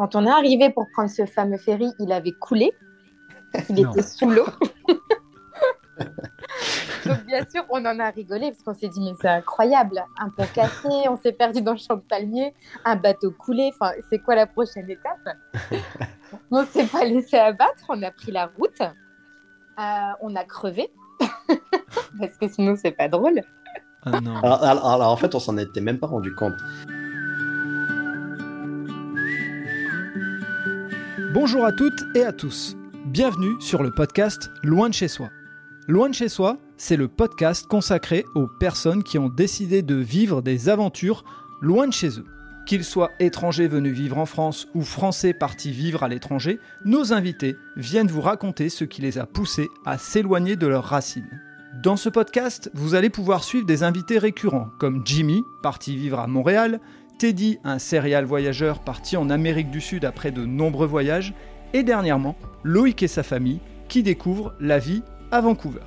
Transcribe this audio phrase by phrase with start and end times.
[0.00, 2.72] quand on est arrivé pour prendre ce fameux ferry, il avait coulé.
[3.68, 4.46] Il était sous l'eau.
[7.04, 10.30] Donc bien sûr, on en a rigolé parce qu'on s'est dit mais c'est incroyable, un
[10.30, 12.54] pont cassé, on s'est perdu dans le champ de palmier,
[12.86, 13.72] un bateau coulé.
[13.74, 15.36] Enfin, c'est quoi la prochaine étape?
[16.50, 20.90] On s'est pas laissé abattre, on a pris la route, euh, on a crevé
[22.18, 23.42] parce que sinon c'est pas drôle.
[24.06, 26.54] Ah alors, alors, en fait, on s'en était même pas rendu compte.
[31.32, 32.76] Bonjour à toutes et à tous.
[33.06, 35.30] Bienvenue sur le podcast Loin de chez soi.
[35.86, 40.42] Loin de chez soi, c'est le podcast consacré aux personnes qui ont décidé de vivre
[40.42, 41.22] des aventures
[41.60, 42.24] loin de chez eux.
[42.66, 47.54] Qu'ils soient étrangers venus vivre en France ou français partis vivre à l'étranger, nos invités
[47.76, 51.40] viennent vous raconter ce qui les a poussés à s'éloigner de leurs racines.
[51.80, 56.26] Dans ce podcast, vous allez pouvoir suivre des invités récurrents comme Jimmy, parti vivre à
[56.26, 56.80] Montréal,
[57.20, 61.34] Teddy, un serial voyageur parti en Amérique du Sud après de nombreux voyages,
[61.74, 65.84] et dernièrement, Loïc et sa famille qui découvrent la vie à Vancouver.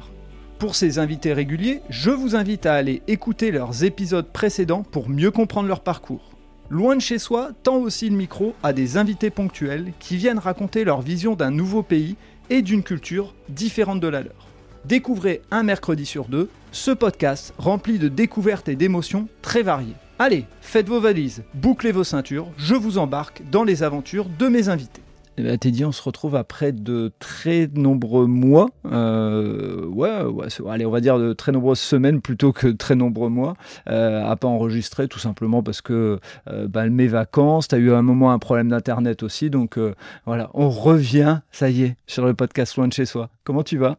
[0.59, 5.31] Pour ces invités réguliers, je vous invite à aller écouter leurs épisodes précédents pour mieux
[5.31, 6.33] comprendre leur parcours.
[6.69, 10.83] Loin de chez soi tend aussi le micro à des invités ponctuels qui viennent raconter
[10.83, 12.15] leur vision d'un nouveau pays
[12.51, 14.49] et d'une culture différente de la leur.
[14.85, 19.95] Découvrez un mercredi sur deux ce podcast rempli de découvertes et d'émotions très variées.
[20.25, 24.69] Allez, faites vos valises, bouclez vos ceintures, je vous embarque dans les aventures de mes
[24.69, 25.01] invités.
[25.35, 30.85] Eh bien, Teddy, on se retrouve après de très nombreux mois, euh, ouais, ouais allez,
[30.85, 33.57] on va dire de très nombreuses semaines plutôt que de très nombreux mois,
[33.89, 37.91] euh, à pas enregistrer tout simplement parce que euh, bah, mes vacances, tu as eu
[37.91, 39.93] un moment un problème d'internet aussi, donc euh,
[40.25, 43.29] voilà, on revient, ça y est, sur le podcast Loin de chez soi.
[43.43, 43.97] Comment tu vas?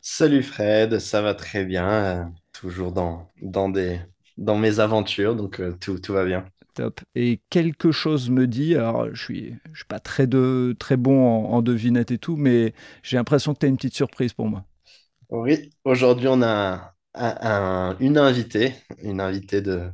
[0.00, 4.00] Salut Fred, ça va très bien, toujours dans, dans des
[4.36, 6.44] dans mes aventures, donc euh, tout, tout, va bien.
[6.74, 7.00] Top.
[7.14, 11.44] Et quelque chose me dit, alors je suis, je suis pas très, de, très bon
[11.46, 14.64] en, devinette et tout, mais j'ai l'impression que tu as une petite surprise pour moi.
[15.30, 19.88] Oui, aujourd'hui on a un, une invitée, une invitée de,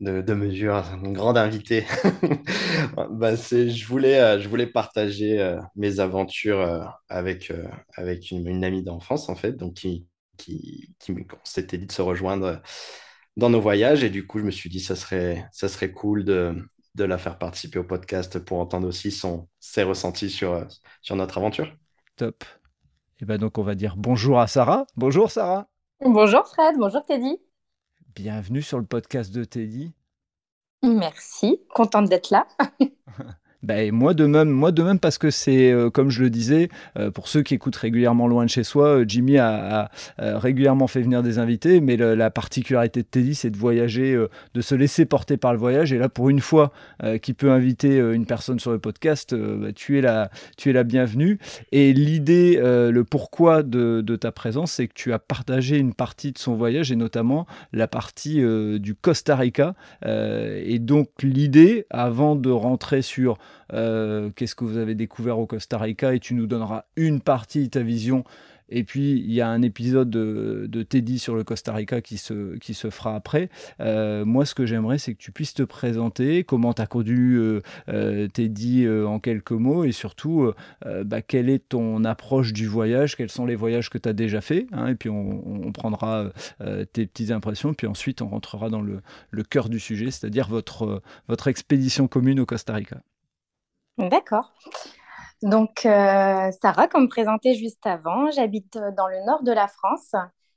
[0.00, 1.84] de, de mesure, une grande invitée.
[3.10, 7.52] bah, je, voulais, euh, je voulais partager euh, mes aventures avec,
[7.96, 12.02] avec une, une amie d'enfance, en fait, donc qui, qui, qui s'était dit de se
[12.02, 12.62] rejoindre
[13.36, 14.04] dans nos voyages.
[14.04, 16.54] Et du coup, je me suis dit, ça serait, ça serait cool de,
[16.94, 20.66] de la faire participer au podcast pour entendre aussi son, ses ressentis sur,
[21.02, 21.74] sur notre aventure.
[22.16, 22.44] Top.
[23.20, 24.86] Et ben donc, on va dire bonjour à Sarah.
[24.96, 25.68] Bonjour Sarah.
[26.00, 27.38] Bonjour Fred, bonjour Teddy.
[28.14, 29.92] Bienvenue sur le podcast de Teddy.
[30.82, 32.46] Merci, contente d'être là.
[33.62, 36.68] Ben, moi de même, moi de même parce que c'est euh, comme je le disais,
[36.98, 41.00] euh, pour ceux qui écoutent régulièrement loin de chez soi, euh, Jimmy a, régulièrement fait
[41.00, 44.16] venir des invités, mais la particularité de Teddy, c'est de voyager,
[44.54, 45.92] de se laisser porter par le voyage.
[45.92, 46.72] Et là, pour une fois,
[47.22, 50.84] qui peut inviter une personne sur le podcast, bah, tu es la, tu es la
[50.84, 51.38] bienvenue.
[51.72, 56.32] Et l'idée, le pourquoi de, de, ta présence, c'est que tu as partagé une partie
[56.32, 58.42] de son voyage et notamment la partie
[58.80, 59.74] du Costa Rica.
[60.04, 63.38] et donc l'idée, avant de rentrer sur
[63.72, 67.64] euh, qu'est-ce que vous avez découvert au Costa Rica et tu nous donneras une partie
[67.64, 68.24] de ta vision.
[68.68, 72.56] Et puis, il y a un épisode de, Teddy sur le Costa Rica qui se,
[72.56, 73.48] qui se fera après.
[73.78, 77.38] Euh, moi, ce que j'aimerais, c'est que tu puisses te présenter, comment tu as connu
[77.88, 80.50] euh, Teddy en quelques mots, et surtout,
[81.04, 84.40] bah, quelle est ton approche du voyage, quels sont les voyages que tu as déjà
[84.40, 86.32] fait, hein, et puis on, prendra
[86.92, 91.02] tes petites impressions, puis ensuite on rentrera dans le, le cœur du sujet, c'est-à-dire votre,
[91.28, 93.00] votre expédition commune au Costa Rica.
[93.98, 94.52] D'accord.
[95.42, 100.14] Donc, euh, Sarah, comme présenté juste avant, j'habite euh, dans le nord de la France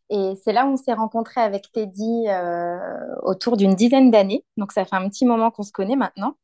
[0.09, 2.77] et c'est là où on s'est rencontré avec Teddy euh,
[3.23, 4.45] autour d'une dizaine d'années.
[4.57, 6.35] Donc, ça fait un petit moment qu'on se connaît maintenant.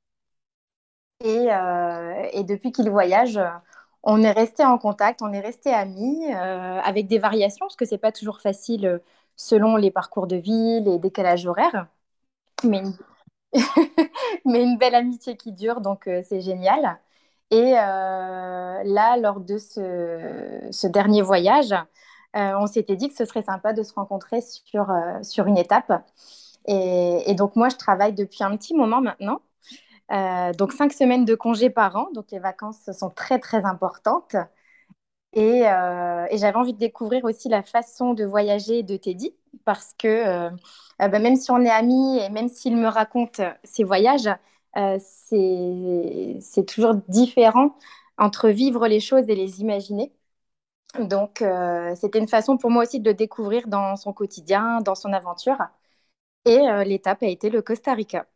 [1.23, 1.47] Et,
[2.33, 3.39] et depuis qu'il voyage,
[4.03, 7.97] on est resté en contact, on est resté amis avec des variations parce que c'est
[7.97, 9.01] pas toujours facile
[9.35, 11.87] selon les parcours de vie, les décalages horaires.
[12.63, 12.83] Mais
[14.45, 16.99] mais une belle amitié qui dure, donc euh, c'est génial.
[17.51, 21.73] Et euh, là, lors de ce, dernier voyage,
[22.35, 24.87] euh, on s'était dit que ce serait sympa de se rencontrer sur,
[25.21, 25.91] sur une étape.
[26.65, 29.41] Et, donc moi, je travaille depuis un petit moment maintenant.
[30.57, 34.35] donc cinq semaines de congés par an, donc les vacances sont très très importantes.
[35.35, 39.35] Et, et j'avais envie de découvrir aussi la façon de voyager de Teddy
[39.65, 40.49] parce que euh,
[41.01, 44.29] euh, bah, même si on est amis et même s'il me raconte ses voyages,
[44.77, 47.75] euh, c'est toujours différent
[48.17, 50.13] entre vivre les choses et les imaginer.
[50.99, 51.43] Donc,
[51.95, 55.57] c'était une façon pour moi aussi de le découvrir dans son quotidien, dans son aventure.
[56.45, 58.27] Et l'étape a été le Costa Rica.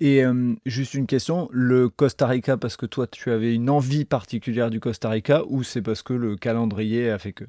[0.00, 0.22] Et
[0.66, 4.80] juste une question, le Costa Rica, parce que toi, tu avais une envie particulière du
[4.80, 7.44] Costa Rica ou c'est parce que le calendrier a fait que?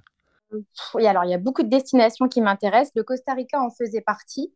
[0.94, 2.94] Oui, alors il y a beaucoup de destinations qui m'intéressent.
[2.96, 4.54] Le Costa Rica en faisait partie.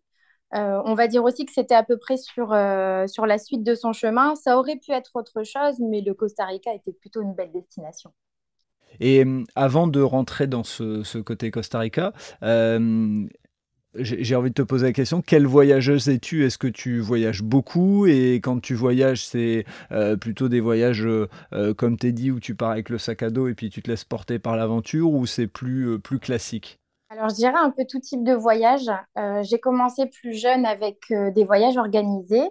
[0.55, 3.63] Euh, on va dire aussi que c'était à peu près sur, euh, sur la suite
[3.63, 4.35] de son chemin.
[4.35, 8.11] Ça aurait pu être autre chose, mais le Costa Rica était plutôt une belle destination.
[8.99, 9.23] Et
[9.55, 12.13] avant de rentrer dans ce, côté Costa Rica,
[12.43, 13.27] euh,
[13.95, 16.45] j'ai envie de te poser la question, quelle voyageuse es-tu?
[16.45, 18.05] Est-ce que tu voyages beaucoup?
[18.05, 19.65] Et quand tu voyages, c'est
[20.19, 21.07] plutôt des voyages,
[21.77, 23.89] comme t'es dit, où tu pars avec le sac à dos et puis tu te
[23.89, 26.79] laisses porter par l'aventure, ou c'est plus, plus classique?
[27.11, 28.87] Alors, je dirais un peu tout type de voyage.
[29.17, 32.47] Euh, j'ai commencé plus jeune avec euh, des voyages organisés.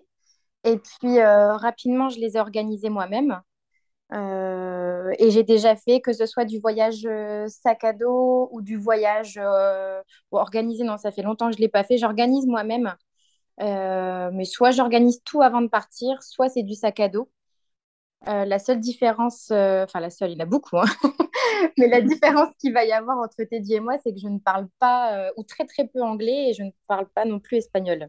[0.64, 3.40] Et puis, euh, rapidement, je les ai organisés moi-même.
[4.12, 7.06] Et j'ai déjà fait que ce soit du voyage
[7.48, 9.40] sac à dos ou du voyage
[10.30, 10.84] organisé.
[10.84, 11.98] Non, ça fait longtemps que je ne l'ai pas fait.
[11.98, 12.94] J'organise moi-même.
[13.58, 17.30] mais soit j'organise tout avant de partir, soit c'est du sac à dos.
[18.26, 20.86] la seule différence, enfin la seule, il y en a beaucoup, hein.
[21.78, 24.38] Mais la différence qu'il va y avoir entre Teddy et moi, c'est que je ne
[24.38, 27.58] parle pas euh, ou très très peu anglais et je ne parle pas non plus
[27.58, 28.08] espagnol.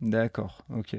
[0.00, 0.96] D'accord, ok.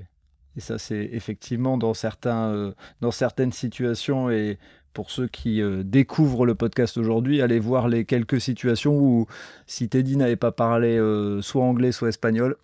[0.56, 2.72] Et ça, c'est effectivement dans, certains, euh,
[3.02, 4.58] dans certaines situations et
[4.94, 9.26] pour ceux qui euh, découvrent le podcast aujourd'hui, allez voir les quelques situations où
[9.66, 11.00] si Teddy n'avait pas parlé
[11.42, 12.58] soit anglais, soit espagnol,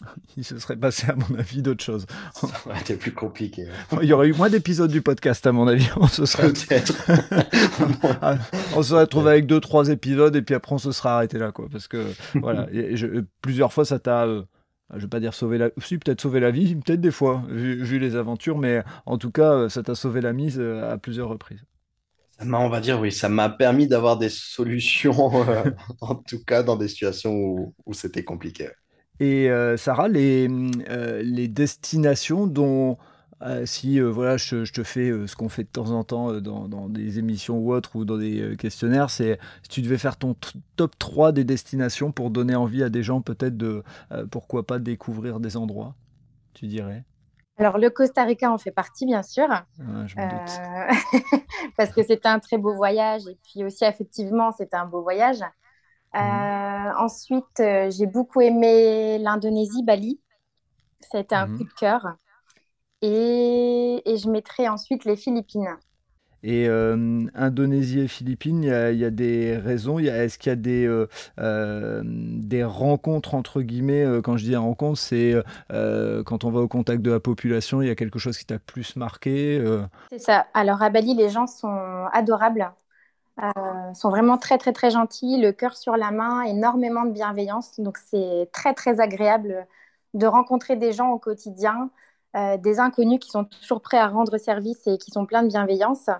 [0.36, 2.06] il se serait passé, à mon avis, d'autres choses.
[2.34, 3.66] Ça aurait été plus compliqué.
[4.02, 5.88] Il y aurait eu moins d'épisodes du podcast, à mon avis.
[5.96, 6.52] On se serait...
[8.22, 8.36] Ah,
[8.74, 11.38] on se serait trouvé avec deux, trois épisodes et puis après, on se serait arrêté
[11.38, 11.66] là, quoi.
[11.70, 12.04] Parce que,
[12.34, 12.66] voilà,
[13.42, 14.26] plusieurs fois, ça t'a.
[14.94, 17.42] Euh, je vais pas dire sauver la si peut-être sauver la vie peut-être des fois
[17.48, 20.98] vu, les aventures mais en tout cas euh, ça t'a sauvé la mise euh, à
[20.98, 21.64] plusieurs reprises.
[22.40, 25.12] On va dire oui ça m'a permis d'avoir des solutions
[26.00, 28.68] en tout cas dans des situations où, où c'était compliqué.
[29.20, 30.48] Et euh, Sarah, les,
[30.88, 32.98] euh, les destinations dont,
[33.42, 36.88] euh, si voilà, je, te fais ce qu'on fait de temps en temps dans, dans,
[36.88, 40.36] des émissions ou autres ou dans des questionnaires, c'est si tu devais faire ton
[40.76, 43.82] top 3 des destinations pour donner envie à des gens peut-être de,
[44.30, 45.94] pourquoi pas, découvrir des endroits,
[46.54, 47.04] tu dirais?
[47.56, 49.46] Alors, le Costa Rica en fait partie, bien sûr.
[49.78, 51.44] je me doute.
[51.76, 53.22] parce que c'était un très beau voyage.
[53.28, 55.40] Et puis aussi, effectivement, c'était un beau voyage.
[56.16, 60.20] Euh, ensuite, euh, j'ai beaucoup aimé l'Indonésie, Bali.
[61.00, 61.58] Ça a été un mhm.
[61.58, 62.16] coup de cœur.
[63.06, 65.76] Et, et, je mettrai ensuite les Philippines.
[66.42, 69.98] Et euh, Indonésie et Philippines, il y, a des raisons.
[69.98, 70.86] Est-ce qu'il y a des,
[71.38, 75.34] des rencontres, entre guillemets Quand je dis rencontre, c'est
[75.70, 78.58] quand on va au contact de la population, il y a quelque chose qui t'a
[78.58, 79.62] plus marqué
[80.10, 80.46] C'est ça.
[80.52, 82.70] Alors à Bali, les gens sont adorables.
[83.42, 87.80] Euh, sont vraiment très très très gentils, le cœur sur la main, énormément de bienveillance.
[87.80, 89.66] Donc c'est très très agréable
[90.14, 91.90] de rencontrer des gens au quotidien,
[92.36, 95.48] euh, des inconnus qui sont toujours prêts à rendre service et qui sont pleins de
[95.48, 96.10] bienveillance.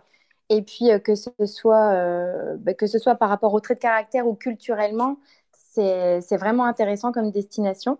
[0.48, 3.80] Et puis euh, que, ce soit, bah, que ce soit par rapport au trait de
[3.80, 5.18] caractère ou culturellement,
[5.52, 7.98] c'est vraiment intéressant comme destination.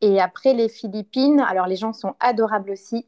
[0.00, 3.06] Et après les Philippines, alors les gens sont adorables aussi.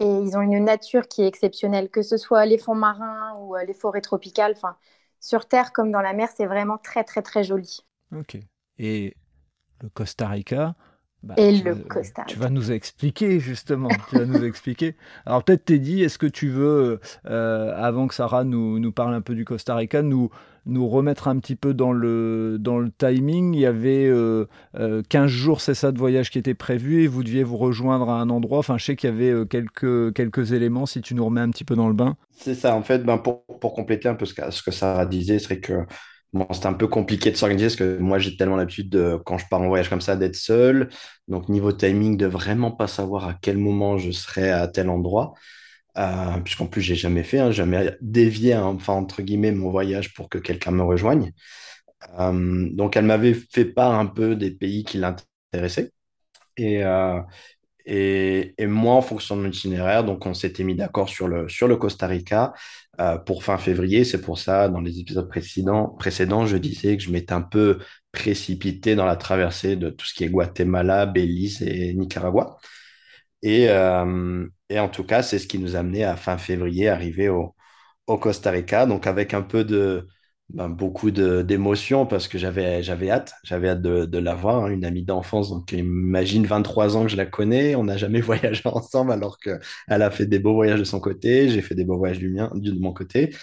[0.00, 3.54] Et ils ont une nature qui est exceptionnelle, que ce soit les fonds marins ou
[3.54, 4.52] euh, les forêts tropicales.
[4.56, 4.76] Enfin,
[5.20, 7.80] sur Terre comme dans la mer, c'est vraiment très, très, très joli.
[8.14, 8.36] Ok.
[8.78, 9.14] Et
[9.80, 10.74] le Costa Rica
[11.24, 12.32] bah, et le Costa Rica.
[12.32, 13.88] Tu vas nous expliquer, justement.
[14.10, 14.94] tu vas nous expliquer.
[15.24, 19.22] Alors, peut-être, Teddy, est-ce que tu veux, euh, avant que Sarah nous, nous parle un
[19.22, 20.30] peu du Costa Rica, nous,
[20.66, 23.54] nous remettre un petit peu dans le, dans le timing?
[23.54, 24.46] Il y avait 15 euh,
[24.78, 28.20] euh, jours, c'est ça, de voyage qui était prévu et vous deviez vous rejoindre à
[28.20, 28.58] un endroit.
[28.58, 31.50] Enfin, je sais qu'il y avait euh, quelques, quelques éléments, si tu nous remets un
[31.50, 32.16] petit peu dans le bain.
[32.32, 35.06] C'est ça, en fait, ben, pour, pour, compléter un peu ce que, ce que Sarah
[35.06, 35.84] disait, c'est que
[36.34, 39.38] bon, c'était un peu compliqué de s'organiser parce que moi, j'ai tellement l'habitude, de, quand
[39.38, 40.90] je pars en voyage comme ça, d'être seul.
[41.28, 45.34] Donc, niveau timing, de vraiment pas savoir à quel moment je serai à tel endroit.
[45.98, 50.14] Euh, puisqu'en plus, j'ai jamais fait, hein, jamais dévié, hein, enfin, entre guillemets, mon voyage
[50.14, 51.32] pour que quelqu'un me rejoigne.
[52.18, 55.92] Euh, donc, elle m'avait fait part un peu des pays qui l'intéressaient.
[56.56, 57.20] Et, euh,
[57.86, 61.48] et, et, moi, en fonction de mon itinéraire, donc on s'était mis d'accord sur le,
[61.48, 62.52] sur le Costa Rica
[63.26, 64.04] pour fin février.
[64.04, 67.78] C'est pour ça, dans les épisodes précédents, précédents, je disais que je m'étais un peu
[68.12, 72.56] précipité dans la traversée de tout ce qui est Guatemala, Belize et Nicaragua.
[73.42, 73.68] Et,
[74.70, 77.54] et en tout cas, c'est ce qui nous a amené à fin février, arriver au,
[78.06, 78.86] au Costa Rica.
[78.86, 80.08] Donc, avec un peu de,
[80.50, 84.84] ben, beaucoup d'émotions parce que j'avais, hâte, j'avais hâte de, de la voir, hein, une
[84.84, 85.50] amie d'enfance.
[85.50, 89.60] Donc, imagine 23 ans que je la connais, on n'a jamais voyagé ensemble alors qu'elle
[89.88, 92.50] a fait des beaux voyages de son côté, j'ai fait des beaux voyages du mien,
[92.54, 93.34] de mon côté.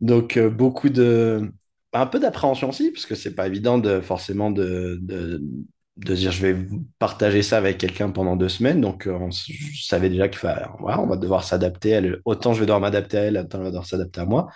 [0.00, 1.52] Donc, euh, beaucoup de.
[1.94, 4.98] Un peu d'appréhension aussi, parce que c'est pas évident de, forcément de,
[5.96, 6.56] de dire je vais
[6.98, 8.80] partager ça avec quelqu'un pendant deux semaines.
[8.80, 12.00] Donc, euh, on, je savais déjà qu'il fallait, on va devoir s'adapter.
[12.24, 14.48] Autant je vais devoir m'adapter à elle, autant elle va devoir s'adapter à moi.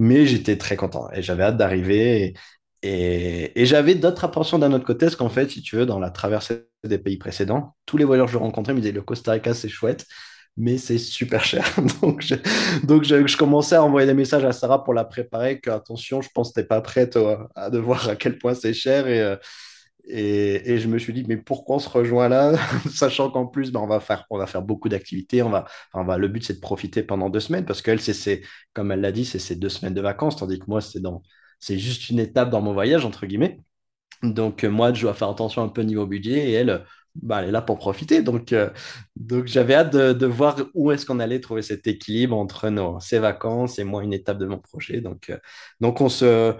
[0.00, 2.34] Mais j'étais très content et j'avais hâte d'arriver.
[2.82, 6.10] Et, j'avais d'autres appréhensions d'un autre côté, parce qu'en fait, si tu veux, dans la
[6.10, 9.52] traversée des pays précédents, tous les voyageurs que je rencontrais me disaient le Costa Rica,
[9.52, 10.06] c'est chouette,
[10.56, 11.64] mais c'est super cher.
[12.02, 16.30] donc, je, commençais à envoyer des messages à Sarah pour la préparer, que attention, je
[16.34, 17.18] pense que tu pas prête
[17.54, 19.06] à, de voir à quel point c'est cher.
[19.06, 19.36] Et, euh,
[20.04, 22.54] et, je me suis dit, mais pourquoi on se rejoint là,
[22.92, 25.42] sachant qu'en plus, ben, on, va faire, on va faire beaucoup d'activités.
[25.42, 28.00] On va, on va, le but, c'est de profiter pendant deux semaines, parce qu'elle,
[28.72, 32.10] comme elle l'a dit, c'est ces deux semaines de vacances, tandis que moi, c'est, juste
[32.10, 33.60] une étape dans mon voyage, entre guillemets.
[34.22, 37.42] Donc, euh, moi, je dois faire attention un peu au niveau budget, et elle, bah,
[37.42, 38.22] elle est là pour profiter.
[38.22, 38.70] Donc, euh,
[39.16, 43.00] donc j'avais hâte de, de, voir où est-ce qu'on allait trouver cet équilibre entre nos,
[43.00, 45.00] ses vacances et moi, une étape de mon projet.
[45.00, 45.38] Donc, euh,
[45.80, 46.54] donc on se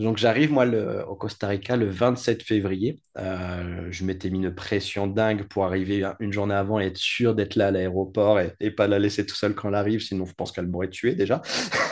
[0.00, 0.66] donc j'arrive moi
[1.06, 3.00] au Costa Rica le 27 février.
[3.16, 7.34] Euh, je m'étais mis une pression dingue pour arriver une journée avant et être sûr
[7.36, 10.34] d'être là à l'aéroport et, pas la laisser tout seul quand elle arrive, sinon je
[10.34, 11.42] pense qu'elle m'aurait tué déjà.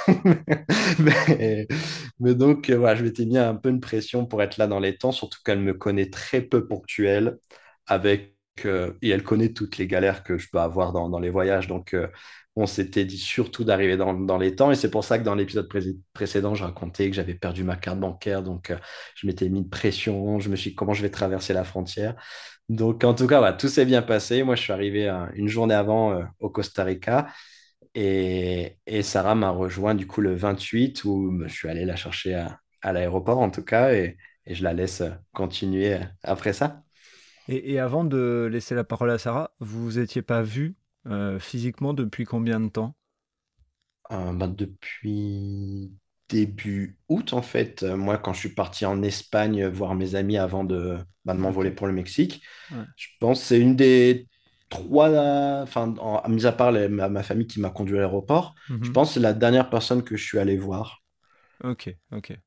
[0.98, 4.80] mais, donc euh, voilà, je m'étais mis un peu une pression pour être là dans
[4.80, 7.38] les temps, surtout qu'elle me connaît très peu ponctuelle
[7.86, 11.30] avec euh, et elle connaît toutes les galères que je peux avoir dans, dans les
[11.30, 11.68] voyages.
[11.68, 11.96] Donc
[12.54, 14.70] on s'était dit surtout d'arriver dans, les temps.
[14.70, 15.68] Et c'est pour ça que dans l'épisode
[16.12, 18.42] précédent, je racontais que j'avais perdu ma carte bancaire.
[18.42, 18.76] Donc, euh,
[19.14, 20.38] je m'étais mis de pression.
[20.38, 22.14] Je me suis dit comment je vais traverser la frontière?
[22.68, 24.42] Donc, en tout cas, tout s'est bien passé.
[24.42, 27.28] Moi, je suis arrivé euh, une journée avant euh, au Costa Rica.
[27.94, 32.34] Et, Sarah m'a rejoint du coup le 28 où je suis allé la chercher
[32.82, 33.92] à, l'aéroport en tout cas.
[33.94, 34.16] Et,
[34.46, 36.82] je la laisse continuer après ça.
[37.48, 40.74] Et, avant de laisser la parole à Sarah, vous vous étiez pas vu
[41.06, 42.94] euh, physiquement depuis combien de temps?
[44.10, 45.92] Euh, bah, depuis
[46.28, 47.82] début août, en fait.
[47.82, 51.38] Euh, moi, quand je suis parti en Espagne voir mes amis avant de, bah, de
[51.38, 52.42] m'envoler pour le Mexique,
[52.96, 54.28] je pense que c'est une des
[54.70, 55.10] trois,
[55.62, 58.92] enfin, en- mis à part ma, ma famille qui m'a conduit à l'aéroport, je Mmh
[58.92, 61.02] pense que c'est la dernière personne que je suis allé voir.
[61.64, 62.38] OK, OK.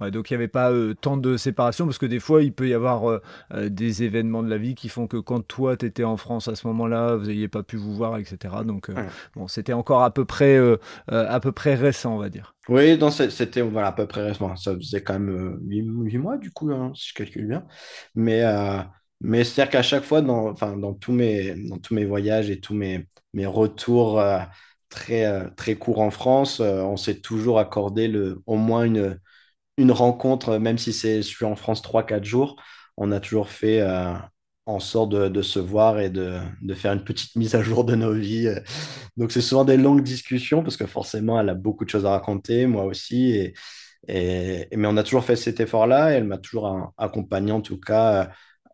[0.00, 2.52] Ouais, donc il n'y avait pas euh, tant de séparation parce que des fois il
[2.52, 3.20] peut y avoir euh,
[3.52, 6.48] euh, des événements de la vie qui font que quand toi tu étais en France
[6.48, 8.64] à ce moment-là, vous n'ayez pas pu vous voir, etc.
[8.64, 9.08] Donc Ouais.
[9.34, 10.58] bon, c'était encore à peu près
[11.08, 12.54] à peu près récent, on va dire.
[12.68, 12.98] Oui,
[13.30, 14.54] c'était voilà, à peu près récemment.
[14.56, 17.66] Ça faisait quand même huit mois, du coup, hein, si je calcule bien.
[18.14, 18.42] Mais,
[19.20, 22.74] mais c'est-à-dire qu'à chaque fois, dans, dans tous mes, dans tous mes voyages et tous
[22.74, 24.22] mes, mes retours
[24.90, 29.18] très, très courts en France, on s'est toujours accordé le, au moins une,
[29.78, 32.56] une rencontre, même si c'est, je suis en France trois quatre jours,
[32.98, 34.12] on a toujours fait euh,
[34.66, 36.40] en sorte de, se voir et de,
[36.74, 38.50] faire une petite mise à jour de nos vies.
[39.16, 42.10] Donc, c'est souvent des longues discussions parce que forcément, elle a beaucoup de choses à
[42.10, 43.52] raconter, moi aussi.
[44.08, 47.80] Et, mais on a toujours fait cet effort-là et elle m'a toujours accompagné, en tout
[47.80, 48.30] cas,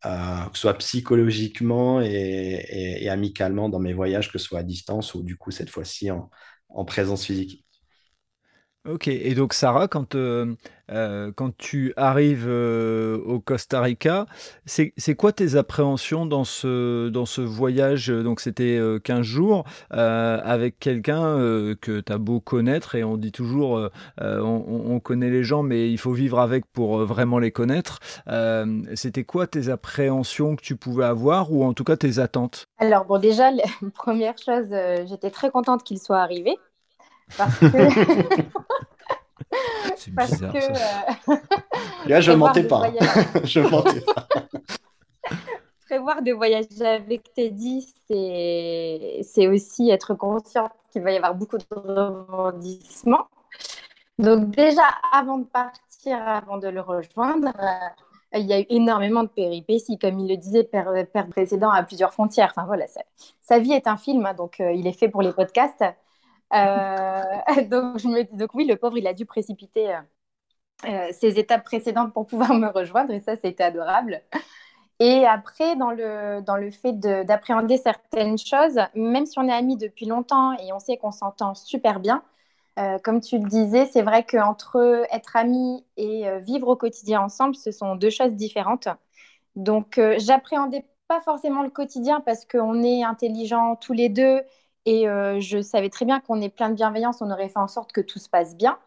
[0.06, 5.14] euh, que ce soit psychologiquement et, amicalement dans mes voyages, que ce soit à distance
[5.14, 7.63] ou du coup, cette fois-ci, en présence physique.
[8.86, 10.54] Ok, et donc Sarah, quand, euh,
[10.90, 14.26] euh, quand tu arrives euh, au Costa Rica,
[14.66, 18.08] c'est quoi tes appréhensions dans ce, dans ce voyage?
[18.08, 21.36] Donc c'était euh, 15 jours avec quelqu'un
[21.80, 23.88] que tu as beau connaître, et on dit toujours,
[24.20, 24.24] on,
[24.68, 28.00] on- on connaît les gens, mais il faut vivre avec pour vraiment les connaître.
[28.94, 32.66] C'était quoi tes appréhensions que tu pouvais avoir, ou en tout cas tes attentes?
[32.78, 33.50] Alors, bon, déjà,
[33.94, 34.68] première chose,
[35.08, 36.56] j'étais très contente qu'il soit arrivé
[37.36, 37.78] parce que,
[39.94, 41.06] C'est parce bizarre que ça.
[41.28, 41.36] euh,
[42.04, 42.78] Là, je ne mentais de pas.
[42.78, 44.26] voyager, Je mentais pas.
[45.88, 51.58] prévoir de voyager avec Teddy, c'est c'est aussi être conscient qu'il va y avoir beaucoup
[51.58, 53.26] de rebondissements.
[54.18, 59.22] Donc déjà, avant de partir, avant de le rejoindre, euh, il y a eu énormément
[59.24, 59.98] de péripéties.
[59.98, 62.52] Comme il le disait, père, père précédent à plusieurs frontières.
[62.56, 62.84] Enfin voilà,
[63.40, 65.84] sa vie est un film, hein, donc euh, il est fait pour les podcasts.
[66.54, 67.22] Euh,
[67.70, 70.00] donc je me donc oui, le pauvre, il a dû précipiter euh,
[70.86, 74.22] euh, ses étapes précédentes pour pouvoir me rejoindre, et ça, c'était adorable.
[75.00, 79.52] Et après, dans le, dans le fait de- d'appréhender certaines choses, même si on est
[79.52, 82.22] amis depuis longtemps et on sait qu'on s'entend super bien,
[83.04, 87.70] comme tu le disais, c'est vrai qu'entre être amis et vivre au quotidien ensemble, ce
[87.72, 88.88] sont deux choses différentes.
[89.56, 94.40] Donc, j'appréhendais pas forcément le quotidien parce qu'on est intelligents tous les deux
[94.86, 97.68] et euh, je savais très bien qu'on est plein de bienveillance, on aurait fait en
[97.68, 98.78] sorte que tout se passe bien.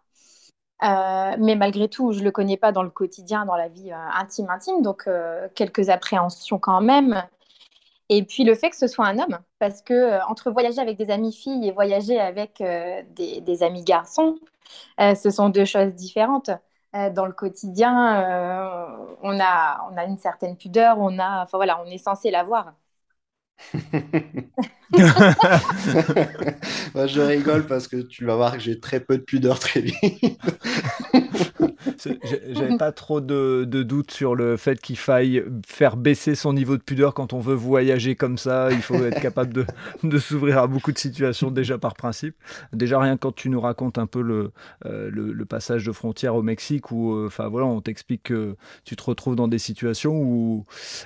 [0.84, 3.96] Euh, mais malgré tout, je le connais pas dans le quotidien, dans la vie euh,
[4.14, 5.10] intime, intime, donc
[5.56, 7.24] quelques appréhensions quand même.
[8.10, 11.10] Et puis le fait que ce soit un homme, parce que entre voyager avec des
[11.12, 14.40] amis filles et voyager avec des, amis garçons,
[15.00, 16.52] ce sont deux choses différentes.
[16.94, 17.94] dans le quotidien,
[19.24, 22.74] on, a, on a une certaine pudeur, on a, voilà, on est censé l'avoir.
[26.96, 29.98] je rigole parce que tu vas voir que j'ai très peu de pudeur très vite.
[32.52, 36.82] J'avais pas trop de, doutes sur le fait qu'il faille faire baisser son niveau de
[36.82, 38.70] pudeur quand on veut voyager comme ça.
[38.72, 42.36] Il faut être capable de, s'ouvrir à beaucoup de situations déjà par principe.
[42.74, 44.52] Déjà rien quand tu nous racontes un peu le,
[44.86, 49.04] euh, passage de frontière au Mexique où euh, enfin voilà, on t'explique que tu te
[49.04, 50.66] retrouves dans des situations où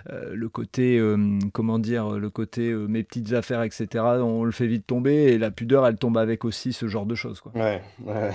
[0.09, 1.01] euh, le côté,
[1.53, 3.87] comment dire, le côté mes petites affaires, etc.,
[4.21, 7.15] on le fait vite tomber et la pudeur, elle tombe avec aussi ce genre de
[7.15, 7.39] choses.
[7.41, 7.51] Quoi.
[7.55, 8.31] Ouais, ouais.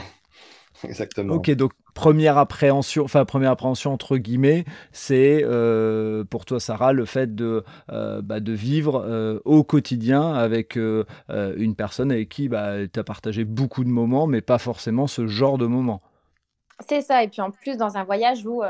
[0.84, 1.34] Exactement.
[1.34, 7.04] Ok, donc première appréhension, enfin première appréhension entre guillemets, c'est euh, pour toi Sarah le
[7.04, 12.86] fait de, euh, bah, de vivre euh, au quotidien avec une personne avec qui bah,
[12.92, 16.02] tu as partagé beaucoup de moments, mais pas forcément ce genre de moments.
[16.86, 18.62] C'est ça, et puis en plus dans un voyage où,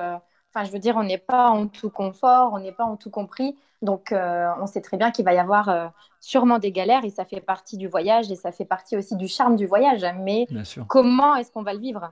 [0.57, 3.11] enfin je veux dire, on n'est pas en tout confort, on n'est pas en tout
[3.11, 7.27] compris, donc on sait très bien qu'il va y avoir sûrement des galères et ça
[7.27, 10.05] fait partie du voyage et ça fait partie aussi du charme du voyage.
[10.23, 10.47] Mais
[10.89, 12.11] comment est-ce qu'on va le vivre?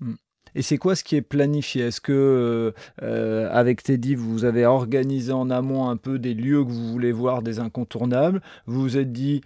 [0.00, 0.14] Hmm.
[0.54, 1.84] Et c'est quoi ce qui est planifié?
[1.86, 2.72] Est-ce que euh,
[3.02, 7.12] euh, avec Teddy, vous avez organisé en amont un peu des lieux que vous voulez
[7.12, 8.42] voir, des incontournables?
[8.66, 9.42] Vous vous êtes dit,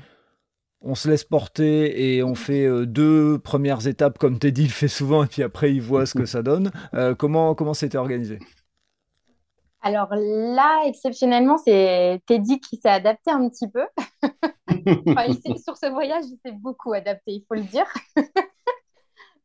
[0.84, 4.88] on se laisse porter et on fait euh, deux premières étapes comme Teddy le fait
[4.88, 6.70] souvent, et puis après il voit ce que ça donne.
[7.18, 8.38] comment comment c'était organisé?
[9.82, 13.84] Alors là, exceptionnellement, c'est Teddy qui s'est adapté un petit peu.
[15.62, 17.86] sur ce voyage, il s'est beaucoup adapté, il faut le dire.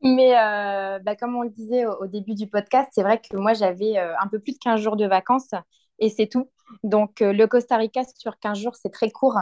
[0.01, 3.53] Mais euh, bah, comme on le disait au, début du podcast, c'est vrai que moi,
[3.53, 5.51] j'avais euh, un peu plus de 15 jours de vacances
[5.99, 6.49] et c'est tout.
[6.83, 9.37] Donc, euh, le Costa Rica sur 15 jours, c'est très court.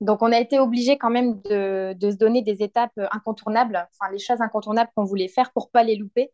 [0.00, 4.18] Donc, on a été obligé quand même de, se donner des étapes incontournables, enfin, les
[4.18, 6.32] choses incontournables qu'on voulait faire pour pas les louper.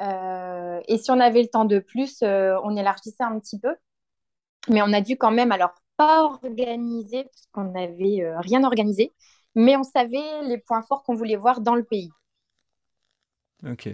[0.00, 3.74] et si on avait le temps de plus, on élargissait un petit peu.
[4.70, 9.12] Mais on a dû quand même, alors, pas organiser, parce qu'on n'avait rien organisé,
[9.54, 12.10] mais on savait les points forts qu'on voulait voir dans le pays.
[13.66, 13.88] Ok.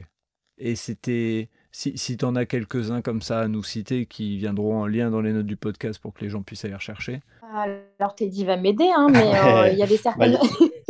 [0.58, 1.48] Et c'était.
[1.76, 5.10] Si, si tu en as quelques-uns comme ça à nous citer qui viendront en lien
[5.10, 7.20] dans les notes du podcast pour que les gens puissent aller rechercher.
[7.98, 10.30] Alors Teddy va m'aider, hein, mais euh, il y avait certains.
[10.30, 10.38] Bah,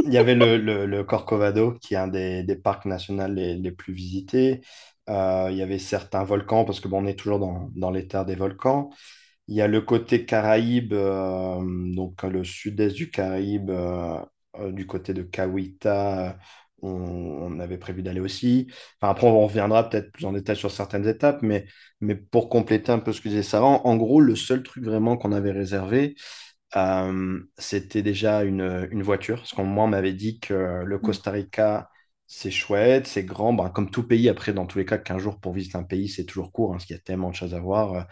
[0.04, 3.72] il y avait le, le, Corcovado, qui est un des, des parcs nationaux les, les
[3.72, 4.60] plus visités.
[5.08, 8.06] Euh, il y avait certains volcans, parce que bon, on est toujours dans, dans les
[8.06, 8.90] terres des volcans.
[9.48, 11.62] Il y a le côté Caraïbe, euh,
[11.94, 13.72] donc le sud-est du Caraïbe,
[14.70, 16.36] du côté de Kawita,
[16.84, 18.68] on, avait prévu d'aller aussi.
[19.00, 21.66] Enfin, après, on reviendra peut-être plus en détail sur certaines étapes, mais,
[22.00, 25.16] mais pour compléter un peu ce que disait Sarah, en, gros, le seul truc vraiment
[25.16, 26.14] qu'on avait réservé,
[26.76, 29.36] euh, c'était déjà une, une, voiture.
[29.38, 31.90] Parce que moi, on m'avait dit que le Costa Rica,
[32.26, 33.52] c'est chouette, c'est grand.
[33.52, 36.08] Ben, comme tout pays, après, dans tous les cas, 15 jours pour visiter un pays,
[36.08, 38.06] c'est toujours court, hein, parce qu'il y a tellement de choses à voir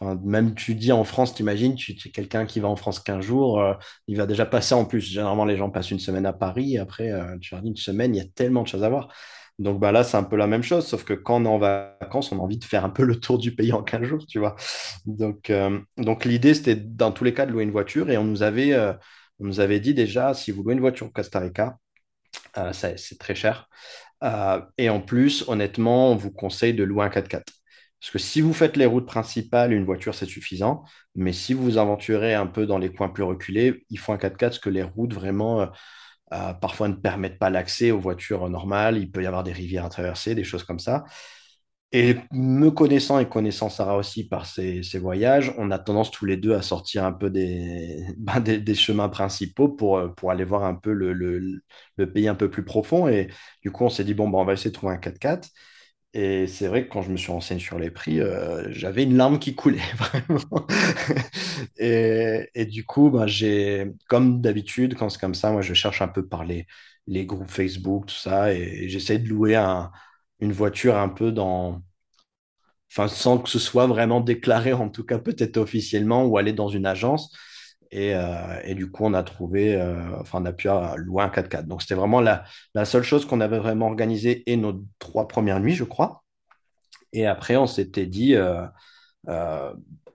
[0.00, 3.60] même tu dis en France, t'imagines, tu, es quelqu'un qui va en France 15 jours,
[3.60, 3.74] euh,
[4.06, 5.00] il va déjà passer en plus.
[5.00, 8.14] Généralement, les gens passent une semaine à Paris, après, euh, tu leur dis une semaine,
[8.14, 9.12] il y a tellement de choses à voir.
[9.58, 11.58] Donc bah, là, c'est un peu la même chose, sauf que quand on est en
[11.58, 14.26] vacances, on a envie de faire un peu le tour du pays en 15 jours,
[14.26, 14.56] tu vois.
[15.04, 18.24] Donc, euh, donc l'idée, c'était dans tous les cas de louer une voiture et on
[18.24, 18.74] nous avait,
[19.38, 21.76] on nous avait dit déjà, si vous louez une voiture au Costa Rica,
[22.72, 23.68] c'est très cher.
[24.78, 27.59] et en plus, honnêtement, on vous conseille de louer un 4x4.
[28.00, 30.84] Parce que si vous faites les routes principales, une voiture, c'est suffisant.
[31.14, 34.16] Mais si vous vous aventurez un peu dans les coins plus reculés, il faut un
[34.16, 35.66] 4x4 parce que les routes, vraiment, euh,
[36.32, 38.98] euh, parfois ne permettent pas l'accès aux voitures normales.
[38.98, 41.04] Il peut y avoir des rivières à traverser, des choses comme ça.
[41.92, 46.36] Et me connaissant et connaissant Sarah aussi par ses, voyages, on a tendance tous les
[46.36, 50.92] deux à sortir un peu des, ben, chemins principaux pour, euh, aller voir un peu
[50.92, 53.08] le, le, pays un peu plus profond.
[53.08, 53.28] Et
[53.62, 55.50] du coup, on s'est dit, bon, ben, on va essayer de trouver un 4x4.
[56.12, 59.16] Et c'est vrai que quand je me suis renseigné sur les prix, euh, j'avais une
[59.16, 60.66] larme qui coulait vraiment.
[61.76, 66.08] et, du coup, ben, j'ai, comme d'habitude, quand c'est comme ça, moi je cherche un
[66.08, 66.66] peu par les,
[67.26, 69.92] groupes Facebook, tout ça, et, j'essaie de louer un,
[70.40, 71.82] une voiture un peu dans.
[72.90, 76.68] Enfin, sans que ce soit vraiment déclaré, en tout cas peut-être officiellement, ou aller dans
[76.68, 77.32] une agence.
[77.94, 81.66] Euh, et, du coup, on a trouvé, euh, enfin, on a pu louer un 4x4.
[81.66, 82.44] Donc, c'était vraiment la,
[82.84, 86.22] seule chose qu'on avait vraiment organisée et nos trois premières nuits, je crois.
[87.12, 88.66] Et après, on s'était dit, euh,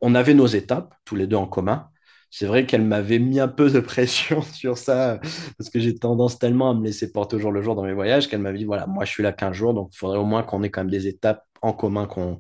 [0.02, 1.90] on avait nos étapes, tous les deux en commun.
[2.32, 5.20] C'est vrai qu'elle m'avait mis un peu de pression sur ça,
[5.58, 7.94] parce que j'ai tendance tellement à me laisser porter au jour le jour dans mes
[7.94, 10.26] voyages, qu'elle m'avait dit, voilà, moi, je suis là 15 jours, donc il faudrait au
[10.26, 12.40] moins qu'on ait quand même des étapes en commun qu'on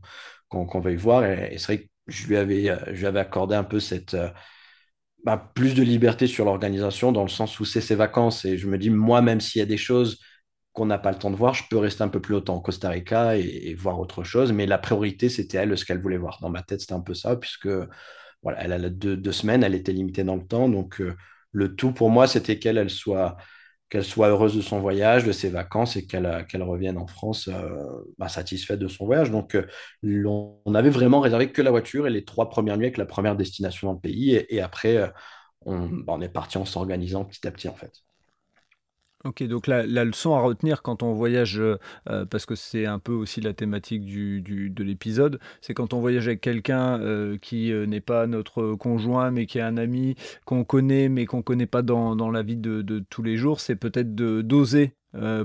[0.50, 1.26] qu'on veuille voir.
[1.26, 4.16] Et, c'est vrai que je lui avais, je lui avais accordé un peu cette
[5.26, 8.68] bah, plus de liberté sur l'organisation dans le sens où c'est ses vacances et je
[8.68, 10.20] me dis moi même s'il y a des choses
[10.74, 12.62] qu'on n'a pas le temps de voir, je peux rester un peu plus longtemps au
[12.62, 14.52] Costa Rica et, voir autre chose.
[14.52, 16.38] Mais la priorité, c'était elle, ce qu'elle voulait voir.
[16.42, 17.70] Dans ma tête, c'était un peu ça, puisque
[18.44, 20.70] voilà, elle a deux, deux semaines, elle était limitée dans le temps.
[20.70, 21.16] Donc, euh,
[21.52, 23.38] le tout pour moi, c'était qu'elle elle soit,
[23.90, 27.50] qu'elle soit heureuse de son voyage, de ses vacances et qu'elle qu'elle revienne en France
[27.50, 27.70] euh,
[28.18, 29.32] bah, satisfaite de son voyage.
[29.32, 29.68] Donc, euh,
[30.04, 33.36] on, avait vraiment réservé que la voiture et les trois premières nuits avec la première
[33.36, 34.36] destination dans le pays.
[34.50, 35.12] Et, après,
[35.66, 35.74] bah,
[36.08, 38.05] on est parti en s'organisant petit à petit, en fait.
[39.26, 41.78] Ok, donc la, leçon à retenir quand on voyage, euh,
[42.30, 46.28] parce que c'est un peu aussi la thématique du, de l'épisode, c'est quand on voyage
[46.28, 50.64] avec quelqu'un euh, qui euh, n'est pas notre conjoint, mais qui est un ami qu'on
[50.64, 53.62] connaît, mais qu'on ne connaît pas dans, dans, la vie de, de tous les jours,
[53.62, 54.94] c'est peut-être d'oser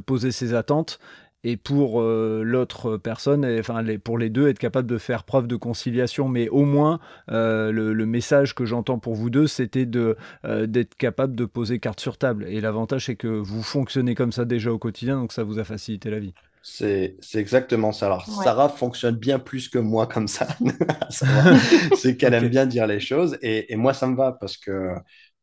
[0.05, 0.99] poser ses attentes
[1.43, 5.57] et pour euh, l'autre personne, enfin pour les deux, être capable de faire preuve de
[5.57, 6.29] conciliation.
[6.29, 7.01] Mais au moins,
[7.31, 11.79] euh, le, message que j'entends pour vous deux, c'était de euh, d'être capable de poser
[11.79, 12.45] carte sur table.
[12.49, 15.65] Et l'avantage, c'est que vous fonctionnez comme ça déjà au quotidien, donc ça vous a
[15.65, 16.35] facilité la vie.
[16.63, 18.07] C'est exactement ça.
[18.07, 20.47] Alors, Sarah fonctionne bien plus que moi comme ça.
[21.97, 23.39] c'est qu'elle aime bien dire les choses.
[23.41, 24.91] Et, et, moi, ça me va parce que,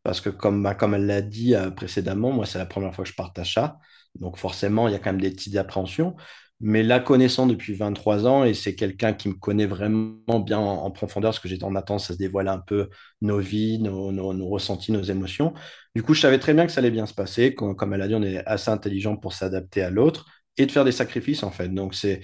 [0.03, 3.10] parce que comme, bah, comme elle l'a dit précédemment, moi, c'est la première fois que
[3.10, 3.79] je partage ça.
[4.19, 6.15] Donc forcément, il y a quand même des petites appréhensions.
[6.60, 10.89] Mais la connaissant depuis 23 ans, et c'est quelqu'un qui me connaît vraiment bien en,
[10.89, 12.89] profondeur, parce que en attente, ça se dévoile un peu
[13.21, 15.53] nos vies, nos, ressentis, nos émotions.
[15.95, 17.53] Du coup, je savais très bien que ça allait bien se passer.
[17.53, 20.25] Comme, elle a dit, on est assez intelligent pour s'adapter à l'autre
[20.58, 21.69] et de faire des sacrifices, en fait.
[21.69, 22.21] Donc, c'est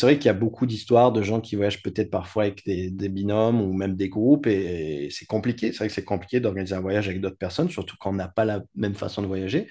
[0.00, 3.60] vrai qu'il y a beaucoup d'histoires de gens qui voyagent peut-être parfois avec des, binômes
[3.60, 5.72] ou même des groupes, et c'est compliqué.
[5.72, 8.28] C'est vrai que c'est compliqué d'organiser un voyage avec d'autres personnes, surtout quand on n'a
[8.28, 9.68] pas la même façon de voyager.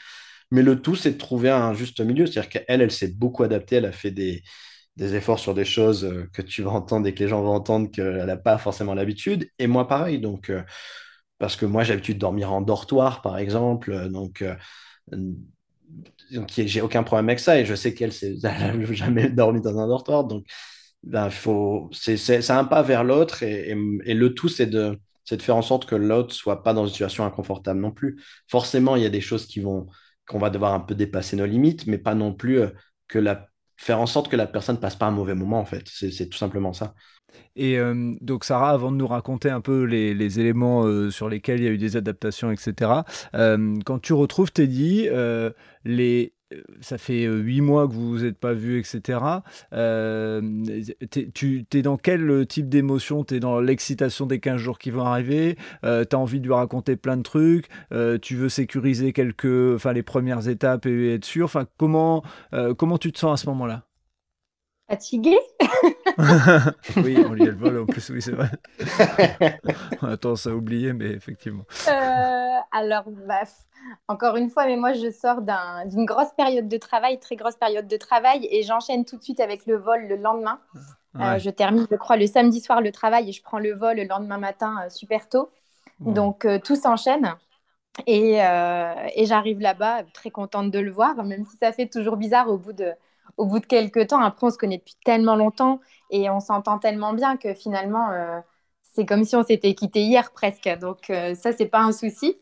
[0.52, 2.26] Mais le tout, c'est de trouver un juste milieu.
[2.26, 3.78] C'est-à-dire qu'elle, elle s'est beaucoup adaptée.
[3.78, 4.44] Elle a fait des,
[4.98, 7.92] efforts sur des choses euh, que tu vas entendre et que les gens vont entendre
[7.92, 9.50] qu'elle n'a pas forcément l'habitude.
[9.60, 10.20] Et moi, pareil.
[10.20, 10.64] Donc, euh,
[11.40, 14.10] parce que moi, j'ai l'habitude de dormir en dortoir, par exemple.
[14.10, 14.56] Donc, euh,
[16.32, 17.60] donc j'ai aucun problème avec ça.
[17.60, 18.12] Et je sais qu'elle
[18.44, 20.26] n'a jamais dormi dans un dortoir.
[20.26, 20.46] Donc,
[21.04, 21.30] ben,
[21.92, 23.44] c'est un pas vers l'autre.
[23.44, 26.86] Et, et, le tout, c'est de, de faire en sorte que l'autre soit pas dans
[26.86, 28.22] une situation inconfortable non plus.
[28.48, 29.88] Forcément, il y a des choses qui vont
[30.28, 32.70] qu'on va devoir un peu dépasser nos limites, mais pas non plus euh,
[33.08, 33.50] que la...
[33.78, 35.84] faire en sorte que la personne passe pas un mauvais moment, en fait.
[35.88, 36.94] C'est tout simplement ça.
[37.58, 41.60] Et euh, donc Sarah, avant de nous raconter un peu les, éléments euh, sur lesquels
[41.60, 45.10] il y a eu des adaptations, etc., quand tu retrouves Teddy,
[45.84, 46.35] les,
[46.82, 49.20] ça fait huit mois que vous vous êtes pas vus, etc.
[51.34, 53.24] tu es dans quel type d'émotion?
[53.24, 55.58] Tu es dans l'excitation des 15 jours qui vont arriver?
[55.84, 57.68] Tu as envie de lui raconter plein de trucs?
[58.22, 61.46] Tu veux sécuriser quelques, enfin, les premières étapes et être sûr?
[61.46, 62.24] Enfin, comment,
[62.78, 63.84] comment tu te sens à ce moment-là?
[64.88, 65.36] Fatigué
[66.98, 68.50] Oui, on lit le vol en plus, oui, c'est vrai.
[70.02, 71.64] Attends, ça a oublié, mais effectivement.
[72.72, 73.44] alors, bah,
[74.08, 77.88] encore une fois, mais moi, je sors d'une grosse période de travail, très grosse période
[77.88, 80.60] de travail, et j'enchaîne tout de suite avec le vol le lendemain.
[81.20, 83.96] Euh, je termine, je crois, le samedi soir le travail et je prends le vol
[83.96, 85.50] le lendemain matin euh, super tôt.
[86.02, 87.36] Donc, euh, tout s'enchaîne.
[88.08, 92.50] Et, et j'arrive là-bas très contente de le voir, même si ça fait toujours bizarre
[92.50, 92.92] au bout de,
[93.38, 94.22] au bout de quelques temps.
[94.22, 98.10] Après, on se connaît depuis tellement longtemps et on s'entend tellement bien que finalement,
[98.96, 100.70] c'est comme si on s'était quitté hier presque.
[100.80, 102.38] Donc euh, ça, c'est pas un souci.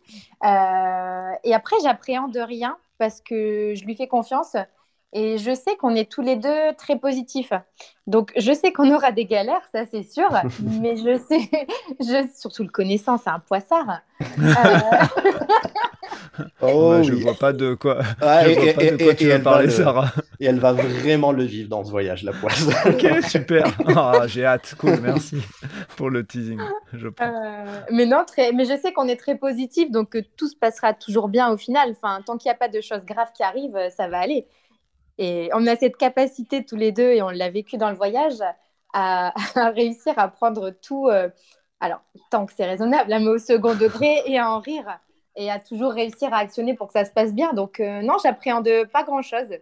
[0.45, 4.55] Euh, et après, j'appréhende rien parce que je lui fais confiance
[5.13, 7.53] et je sais qu'on est tous les deux très positifs.
[8.05, 10.29] Donc, je sais qu'on aura des galères, ça c'est sûr,
[10.81, 11.49] mais je sais,
[11.99, 14.01] je, surtout le connaissant, c'est un poissard.
[16.61, 19.69] oh, je vois pas de quoi, ah, et, vois pas de quoi tu vas parler,
[19.69, 20.11] Sarah.
[20.39, 22.67] Et elle va vraiment le vivre dans ce voyage, la poisse.
[22.85, 23.65] ok, super.
[23.95, 24.75] Ah, j'ai hâte.
[24.77, 25.41] Cool, merci
[25.95, 26.59] pour le teasing.
[26.91, 28.51] Je euh, mais non, très...
[28.51, 31.57] mais je sais qu'on est très positif, donc que tout se passera toujours bien au
[31.57, 31.91] final.
[31.91, 34.47] Enfin, tant qu'il n'y a pas de choses graves qui arrivent, ça va aller.
[35.17, 38.39] Et on a cette capacité tous les deux, et on l'a vécu dans le voyage,
[38.93, 39.33] à,
[39.71, 41.29] réussir à prendre tout, euh,
[41.79, 44.99] alors tant que c'est raisonnable, hein, mais au second degré, et à en rire,
[45.35, 47.53] et à toujours réussir à actionner pour que ça se passe bien.
[47.53, 49.57] Donc euh, non, j'appréhende pas grand-chose.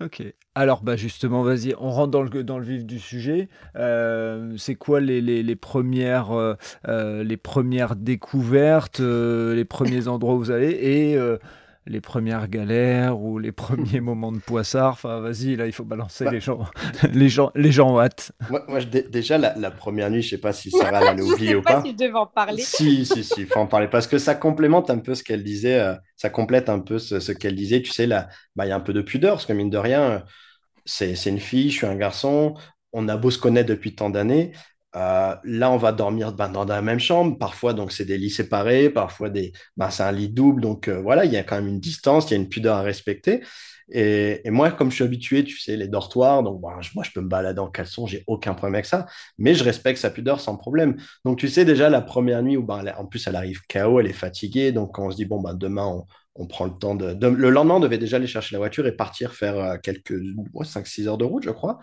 [0.00, 0.22] Ok.
[0.54, 3.48] Alors, bah justement, vas-y, on rentre dans le, dans le vif du sujet.
[3.76, 6.56] Euh, c'est quoi les, les, les premières,
[6.88, 11.18] les premières découvertes, les premiers endroits où vous allez et
[11.86, 14.92] les premières galères ou les premiers moments de poissard.
[14.92, 16.30] Enfin, vas-y, là, il faut balancer bah.
[16.30, 16.64] les gens,
[17.12, 18.32] les gens, les gens hâte.
[18.50, 21.70] Moi, moi déjà, la, première nuit, je sais pas si Sarah l'a oublié ou pas.
[21.70, 22.62] Je sais pas si je devais en parler.
[22.62, 25.44] Si, si, si, il faut en parler parce que ça complémente un peu ce qu'elle
[25.44, 25.80] disait.
[25.80, 27.82] Euh, ça complète un peu ce, qu'elle disait.
[27.82, 29.78] Tu sais, là, bah, il y a un peu de pudeur parce que mine de
[29.78, 30.24] rien,
[30.84, 32.54] c'est une fille, je suis un garçon.
[32.92, 34.52] On a beau se connaître depuis tant d'années
[34.94, 37.38] Euh, là, on va dormir ben, dans la même chambre.
[37.38, 38.90] Parfois, donc, c'est des lits séparés.
[38.90, 40.60] Parfois, des, ben, c'est un lit double.
[40.60, 42.76] Donc, euh, voilà, il y a quand même une distance, il y a une pudeur
[42.76, 43.42] à respecter.
[43.90, 47.28] Et, moi, comme je suis habitué, tu sais, les dortoirs, donc moi, je peux me
[47.28, 49.06] balader en caleçon, j'ai aucun problème avec ça.
[49.38, 50.96] Mais je respecte sa pudeur sans problème.
[51.24, 54.06] Donc, tu sais, déjà, la première nuit où, ben, en plus, elle arrive KO, elle
[54.06, 54.72] est fatiguée.
[54.72, 57.80] Donc, on se dit, bon, ben, demain, on, prend le temps de, Le lendemain, on
[57.80, 60.18] devait déjà aller chercher la voiture et partir faire euh, quelques
[60.54, 61.78] 5-6 heures de route, je crois.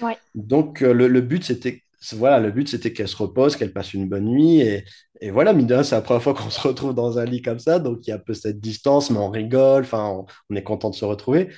[0.00, 0.16] Ouais.
[0.34, 4.24] Donc, le but, c'était voilà, le but, c'était qu'elle se repose, qu'elle passe une bonne
[4.24, 4.60] nuit.
[4.60, 4.84] Et,
[5.30, 7.78] voilà, mine c'est la première fois qu'on se retrouve dans un lit comme ça.
[7.78, 9.86] Donc, il y a un peu cette distance, mais on rigole.
[9.92, 11.48] On, est content de se retrouver.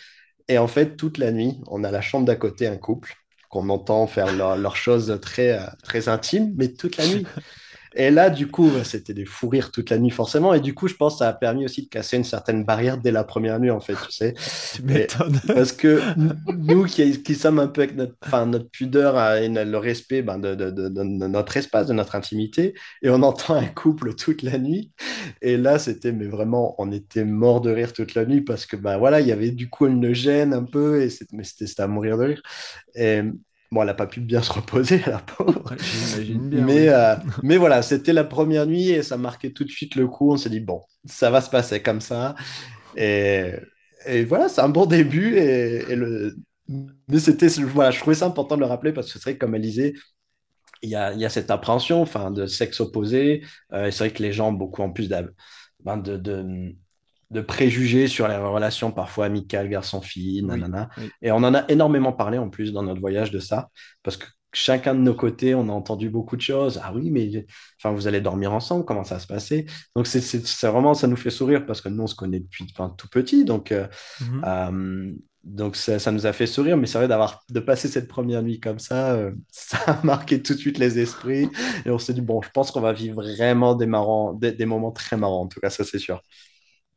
[0.48, 3.14] Et en fait, toute la nuit, on a la chambre d'à côté, un couple,
[3.48, 7.26] qu'on entend faire leurs choses très, très intimes, mais toute la nuit.
[7.96, 10.52] Et là, du coup, c'était des fous rires toute la nuit, forcément.
[10.52, 12.98] Et du coup, je pense que ça a permis aussi de casser une certaine barrière
[12.98, 14.34] dès la première nuit, en fait, tu sais.
[14.74, 15.40] Tu m'étonnes.
[15.46, 20.22] Parce que nous qui, qui, sommes un peu avec notre, notre pudeur et le respect
[20.22, 24.42] ben, de, de, de, notre espace, de notre intimité, et on entend un couple toute
[24.42, 24.92] la nuit.
[25.42, 28.76] Et là, c'était, mais vraiment, on était mort de rire toute la nuit parce que,
[28.76, 31.86] ben voilà, il y avait du coup une gêne un peu, et mais c'était à
[31.86, 32.42] mourir de rire.
[32.96, 33.22] Et,
[33.74, 35.74] Bon, elle n'a pas pu bien se reposer, la pauvre.
[36.20, 36.64] Bien.
[36.64, 40.06] Mais, euh, mais voilà, c'était la première nuit et ça marquait tout de suite le
[40.06, 40.32] coup.
[40.32, 42.36] On s'est dit, bon, ça va se passer comme ça.
[42.96, 43.50] Et,
[44.06, 45.36] et voilà, c'est un bon début.
[45.38, 46.36] Et, le...
[46.68, 49.40] Mais c'était, voilà, je trouvais ça important de le rappeler parce que c'est vrai que,
[49.40, 49.94] comme elle disait,
[50.80, 53.42] il y a, y a cette appréhension enfin, de sexe opposé.
[53.72, 56.76] Euh, c'est vrai que les gens, beaucoup en plus ben, de, de
[57.34, 60.88] de préjugés sur les relations parfois amicales, garçon-fille, nanana.
[61.20, 63.68] Et on en a énormément parlé en plus dans notre voyage de ça,
[64.02, 66.80] parce que chacun de nos côtés, on a entendu beaucoup de choses.
[66.82, 67.44] Ah oui, mais
[67.78, 69.66] enfin, vous allez dormir ensemble, comment ça va se passer?
[69.96, 73.08] Donc, c'est vraiment, ça nous fait sourire parce que nous, on se connaît depuis tout
[73.08, 73.44] petit.
[73.44, 73.86] Donc, euh,
[74.20, 74.42] mhm.
[74.46, 76.76] euh, donc ça, nous a fait sourire.
[76.76, 80.40] Mais c'est vrai d'avoir de passer cette première nuit comme ça, euh, ça a marqué
[80.40, 81.48] tout de suite les esprits.
[81.84, 84.92] Et on s'est dit, bon, je pense qu'on va vivre vraiment des, marrants, des moments
[84.92, 86.22] très marrants, en tout cas, ça, c'est sûr.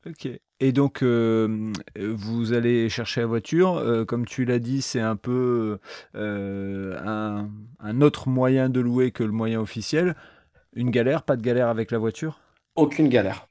[0.07, 0.29] Ok.
[0.59, 3.77] Et donc, euh, vous allez chercher la voiture.
[3.77, 5.77] Euh, comme tu l'as dit, c'est un peu
[6.15, 7.47] euh,
[7.79, 10.15] un, autre moyen de louer que le moyen officiel.
[10.73, 12.39] Une galère, pas de galère avec la voiture?
[12.75, 13.47] Aucune galère.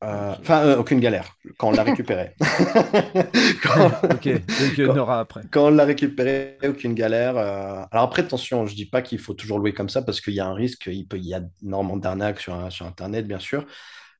[0.00, 2.32] Enfin, aucune galère quand on l'a récupérée.
[2.40, 5.40] ok, donc il y en aura après.
[5.50, 7.36] Quand on l'a récupérée, aucune galère.
[7.36, 10.40] Alors après, attention, je dis pas qu'il faut toujours louer comme ça parce qu'il y
[10.40, 10.86] a un risque.
[10.86, 13.66] Il, peut, il y a énormément d'arnaques sur, sur Internet, bien sûr.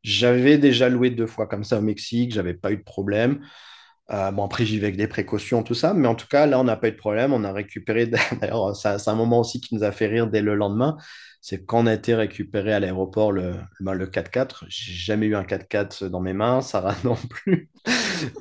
[0.09, 3.40] J'avais déjà loué deux fois comme ça au Mexique, j'avais pas eu de problème.
[4.11, 6.59] Euh, bon, après, j'y vais avec des précautions, tout ça, mais en tout cas, là,
[6.59, 7.33] on n'a pas eu de problème.
[7.35, 8.07] On a récupéré,
[8.40, 10.97] d'ailleurs, c'est un moment aussi qui nous a fait rire dès le lendemain.
[11.42, 14.64] C'est quand on a été récupéré à l'aéroport le, le 4x4.
[14.68, 17.71] J'ai jamais eu un 4x4 dans mes mains, Sarah non plus.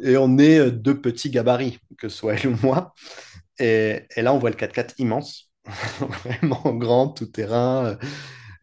[0.03, 2.93] Et on est euh, deux petits gabarits, que ce soit elle ou moi.
[3.59, 5.51] Et, et là, on voit le 4x4 immense,
[5.99, 7.97] vraiment grand, tout terrain.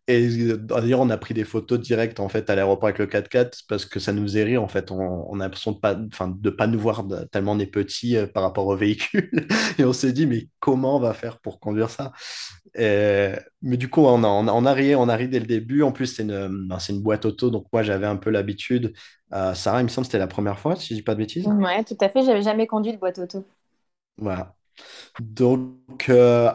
[0.06, 3.64] Et d'ailleurs, on a pris des photos directes en fait à l'aéroport avec le 4x4
[3.68, 4.90] parce que ça nous faisait rire en fait.
[4.90, 8.26] On, a l'impression de pas, enfin, de pas nous voir tellement on est petit euh,
[8.26, 9.30] par rapport au véhicule.
[9.78, 12.12] Et on s'est dit, mais comment on va faire pour conduire ça?
[12.76, 15.82] Mais du coup, on a, on, a, ri, on a ri dès le début.
[15.82, 18.92] En plus, c'est une, ben, c'est une boîte auto, donc moi j'avais un peu l'habitude.
[19.32, 21.18] Euh, Sarah, il me semble que c'était la première fois, si je dis pas de
[21.18, 21.46] bêtises.
[21.46, 22.24] Ouais, tout à fait.
[22.24, 23.44] J'avais jamais conduit de boîte auto.
[24.16, 24.54] Voilà.
[25.20, 26.52] Donc, euh,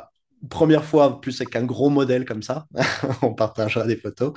[0.50, 2.66] première fois, plus avec un gros modèle comme ça,
[3.22, 4.34] on partagera des photos.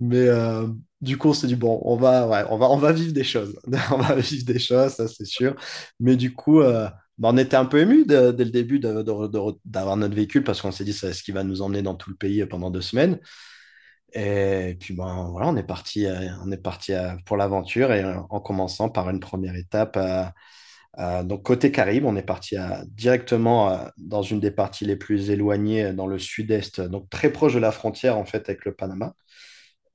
[0.00, 0.66] Mais euh,
[1.00, 3.58] du coup, on s'est dit, bon, on va, on, va, on va vivre des choses.
[3.90, 5.56] on va vivre des choses, ça c'est sûr.
[6.00, 10.14] Mais du coup, euh, bah, on était un peu ému dès le début d'avoir notre
[10.14, 12.44] véhicule parce qu'on s'est dit, c'est ce qui va nous emmener dans tout le pays
[12.46, 13.18] pendant deux semaines.
[14.14, 16.92] Et puis, ben, voilà, on est parti, euh, on est parti
[17.24, 19.96] pour l'aventure et en commençant par une première étape
[20.98, 22.56] euh, donc côté Caraïbes, on est parti
[22.88, 27.32] directement euh, dans une des parties les plus éloignées euh, dans le sud-est, donc très
[27.32, 29.14] proche de la frontière en fait avec le Panama.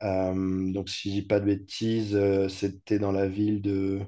[0.02, 4.02] donc si je dis pas de bêtises, c'était dans la ville de,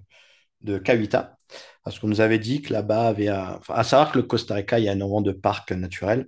[0.61, 1.37] de Cavita.
[1.83, 4.85] Parce qu'on nous avait dit que là-bas, avait à savoir que le Costa Rica, il
[4.85, 6.27] y a énormément de parcs naturels.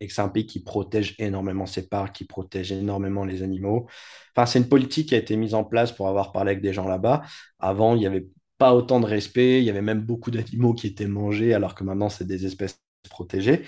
[0.00, 3.88] et que c'est un pays qui protège énormément ses parcs, qui protège énormément les animaux.
[4.36, 6.72] Enfin, c'est une politique qui a été mise en place pour avoir parlé avec des
[6.72, 7.22] gens là-bas.
[7.58, 9.60] Avant, il y avait pas autant de respect.
[9.60, 12.80] Il y avait même beaucoup d'animaux qui étaient mangés, alors que maintenant, c'est des espèces
[13.08, 13.64] protégées.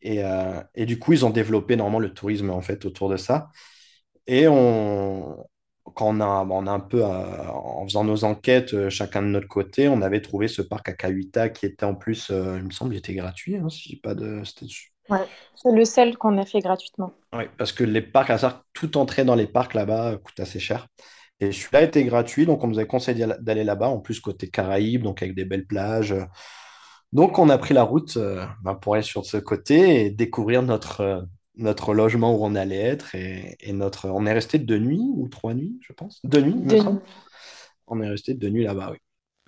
[0.00, 3.16] Et, euh, et, du coup, ils ont développé normalement le tourisme en fait autour de
[3.16, 3.50] ça.
[4.26, 5.44] Et on,
[5.94, 9.26] quand on a, on a un peu, euh, en faisant nos enquêtes, euh, chacun de
[9.26, 12.70] notre côté, on avait trouvé ce parc à Cahuita qui était en plus, il me
[12.70, 13.56] semble, il était gratuit.
[13.56, 14.42] Hein, si pas de,
[15.08, 17.12] ouais, c'est le seul qu'on a fait gratuitement.
[17.32, 20.86] Oui, parce que les parcs, à tout entrer dans les parcs là-bas coûte assez cher.
[21.42, 25.02] Et celui-là était gratuit, donc on nous a conseillé d'aller là-bas, en plus côté Caraïbes,
[25.02, 26.14] donc avec des belles plages.
[27.12, 28.16] Donc, on a pris la route
[28.62, 31.26] bah, pour aller sur ce côté et découvrir notre,
[31.56, 33.16] notre logement où on allait être.
[33.16, 34.08] Et, notre...
[34.08, 36.20] On est resté deux nuits ou trois nuits, je pense.
[36.22, 36.80] Deux nuits,
[37.88, 38.98] On est resté deux nuits là-bas, oui.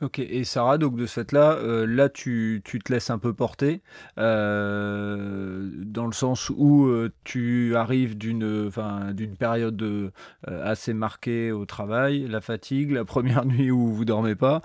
[0.02, 3.33] Ok, et Sarah, donc de ce fait-là, euh, là tu, tu, te laisses un peu
[3.33, 3.80] porter,
[4.18, 8.70] euh, dans le sens où euh, tu arrives d'une
[9.12, 10.12] d'une période
[10.48, 14.62] assez marquée au travail, la fatigue, la première nuit où vous dormez pas,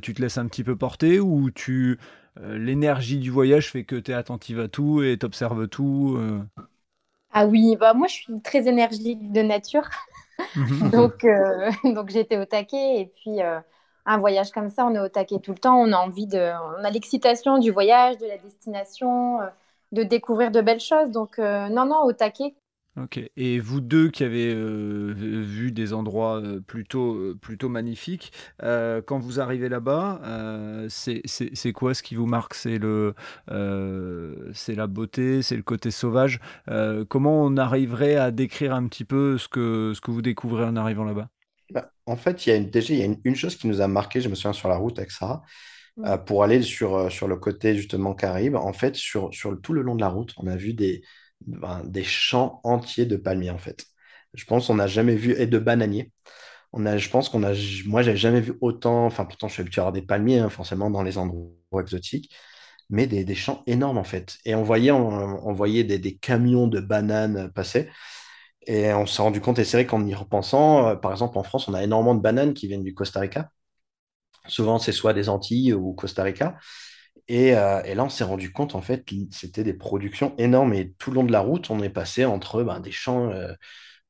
[0.00, 1.98] tu te laisses un petit peu porter ou tu
[2.42, 6.18] l'énergie du voyage fait que tu es attentive à tout et t'observes tout
[7.30, 9.88] Ah oui, bah moi je suis très énergique de nature,
[10.92, 11.26] donc,
[11.84, 13.40] donc j'étais au taquet et puis
[14.06, 16.38] un voyage comme ça, on est au taquet tout le temps, on a envie de,
[16.38, 19.46] on a l'excitation du voyage, de la destination, euh,
[19.92, 21.10] de découvrir de belles choses.
[21.10, 22.54] Donc euh, non, non, au taquet.
[23.00, 23.18] Ok.
[23.36, 29.70] Et vous deux qui avez euh, vu des endroits plutôt, plutôt magnifiques, quand vous arrivez
[29.70, 30.20] là-bas,
[30.90, 32.52] c'est quoi ce qui vous marque?
[32.52, 33.14] C'est le,
[34.52, 36.38] c'est la beauté, c'est le côté sauvage.
[37.08, 40.76] comment on arriverait à décrire un petit peu ce que, ce que vous découvrez en
[40.76, 41.28] arrivant là-bas?
[42.06, 43.88] En fait, il y a une, déjà, il y a une, chose qui nous a
[43.88, 45.42] marqué, je me souviens sur la route avec Sarah,
[46.06, 48.56] euh, pour aller sur, euh, sur le côté justement Caraïbes.
[48.56, 51.02] En fait, sur, sur tout le long de la route, on a vu des,
[51.46, 53.86] ben, des champs entiers de palmiers, en fait.
[54.34, 56.12] Je pense qu'on n'a jamais vu, et de bananiers.
[56.72, 57.52] On a, je pense qu'on a,
[57.86, 60.50] moi, j'avais jamais vu autant, enfin, pourtant, je suis habitué à avoir des palmiers, hein,
[60.50, 62.34] forcément, dans les endroits exotiques,
[62.90, 64.38] mais des, des, champs énormes, en fait.
[64.44, 67.90] Et on voyait, on, voyait des, des, camions de bananes passer.
[68.66, 71.42] Et on s'est rendu compte, et c'est vrai qu'en y repensant, euh, par exemple en
[71.42, 73.50] France, on a énormément de bananes qui viennent du Costa Rica.
[74.46, 76.58] Souvent, c'est soit des Antilles ou Costa Rica.
[77.28, 80.74] Et, euh, et là, on s'est rendu compte, en fait, c'était des productions énormes.
[80.74, 83.52] Et tout le long de la route, on est passé entre ben, des champs, euh,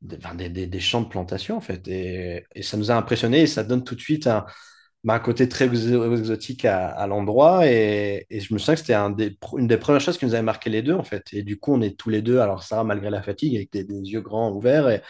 [0.03, 0.19] des,
[0.51, 1.87] des, des, champs de plantation, en fait.
[1.89, 4.47] Et, et, ça nous a impressionné et ça donne tout de suite un,
[5.05, 7.67] bah, un côté très exotique à, l'endroit.
[7.67, 10.83] Et, je me souviens que c'était une des premières choses qui nous avait marqué les
[10.83, 11.27] deux, en fait.
[11.33, 13.83] Et du coup, on est tous les deux, alors ça, malgré la fatigue, avec des,
[13.83, 15.03] yeux grands ouverts et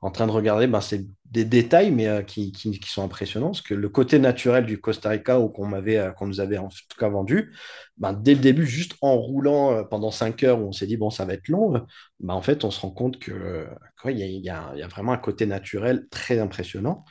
[0.00, 3.48] en train de regarder, ben, c'est des détails, mais euh, qui, qui, sont impressionnants.
[3.48, 6.68] Parce que le côté naturel du Costa Rica, ou qu'on euh, qu'on nous avait en
[6.68, 7.52] tout cas vendu,
[7.96, 10.96] ben, dès le début, juste en roulant euh, pendant 5 heures, où on s'est dit,
[10.96, 11.84] bon, ça va être long,
[12.20, 13.66] ben, en fait, on se rend compte que,
[14.04, 17.04] il y, y a, vraiment un côté naturel très impressionnant.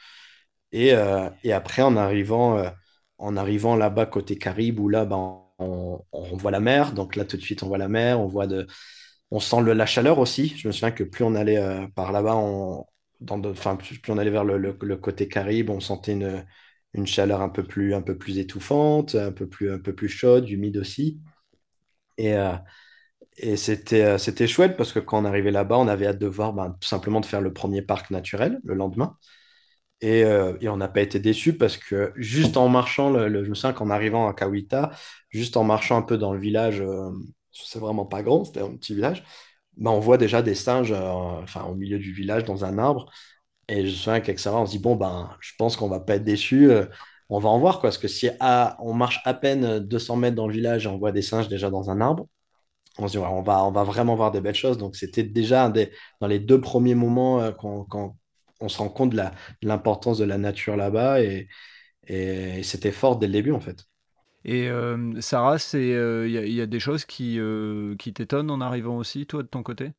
[0.71, 2.69] Et, euh, et après, en arrivant, euh,
[3.17, 6.03] en arrivant là-bas côté Caraïbes, où là, ben, on,
[6.33, 6.93] voit la mer.
[6.93, 8.19] Donc là, tout de suite, on voit la mer.
[8.19, 8.67] On voit de,
[9.31, 10.49] on sent le, la chaleur aussi.
[10.57, 12.85] Je me souviens que plus on allait euh, par là-bas, on,
[13.21, 13.41] dans
[13.77, 16.45] plus, on allait vers le, le, côté Caraïbes, on sentait une,
[16.93, 20.09] une chaleur un peu plus, un peu plus étouffante, un peu plus, un peu plus
[20.09, 21.19] chaude, humide aussi.
[22.17, 22.35] Et,
[23.37, 26.53] et c'était, c'était chouette parce que quand on arrivait là-bas, on avait hâte de voir
[26.53, 29.17] ben, tout simplement de faire le premier parc naturel le lendemain.
[30.03, 33.55] Euh, et, on n'a pas été déçus parce que juste en marchant, le, je me
[33.55, 34.91] souviens qu'en arrivant à Kawita,
[35.29, 37.09] juste en marchant un peu dans le village, euh,
[37.51, 39.23] c'est vraiment pas grand, c'était un petit village,
[39.77, 40.99] ben on voit déjà des singes euh,
[41.43, 43.11] enfin, au milieu du village dans un arbre.
[43.69, 45.99] Et je me souviens qu'avec Sarah, on se dit, bon, ben, je pense qu'on va
[45.99, 46.71] pas être déçus,
[47.29, 47.89] on va en voir, quoi.
[47.89, 48.29] Parce que si
[48.79, 51.69] on marche à peine 200 mètres dans le village et on voit des singes déjà
[51.69, 52.27] dans un arbre,
[52.99, 54.77] on se dit, on, va, on va vraiment voir des belles choses.
[54.77, 58.15] Donc, c'était déjà des, dans les deux premiers moments quand,
[58.59, 59.21] on se rend compte de
[59.61, 61.47] l'importance de, la nature là-bas et,
[62.63, 63.85] c'était fort dès le début en fait.
[64.45, 68.95] Et euh, Sarah, il euh, y, a des choses qui, euh, qui t'étonnent en arrivant
[68.95, 69.91] aussi, toi, de ton côté?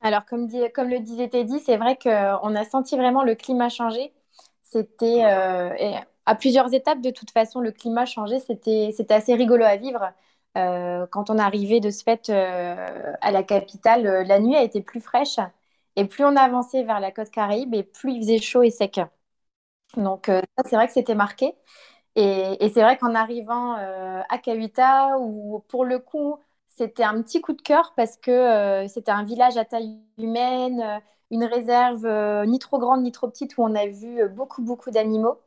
[0.00, 3.68] Alors, comme, dit, comme le disait Teddy, c'est vrai qu'on a senti vraiment le climat
[3.68, 4.12] changer.
[4.62, 8.38] C'était à plusieurs étapes, de toute façon, le climat changeait.
[8.38, 10.12] C'était assez rigolo à vivre.
[10.54, 15.38] quand on arrivait de ce fait à la capitale, la nuit a été plus fraîche.
[15.96, 19.00] Et plus on avançait vers la côte Caraïbe, et plus il faisait chaud et sec.
[19.96, 21.54] Donc, euh, c'est vrai que c'était marqué.
[22.16, 27.40] Et, c'est vrai qu'en arrivant euh, à Kawita, où pour le coup, c'était un petit
[27.42, 32.06] coup de cœur parce que euh, c'était un village à taille humaine, une réserve
[32.46, 35.40] ni trop grande ni trop petite où on a vu beaucoup, beaucoup d'animaux.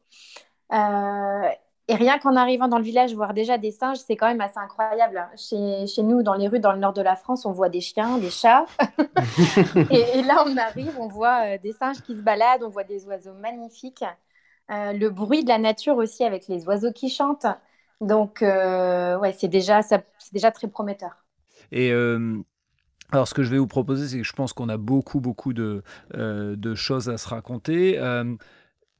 [1.90, 4.60] Et rien qu'en arrivant dans le village, voir déjà des singes, c'est quand même assez
[4.60, 5.28] incroyable.
[5.36, 7.82] Chez, chez, nous, dans les rues, dans le nord de la France, on voit des
[7.82, 8.68] chiens, des chats.
[9.90, 13.08] et, là, on arrive, on voit euh, des singes qui se baladent, on voit des
[13.08, 14.06] oiseaux magnifiques.
[14.70, 17.48] Euh, le bruit de la nature aussi avec les oiseaux qui chantent.
[18.02, 21.26] Donc, euh, ouais, c'est déjà, c'est déjà très prometteur.
[21.72, 21.92] Et
[23.12, 25.54] alors, ce que je vais vous proposer, c'est que je pense qu'on a beaucoup, beaucoup
[25.54, 25.82] de,
[26.14, 27.98] de choses à se raconter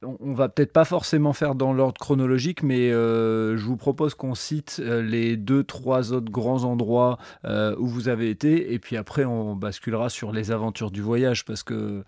[0.02, 4.34] on va peut-être pas forcément faire dans l'ordre chronologique, mais euh, je vous propose qu'on
[4.34, 8.96] cite euh, les deux, trois autres grands endroits euh, où vous avez été, et puis
[8.96, 12.02] après on basculera sur les aventures du voyage, parce que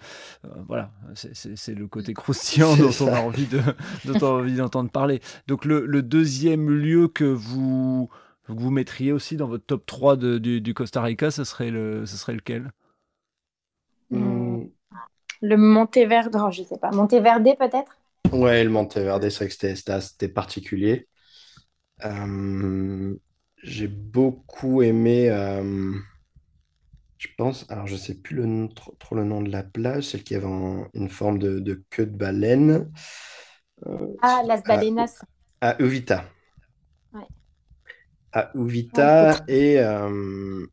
[0.67, 3.61] voilà, c'est le côté croustillant dont on a envie de,
[4.07, 5.21] dont on a envie d'entendre parler.
[5.47, 8.09] Donc le, deuxième lieu que vous
[8.49, 12.35] vous mettriez aussi dans votre top 3 du, Costa Rica, ce serait, le, ce serait
[12.35, 12.73] lequel?
[15.43, 17.99] Le Monteverde, oh, je sais pas, Monteverde peut-être?
[18.33, 21.09] Ouais, le Monteverde, c'est vrai que c'était particulier.
[22.05, 23.15] Euh,
[23.63, 25.93] j'ai beaucoup aimé, euh,
[27.19, 30.35] je pense, alors je sais plus le, trop, le nom de la plage, celle qui
[30.35, 30.49] avait
[30.95, 32.91] une forme de, queue de baleine.
[33.87, 35.25] Euh, ah, Las Balenas.
[35.61, 36.25] À, Uvita.
[37.13, 37.27] Ouais.
[38.33, 39.75] À Uvita et,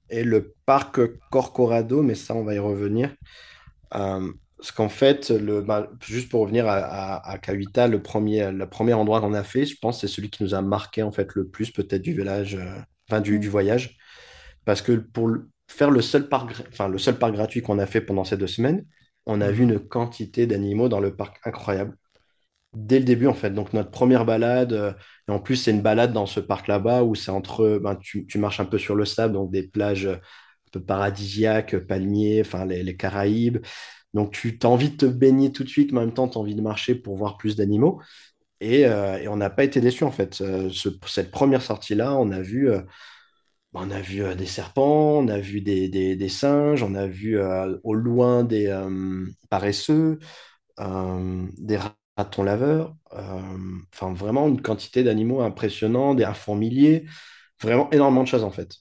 [0.10, 1.00] et le parc
[1.32, 3.14] Corcorado, mais ça, on va y revenir.
[4.60, 8.94] Parce qu'en fait, le, bah, juste pour revenir à, à, Kawita, le premier, le premier
[8.94, 11.48] endroit qu'on a fait, je pense, c'est celui qui nous a marqué en fait le
[11.48, 12.78] plus, peut-être du village, euh,
[13.10, 13.52] enfin du, du, mm.
[13.52, 13.98] voyage.
[14.66, 15.32] Parce que pour
[15.70, 18.48] faire le seul parc, enfin, le seul parc gratuit qu'on a fait pendant ces deux
[18.48, 18.86] semaines,
[19.26, 19.70] on a vu mm.
[19.70, 21.96] une quantité d'animaux dans le parc incroyable.
[22.74, 23.52] Dès le début, en fait.
[23.52, 24.94] Donc, notre première balade, euh,
[25.30, 28.26] et en plus, c'est une balade dans ce parc là-bas où c'est entre, ben, tu,
[28.28, 30.20] tu, marches un peu sur le sable, donc des plages un
[30.74, 33.60] peu paradisiaques, palmiers, enfin, les, les Caraïbes.
[34.14, 36.38] Donc, tu as envie de te baigner tout de suite, mais en même temps, tu
[36.38, 38.02] as envie de marcher pour voir plus d'animaux.
[38.62, 40.42] Et, euh, on n'a pas été déçus, en fait.
[40.42, 40.70] Euh,
[41.08, 42.82] cette première sortie-là, on a vu, euh,
[43.74, 47.40] on a vu des serpents, on a vu des, singes, on a vu
[47.84, 48.68] au loin des
[49.50, 50.20] paresseux,
[50.80, 51.78] des
[52.18, 52.96] ratons laveurs.
[53.12, 57.06] Enfin, vraiment une quantité d'animaux impressionnants, des fourmiliers.
[57.62, 58.78] Vraiment énormément de choses, en fait.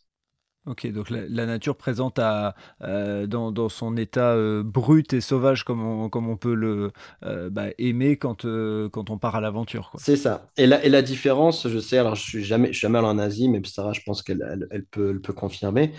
[0.68, 5.82] Ok, donc la, nature présente à, euh, dans, son état euh, brut et sauvage comme
[5.82, 6.92] on, comme on peut le
[7.24, 9.90] euh, bah, aimer quand, quand on part à l'aventure.
[9.96, 10.50] C'est ça.
[10.58, 13.08] Et la, et la différence, je sais, alors je suis jamais, je suis jamais allé
[13.08, 15.94] en Asie, mais Sarah, je pense qu'elle elle, peut, elle peut confirmer.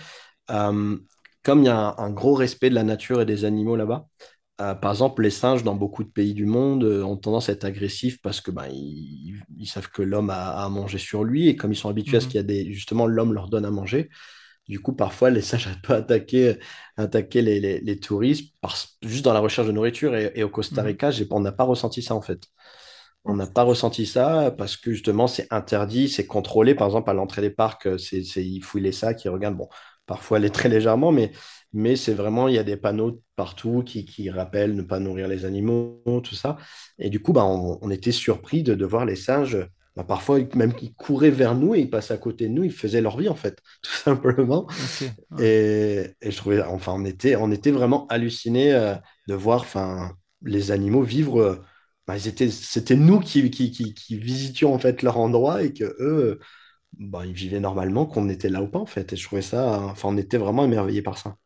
[0.46, 1.04] comme
[1.46, 4.06] il y a un, gros respect de la nature et des animaux là-bas,
[4.56, 8.20] par exemple, les singes dans beaucoup de pays du monde ont tendance à être agressifs
[8.22, 11.76] parce que ben, ils, savent que l'homme a, à manger sur lui et comme ils
[11.76, 14.10] sont habitués à ce mmh qu'il y a des justement l'homme leur donne à manger,
[14.70, 16.56] du coup, parfois, les singes peuvent attaquer,
[16.96, 18.54] attaquer les, touristes
[19.02, 20.14] juste dans la recherche de nourriture.
[20.16, 20.86] Et, au Costa mmh.
[20.86, 22.44] Rica, on n'a pas ressenti ça, en fait.
[23.24, 26.74] On n'a pas ressenti ça parce que justement, c'est interdit, c'est contrôlé.
[26.74, 29.56] Par exemple, à l'entrée des parcs, c'est, ils fouillent les sacs, ils regardent.
[29.56, 29.68] Bon,
[30.06, 31.32] parfois, les très légèrement, mais,
[31.72, 35.44] mais c'est vraiment, il y a des panneaux partout qui, rappellent ne pas nourrir les
[35.44, 36.56] animaux, tout ça.
[36.98, 39.58] Et du coup, bah, on, était surpris de, de voir les singes
[39.96, 42.72] bah, parfois même qu'ils couraient vers nous et ils passaient à côté de nous, ils
[42.72, 44.66] faisaient leur vie en fait, tout simplement.
[45.38, 48.94] et, et, je trouvais, enfin, on était, on était vraiment hallucinés euh,
[49.28, 50.12] de voir, enfin,
[50.42, 51.40] les animaux vivre.
[51.40, 51.56] Euh,
[52.06, 56.40] bah, c'était nous qui, qui, qui, visitions en fait leur endroit et que eux,
[56.98, 59.12] bah, ils vivaient normalement, qu'on était là ou pas en fait.
[59.12, 61.36] Et je trouvais ça, enfin, on était vraiment émerveillés par ça.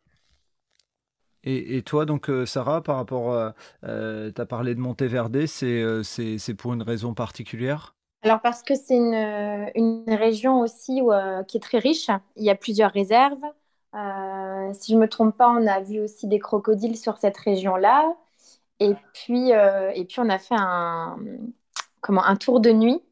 [1.42, 3.88] Et, et, toi, donc, euh, Sarah, par rapport, à, tu
[4.40, 7.94] as parlé de Monteverde, c'est pour une raison particulière?
[8.24, 12.08] Alors parce que c'est une, région aussi euh, qui est très riche.
[12.36, 13.44] Il y a plusieurs réserves.
[13.94, 17.36] Euh, si je ne me trompe pas, on a vu aussi des crocodiles sur cette
[17.36, 18.16] région-là.
[18.80, 21.18] Et puis, euh, et puis on a fait un,
[22.00, 23.02] comment, un tour de nuit.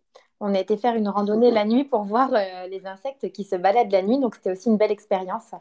[0.40, 2.30] On a été faire une randonnée la nuit pour voir
[2.68, 4.18] les insectes qui se baladent la nuit.
[4.18, 5.52] Donc c'était aussi une belle expérience.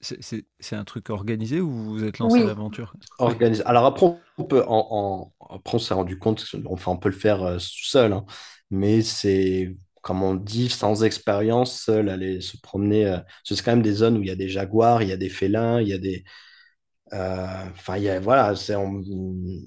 [0.00, 2.94] C'est un truc organisé ou vous êtes lancé l'aventure?
[3.18, 3.64] Organisé.
[3.64, 4.06] Alors après,
[4.38, 8.12] on peut, en, après, on s'est rendu compte, enfin, on peut le faire euh, seul,
[8.12, 8.24] hein.
[8.70, 13.06] mais c'est, comme on dit, sans expérience, seul, aller se promener.
[13.06, 15.16] Euh, c'est quand même des zones où il y a des jaguars, il y a
[15.16, 16.22] des félins, il y a des.
[17.12, 19.02] Euh, enfin, il y a, voilà, c'est, on,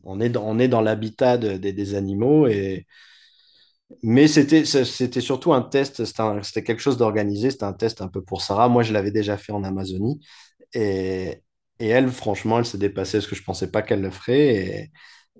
[0.03, 2.87] on, est dans, on est dans l'habitat des animaux et
[4.03, 4.65] mais c'était,
[5.21, 8.67] surtout un test, c'était, quelque chose d'organisé, c'était un test un peu pour Sarah.
[8.69, 10.19] Moi, je l'avais déjà fait en Amazonie.
[10.73, 11.41] Et,
[11.79, 14.91] et elle, franchement, elle s'est dépassée parce que je ne pensais pas qu'elle le ferait.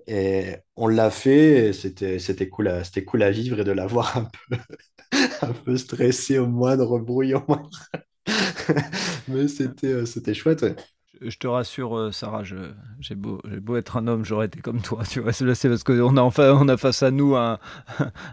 [0.06, 4.24] Et, on l'a fait, c'était, cool à, cool à vivre et de la voir un
[4.48, 4.56] peu,
[5.42, 7.34] un peu stressée au moindre bruit.
[7.34, 7.70] Au moindre...
[9.28, 10.64] Mais c'était, euh, c'était chouette.
[11.20, 15.02] Je te rassure, euh, Sarah, j'ai beau, beau, être un homme, j'aurais été comme toi.
[15.08, 17.58] Tu vois, c'est parce qu'on a, enfin, on a face à nous un,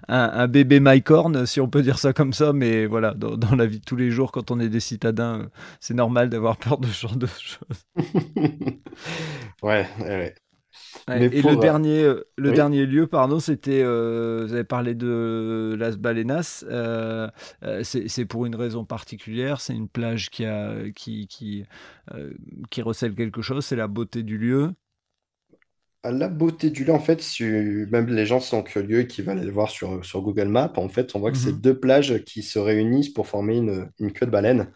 [0.47, 2.53] bébé mycorn, si on peut dire ça comme ça.
[2.53, 5.93] Mais voilà, dans, la vie de tous les jours, quand on est des citadins, c'est
[5.93, 7.85] normal d'avoir peur de ce genre de choses.
[9.63, 10.35] ouais, ouais
[11.31, 15.97] et le, dernier, euh, le dernier lieu, pardon, c'était, euh, vous avez parlé de Las
[15.97, 17.29] Balenas, euh,
[17.83, 21.65] c'est pour une raison particulière, c'est une plage qui, a, qui, qui,
[22.69, 24.73] qui recèle quelque chose, c'est la beauté du lieu.
[26.05, 29.37] La beauté du lieu, en fait, si même les gens sont curieux et qui veulent
[29.37, 31.61] aller le voir sur, sur Google Maps, en fait, on voit que c'est Mhm.
[31.61, 34.69] deux plages qui se réunissent pour former une, une queue de baleine.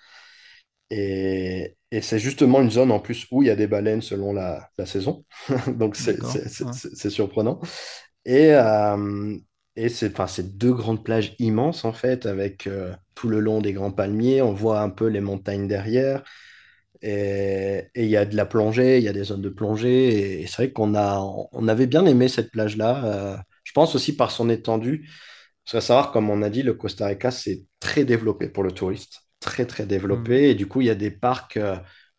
[0.91, 4.33] Et, et c'est justement une zone en plus où il y a des baleines selon
[4.33, 5.25] la, la saison.
[5.67, 6.37] Donc c'est ouais.
[7.09, 7.59] surprenant.
[8.25, 9.37] Et, euh,
[9.75, 13.91] et c'est deux grandes plages immenses en fait, avec euh, tout le long des grands
[13.91, 14.41] palmiers.
[14.41, 16.23] On voit un peu les montagnes derrière.
[17.01, 20.41] Et il y a de la plongée, il y a des zones de plongée.
[20.41, 21.19] Et c'est vrai qu'on a,
[21.51, 23.05] on avait bien aimé cette plage-là.
[23.05, 25.09] euh, je pense aussi par son étendue.
[25.65, 28.71] Parce qu'à savoir, comme on a dit, le Costa Rica, c'est très développé pour le
[28.71, 29.26] touriste.
[29.47, 30.49] Très, très développé.
[30.49, 31.77] Et du coup, il y a des parcs euh,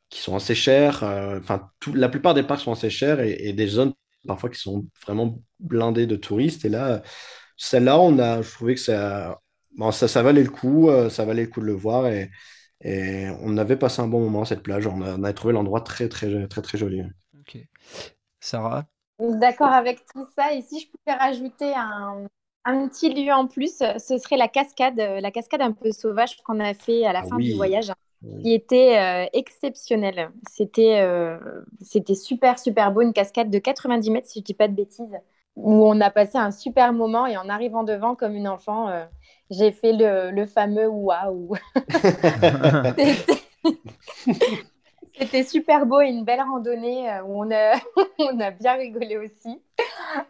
[0.09, 1.03] qui sont assez chers.
[1.05, 3.93] euh, Enfin, tout- la plupart des parcs sont assez chers et, et des zones
[4.26, 6.64] parfois qui sont vraiment blindées de touristes.
[6.64, 7.03] Et là,
[7.57, 9.41] celle-là, on a, je trouvais que ça,
[9.76, 10.89] bon, ça, ça valait le coup.
[10.91, 12.07] euh, ça valait le coup de le voir.
[12.09, 12.31] Et,
[12.83, 14.87] et on avait passé un bon moment à cette plage.
[14.87, 17.03] On a, on a trouvé l'endroit très, très, très, très joli.
[17.41, 17.59] Ok.
[18.41, 18.87] Sarah?
[19.20, 20.53] D'accord avec tout ça.
[20.55, 22.26] Et si je pouvais rajouter un,
[22.69, 26.37] un petit lieu en plus, ce serait la cascade, euh, la cascade un peu sauvage
[26.43, 27.93] qu'on a fait à la Ah fin du voyage,
[28.23, 28.43] Oui.
[28.43, 30.31] qui était euh, exceptionnelle.
[30.51, 31.39] C'était euh,
[31.81, 35.16] c'était super, super beau, une cascade de 90 mètres, si je dis pas de bêtises,
[35.57, 39.05] où on a passé un super moment et en arrivant devant comme une enfant, euh,
[39.51, 41.55] j'ai fait le, le fameux waouh.
[45.19, 47.75] C'était super beau et une belle randonnée où on a,
[48.19, 49.61] on a bien rigolé aussi.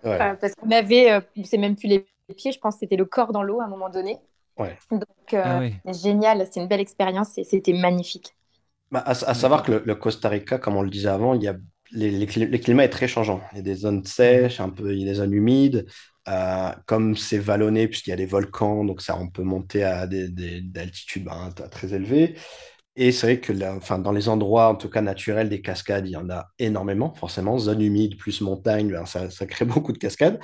[0.03, 2.97] Ouais, Euh, parce qu'on avait, euh, c'est même plus les pieds, je pense que c'était
[2.97, 4.19] le corps dans l'eau à un moment donné.
[4.57, 4.79] ouais.
[4.91, 8.37] Donc, Ah euh, oui, génial, c'est une belle expérience et c'était magnifique.
[8.91, 11.43] Bah, à, à savoir que le, le Costa Rica, comme on le disait avant, il
[11.43, 11.57] y a,
[11.93, 13.41] les, les le climat est très changeant.
[13.53, 15.87] Il y a des zones sèches, un peu, il y a des zones humides.
[16.29, 20.07] Euh, comme c'est vallonné, puisqu'il y a des volcans, donc ça, on peut monter à
[20.07, 22.35] des, des, d'altitudes ben, t- très élevées.
[22.97, 26.07] Et c'est vrai que là, enfin, dans les endroits, en tout cas naturels, des cascades,
[26.07, 27.59] il y en a énormément, forcément.
[27.59, 30.41] Zone humide plus montagne, ben, ça, ça crée beaucoup de cascades.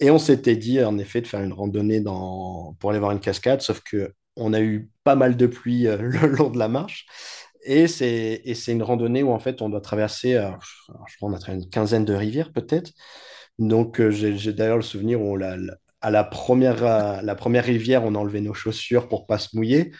[0.00, 3.60] Et on s'était dit, en effet, de faire une randonnée pour aller voir une cascade,
[3.62, 7.06] sauf que on a eu pas mal de pluie euh, le long de la marche.
[7.66, 11.64] Et c'est une randonnée où, en fait, on doit traverser, je crois, on a traversé
[11.64, 12.92] une quinzaine de rivières, peut-être.
[13.58, 15.40] Donc, euh, j'ai d'ailleurs le souvenir où, on
[16.02, 19.56] à la première, euh, la première rivière, on a enlevé nos chaussures pour pas se
[19.56, 19.92] mouiller.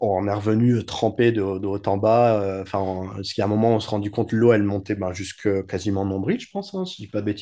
[0.00, 2.62] On est revenu trempé de, haut en bas.
[2.62, 6.04] Enfin, parce qu'à un moment, on s'est rendu compte l'eau, elle montait ben, jusque quasiment
[6.06, 7.32] nombril, je pense, hein, si je dis pas de.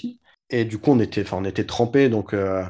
[0.50, 2.64] Et du coup, on était, on était trempé, donc, euh,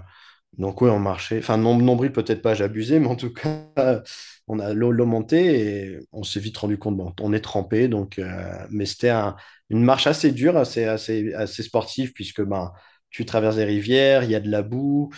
[0.59, 1.39] donc oui, on marchait.
[1.39, 3.66] Enfin, nom- nombril, peut-être pas, j'abusais, mais en tout cas,
[4.49, 8.18] on a l'eau montait et on s'est vite rendu compte, bon, on est trempé, donc,
[8.18, 9.37] euh, mais c'était un-
[9.70, 12.72] une marche assez dure, assez, assez, assez sportive, puisque ben,
[13.11, 15.11] tu traverses des rivières, il y a de la boue,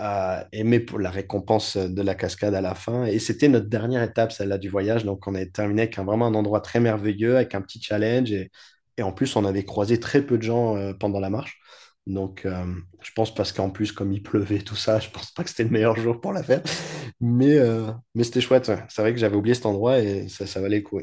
[0.00, 3.04] euh, et mais pour la récompense de la cascade à la fin.
[3.06, 6.26] Et c'était notre dernière étape, celle-là du voyage, donc on a terminé avec un, vraiment
[6.26, 8.50] un endroit très merveilleux, avec un petit challenge, et,
[8.96, 11.58] et en plus, on avait croisé très peu de gens euh, pendant la marche.
[12.08, 12.64] Donc, euh,
[13.02, 15.64] je pense parce qu'en plus, comme il pleuvait, tout ça, je pense pas que c'était
[15.64, 16.62] le meilleur jour pour la faire.
[17.20, 18.72] Mais, euh, mais c'était chouette.
[18.88, 21.00] C'est vrai que j'avais oublié cet endroit et ça, ça valait le coup.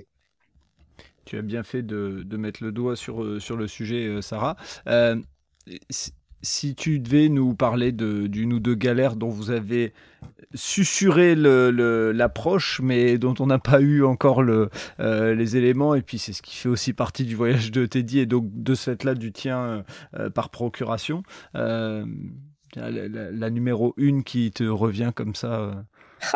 [1.26, 4.56] Tu as bien fait de, de mettre le doigt sur, euh, sur le sujet, Sarah.
[6.46, 9.94] Si, tu devais nous parler de- d'une ou deux galères dont vous avez
[10.54, 16.34] susurré l'approche, mais dont on n'a pas eu encore euh, les éléments, et puis c'est
[16.34, 19.32] ce qui fait aussi partie du voyage de Teddy, et donc de ce fait-là du
[19.32, 19.84] tien euh,
[20.18, 21.24] euh, par procuration.
[21.54, 25.86] La, numéro une qui te revient comme ça.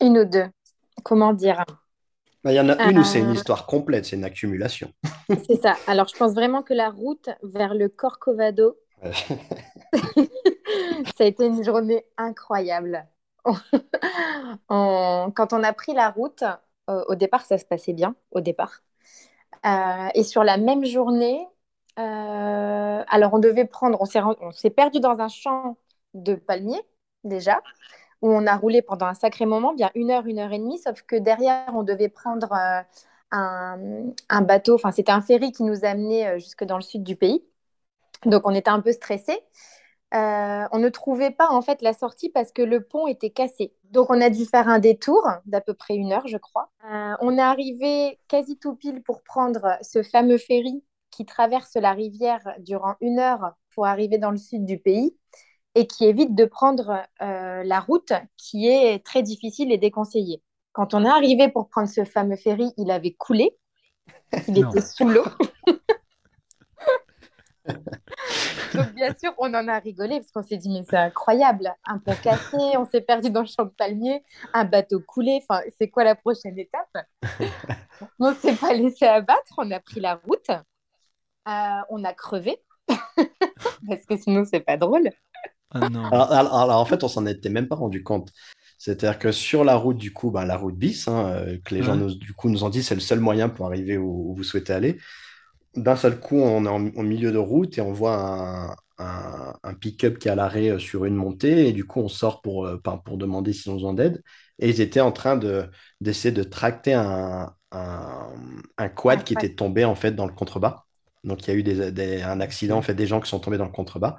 [0.00, 0.46] Une ou deux,
[1.04, 1.64] comment dire?
[2.44, 4.92] Bah, Il y en a une où c'est une Euh, histoire complète, c'est une accumulation.
[5.46, 5.76] c'est ça.
[5.86, 8.76] Alors, je pense vraiment que la route vers le Corcovado,
[11.16, 13.06] ça a été une journée incroyable.
[14.68, 16.42] On- Quand on a pris la route,
[16.90, 18.82] euh, au départ, ça se passait bien, au départ.
[19.66, 21.46] Euh, et sur la même journée,
[21.96, 25.76] alors on devait prendre, on s'est, ren- on s'est perdu dans un champ
[26.14, 26.80] de palmiers
[27.24, 27.60] déjà,
[28.22, 30.78] où on a roulé pendant un sacré moment, bien une heure, une heure et demie,
[30.78, 32.82] sauf que derrière, on devait prendre euh,
[34.28, 37.16] un, bateau, enfin c'était un ferry qui nous amenait euh, jusque dans le sud du
[37.16, 37.44] pays.
[38.26, 39.40] Donc on était un peu stressés.
[40.14, 43.74] Euh, on ne trouvait pas en fait la sortie parce que le pont était cassé.
[43.84, 46.70] Donc on a dû faire un détour d'à peu près une heure, je crois.
[47.20, 52.42] On est arrivé quasi tout pile pour prendre ce fameux ferry qui traverse la rivière
[52.58, 55.16] durant une heure pour arriver dans le sud du pays
[55.74, 60.42] et qui évite de prendre euh, la route qui est très difficile et déconseillée.
[60.72, 63.56] Quand on est arrivé pour prendre ce fameux ferry, il avait coulé,
[64.48, 65.24] il était sous l'eau.
[68.74, 71.72] Donc, bien sûr, on en a rigolé parce qu'on s'est dit, mais c'est incroyable.
[71.84, 75.40] Un pont cassé, on s'est perdu dans le champ de palmiers, un bateau coulé.
[75.42, 76.90] Enfin, c'est quoi la prochaine étape?
[78.18, 80.50] On ne s'est pas laissé abattre, on a pris la route.
[81.46, 82.62] on a crevé
[83.88, 85.10] parce que sinon c'est pas drôle.
[85.74, 88.32] Ah alors, en fait, on s'en était même pas rendu compte.
[88.78, 91.82] C'est-à-dire que sur la route, du coup, bah, la route bis, hein, euh, que les
[91.82, 94.42] gens nous, du coup, nous ont dit c'est le seul moyen pour arriver où, vous
[94.42, 94.98] souhaitez aller.
[95.76, 100.18] D'un seul coup, on est en, milieu de route et on voit un, un, pick-up
[100.18, 101.68] qui est à l'arrêt euh, sur une montée.
[101.68, 104.22] Et du coup, on sort pour, euh, pour demander s'ils ont besoin d'aide.
[104.58, 105.38] Et ils étaient en train
[106.00, 110.84] d'essayer de, tracter un, un, quad qui était tombé en fait dans le contrebas.
[111.24, 113.58] Donc, il y a eu des, un accident, en fait, des gens qui sont tombés
[113.58, 114.18] dans le contrebas.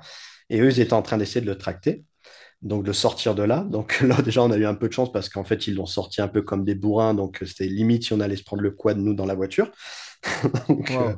[0.50, 2.04] Et eux, ils étaient en train d'essayer de le tracter,
[2.62, 3.66] donc de sortir de là.
[3.70, 5.86] Donc là, déjà, on a eu un peu de chance parce qu'en fait, ils l'ont
[5.86, 7.14] sorti un peu comme des bourrins.
[7.14, 9.72] Donc c'était limite si on allait se prendre le quad, nous, dans la voiture.
[10.92, 11.14] Euh,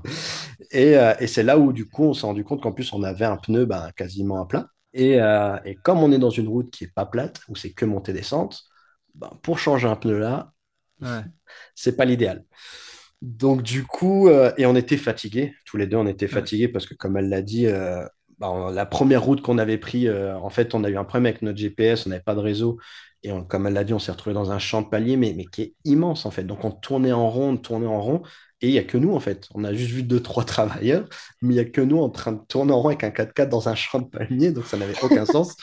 [0.73, 3.25] euh, et, c'est là où, du coup, on s'est rendu compte qu'en plus, on avait
[3.25, 4.67] un pneu ben, quasiment à plat.
[4.97, 7.85] Euh, et, comme on est dans une route qui n'est pas plate, où c'est que
[7.85, 8.63] montée-descente,
[9.13, 10.51] ben, pour changer un pneu là,
[11.01, 11.21] ouais.
[11.75, 12.43] c'est pas l'idéal.
[13.21, 16.93] Donc du coup, et on était fatigués, tous les deux on était fatigués parce que
[16.93, 17.65] comme elle l'a dit,
[18.39, 21.27] bah, la première route qu'on avait pris, euh, en fait, on a eu un problème
[21.27, 22.77] avec notre GPS, on n'avait pas de réseau.
[23.23, 25.61] Et comme elle l'a dit, on s'est retrouvé dans un champ de paliers, mais, qui
[25.63, 26.43] est immense, en fait.
[26.43, 28.21] Donc, on tournait en rond, on tournait en rond.
[28.61, 29.47] Et il n'y a que nous, en fait.
[29.55, 31.07] On a juste vu deux, trois travailleurs,
[31.41, 33.49] mais il n'y a que nous en train de tourner en rond avec un 4x4
[33.49, 34.51] dans un champ de palmiers.
[34.51, 35.55] Donc, ça n'avait aucun sens.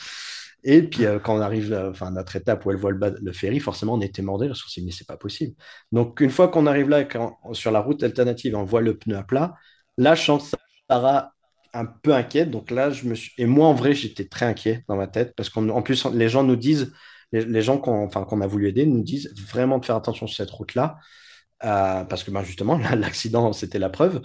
[0.63, 3.59] Et puis, euh, quand on arrive euh, à notre étape où elle voit le, ferry,
[3.59, 4.49] forcément, on était mordé.
[4.49, 5.55] On s'est dit, mais c'est pas possible.
[5.91, 7.05] Donc, une fois qu'on arrive là,
[7.53, 9.55] sur la route alternative, on voit le pneu à plat,
[9.97, 10.55] la chance
[10.89, 11.33] Sarah
[11.73, 12.51] un peu inquiète.
[12.51, 13.31] Donc là, je me suis...
[13.37, 16.43] Et moi, en vrai, j'étais très inquiet dans ma tête parce qu'en plus, les gens
[16.43, 16.93] nous disent,
[17.31, 20.37] les, gens qu'on enfin, qu'on a voulu aider nous disent vraiment de faire attention sur
[20.37, 20.99] cette route-là.
[21.63, 24.21] Euh, parce que ben, justement, l'accident, c'était la preuve.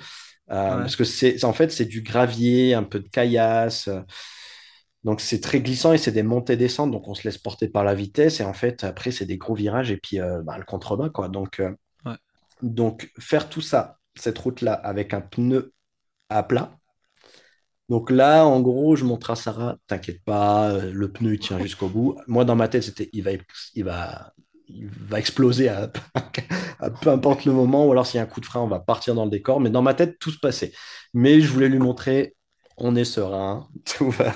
[0.51, 3.91] Euh, parce que c'est en fait, c'est du gravier, un peu de caillasse.
[5.05, 6.91] donc c'est très glissant et c'est des montées-descentes.
[6.91, 8.41] Donc on se laisse porter par la vitesse.
[8.41, 11.09] Et en fait, après, c'est des gros virages et puis euh, ben, le contrebas.
[11.11, 11.29] Quoi.
[11.29, 11.63] Donc,
[12.63, 15.73] donc faire tout ça, cette route-là, avec un pneu
[16.29, 16.79] à plat,
[17.89, 21.89] donc là, en gros, je montre à Sarah, t'inquiète pas, euh, le pneu tient jusqu'au
[21.89, 22.17] bout.
[22.27, 23.31] Moi, dans ma tête, c'était il va,
[23.75, 24.35] il va,
[24.69, 25.89] il va exploser à,
[27.01, 28.79] peu importe le moment, ou alors s'il y a un coup de frein, on va
[28.79, 29.61] partir dans le décor.
[29.61, 30.73] Mais dans ma tête, tout se passait.
[31.15, 32.37] Mais je voulais lui montrer,
[32.77, 34.35] on est serein, tout va.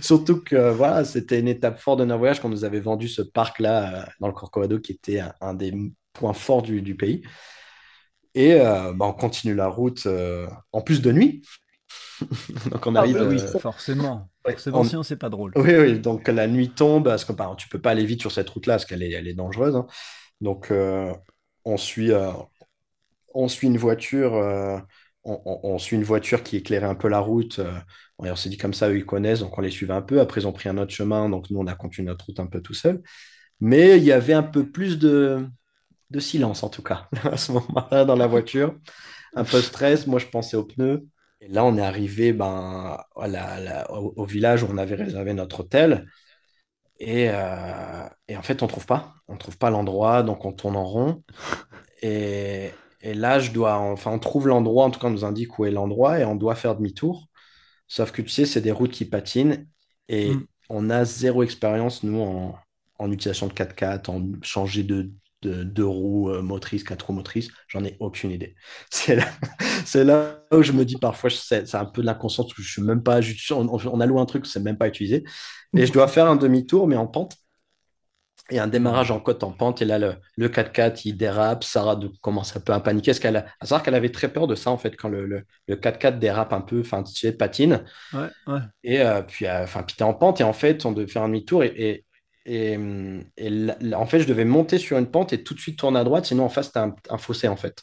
[0.00, 3.22] Surtout que voilà, c'était une étape forte de notre voyage quand nous avait vendu ce
[3.22, 5.74] parc-là euh, dans le Corcovado, qui était un, des
[6.12, 7.22] points forts du, pays.
[8.34, 10.06] Et euh, bah, on continue la route
[10.72, 11.42] en plus de nuit.
[12.70, 13.16] donc on ah arrive.
[13.16, 14.28] Bah oui, euh, forcément.
[14.44, 15.52] forcément, sinon c'est pas drôle.
[15.56, 15.98] Oui, oui.
[15.98, 18.74] Donc la nuit tombe, parce que bah, tu peux pas aller vite sur cette route-là,
[18.74, 19.76] parce qu'elle est, elle est dangereuse.
[19.76, 19.86] Hein.
[20.40, 21.12] Donc euh,
[21.64, 22.30] on suit, euh,
[23.34, 24.32] on suit une voiture.
[25.28, 27.60] On, suit une voiture qui éclairait un peu la route.
[28.18, 30.20] on s'est dit comme ça, eux ils connaissent, donc on les suivait un peu.
[30.20, 32.46] Après, ils ont pris un autre chemin, donc nous on a continué notre route un
[32.46, 33.02] peu tout seul.
[33.58, 35.44] Mais il y avait un peu plus de,
[36.10, 38.76] de silence en tout cas à ce moment-là dans la voiture.
[39.36, 40.06] Un peu stress.
[40.06, 41.06] Moi, je pensais aux pneus.
[41.46, 46.06] Et là, on est arrivé ben, au, village où on avait réservé notre hôtel.
[46.98, 49.14] Et, euh, et en fait, on ne trouve pas.
[49.28, 51.22] On ne trouve pas l'endroit, donc on tourne en rond.
[52.02, 55.58] Et, et, là, je dois, enfin, on trouve l'endroit, en tout cas, on nous indique
[55.58, 57.26] où est l'endroit et on doit faire demi-tour.
[57.88, 59.66] Sauf que tu sais, c'est des routes qui patinent
[60.08, 60.46] et mm.
[60.68, 62.54] on a zéro expérience, nous, en,
[62.98, 65.10] en utilisation de 4x4, en changer de
[65.46, 68.54] de deux roues euh, motrices, quatre roues motrices, j'en ai aucune idée.
[68.90, 69.26] C'est là,
[69.84, 73.02] c'est là où je me dis parfois, c'est, un peu de l'inconscience, je suis même
[73.02, 73.20] pas,
[73.50, 75.24] on, on a loué un truc, c'est même pas utilisé,
[75.76, 77.36] et je dois faire un demi-tour, mais en pente,
[78.50, 81.96] et un démarrage en côte en pente, et là, le, le 4x4, il dérape, Sarah
[81.96, 84.46] de, commence un peu à paniquer, parce qu'elle a, à savoir qu'elle avait très peur
[84.46, 87.84] de ça, en fait, quand le, le, 4x4 dérape un peu, enfin, tu sais, patine,
[88.12, 88.60] ouais, ouais.
[88.84, 91.22] et euh, puis, euh, enfin, puis t'es en pente, et en fait, on devait faire
[91.22, 92.05] un demi-tour, et et,
[92.46, 96.26] en fait, je devais monter sur une pente et tout de suite tourner à droite,
[96.26, 97.82] sinon en face, c'était un, fossé en fait.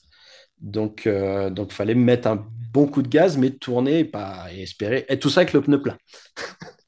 [0.62, 4.46] Donc, euh, donc, il fallait mettre un bon coup de gaz, mais tourner et, pas,
[4.54, 5.06] et espérer.
[5.10, 5.98] Et tout ça avec le pneu plat.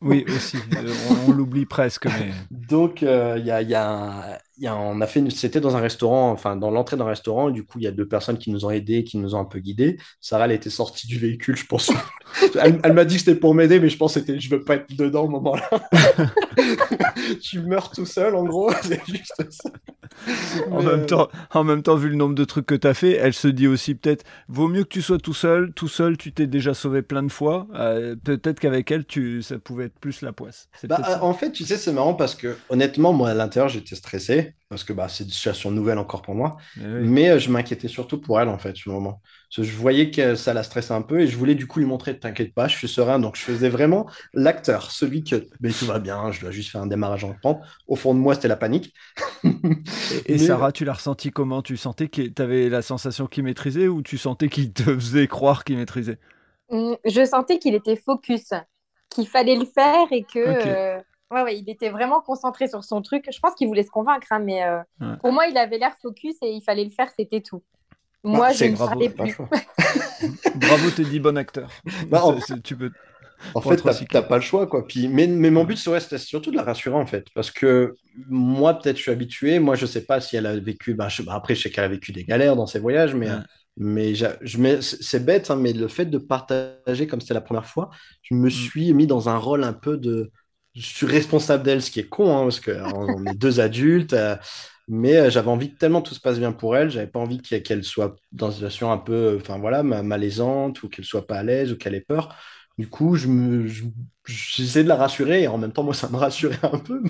[0.02, 0.58] oui, aussi.
[0.78, 0.94] Euh,
[1.28, 2.06] on, l'oublie presque.
[2.06, 2.32] Mais...
[2.52, 5.80] Donc, euh, il y, a, y, a y, a, on a fait, c'était dans un
[5.80, 7.50] restaurant, enfin dans l'entrée d'un restaurant.
[7.50, 9.40] Et du coup, il y a deux personnes qui nous ont aidés, qui nous ont
[9.40, 9.98] un peu guidés.
[10.22, 11.92] Sarah, elle était sortie du véhicule, je pense.
[12.60, 14.76] elle, m'a dit que c'était pour m'aider, mais je pense que c'était, je veux pas
[14.76, 15.70] être dedans au moment-là.
[17.42, 18.72] tu meurs tout seul, en gros.
[18.82, 19.70] C'est juste ça.
[20.72, 23.14] En, même temps, en même temps, vu le nombre de trucs que tu as fait,
[23.14, 25.74] elle se dit aussi peut-être vaut mieux que tu sois tout seul.
[25.74, 27.68] Tout seul, tu t'es déjà sauvé plein de fois.
[27.76, 30.70] Euh, peut-être qu'avec elle, tu, ça pouvait être plus la poisse.
[30.86, 34.45] Bah, en fait, tu sais, c'est marrant parce que honnêtement, moi, à l'intérieur, j'étais stressé.
[34.70, 36.58] Parce que bah, c'est une situation nouvelle encore pour moi.
[36.78, 37.12] Eh oui.
[37.12, 39.22] Mais euh, je m'inquiétais surtout pour elle, en fait, le moment.
[39.50, 41.80] Parce que je voyais que ça la stressait un peu et je voulais du coup
[41.80, 43.20] lui montrer, t'inquiète pas, je suis serein.
[43.20, 46.82] Donc je faisais vraiment l'acteur, celui que mais tout va bien, je dois juste faire
[46.82, 47.62] un démarrage en pente.
[47.88, 48.94] Au fond de moi, c'était la panique.
[50.26, 51.62] Et, Mais- Sarah, tu l'as ressenti comment?
[51.62, 55.28] Tu sentais que tu avais la sensation qu'il maîtrisait ou tu sentais qu'il te faisait
[55.28, 56.20] croire qu'il maîtrisait?
[56.70, 58.50] Mm, Je sentais qu'il était focus,
[59.10, 63.02] qu'il fallait le faire et que euh, ouais, ouais, il était vraiment concentré sur son
[63.02, 63.28] truc.
[63.32, 65.16] Je pense qu'il voulait se convaincre, hein, mais euh, Ouais.
[65.20, 67.64] pour moi, il avait l'air focus et il fallait le faire, c'était tout.
[68.24, 69.38] Moi, Bah, je ne bravo, parlais plus.
[70.54, 71.70] Bravo, t'es dit bon acteur.
[72.10, 72.92] Bah, en- tu peux...
[73.54, 74.88] En fait, t'as pas le choix, quoi.
[74.88, 77.26] Puis, mais, mais mon but, c'était surtout de la rassurer, en fait.
[77.36, 77.96] Parce que
[78.30, 79.60] moi, peut-être, je suis habitué.
[79.60, 80.94] Moi, je sais pas si elle a vécu.
[80.96, 83.40] bah, je- après, je sais qu'elle a vécu des galères dans ses voyages, mais, Ouais.
[83.78, 87.90] mais, c'est c'est bête, hein, mais le fait de partager comme c'était la première fois,
[88.24, 90.32] je me suis mis dans un rôle un peu de.
[90.76, 94.14] Je suis responsable d'elle, ce qui est con, hein, parce qu'on est deux adultes.
[94.14, 94.36] euh,
[94.88, 97.40] mais euh, j'avais envie que tellement tout se passe bien pour elle, j'avais pas envie
[97.42, 101.38] qu'elle soit dans une situation un peu, enfin voilà, ma- malaisante ou qu'elle soit pas
[101.40, 102.36] à l'aise ou qu'elle ait peur.
[102.78, 103.86] Du coup, je me, je-
[104.28, 107.02] j'essaie de la rassurer et en même temps, moi, ça me rassurait un peu,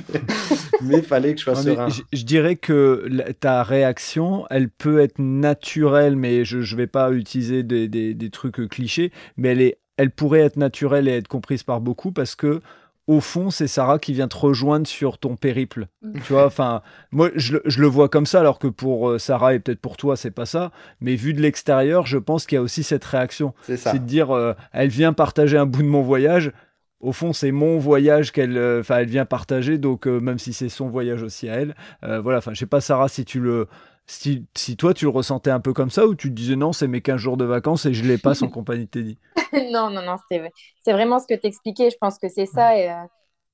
[0.80, 1.88] mais il fallait que je sois mais serein.
[1.88, 6.88] je, je dirais que la- ta réaction, elle peut être naturelle, mais je ne vais
[6.88, 11.08] pas utiliser des, des- des trucs euh, clichés, mais elle, est, elle pourrait être naturelle
[11.08, 12.62] et être comprise par beaucoup parce que,
[13.08, 15.88] au fond, c'est Sarah qui vient te rejoindre sur ton périple.
[16.02, 16.20] Mm.
[16.26, 16.82] Tu vois, enfin,
[17.12, 19.80] moi, je, le- je le vois comme ça, alors que pour euh, Sarah et peut-être
[19.80, 20.72] pour toi, c'est pas ça.
[21.02, 23.54] Mais vu de l'extérieur, je pense qu'il y a aussi cette réaction.
[23.62, 23.92] C'est ça.
[23.92, 26.52] C'est de dire, euh, elle vient partager un bout de mon voyage.
[27.00, 29.78] Au fond, c'est mon voyage qu'elle, euh, enfin, elle vient partager.
[29.78, 32.40] Donc, euh, même si c'est son voyage aussi à elle, euh, voilà.
[32.40, 33.68] Enfin, je sais pas, Sarah, si tu le,
[34.08, 36.74] si, si toi tu le ressentais un peu comme ça ou tu te disais non,
[36.74, 39.18] c'est mes 15 jours de vacances et je les passe en compagnie de Teddy?
[39.72, 41.90] Non, non, non, c'est vraiment ce que tu expliquais.
[41.90, 42.78] Je pense que c'est ça.
[42.78, 42.96] Et, euh,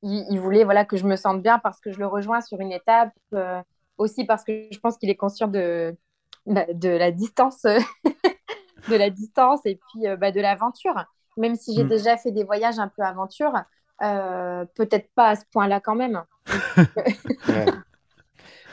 [0.03, 2.59] il, il voulait voilà, que je me sente bien parce que je le rejoins sur
[2.59, 3.11] une étape.
[3.33, 3.61] euh,
[3.97, 5.95] aussi parce que je pense qu'il est conscient de,
[6.47, 7.61] bah, de la distance,
[8.87, 10.95] de la distance et puis euh, bah, de l'aventure.
[11.37, 11.89] Même si j'ai Mm.
[11.89, 13.53] déjà fait des voyages un peu aventure,
[14.03, 16.23] euh, peut-être pas à ce point-là quand même.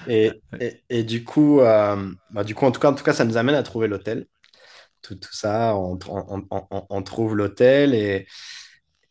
[0.09, 3.13] Et, et, et du coup, euh, bah, du coup, en tout cas, en tout cas,
[3.13, 4.27] ça nous amène à trouver l'hôtel.
[5.03, 8.27] Tout, tout ça, on, on- on- on- on trouve l'hôtel et,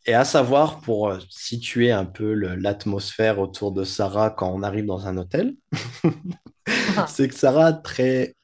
[0.06, 4.86] et à savoir pour euh, situer un peu l'atmosphère autour de Sarah quand on arrive
[4.86, 5.56] dans un hôtel,
[7.08, 8.36] c'est que Sarah a très,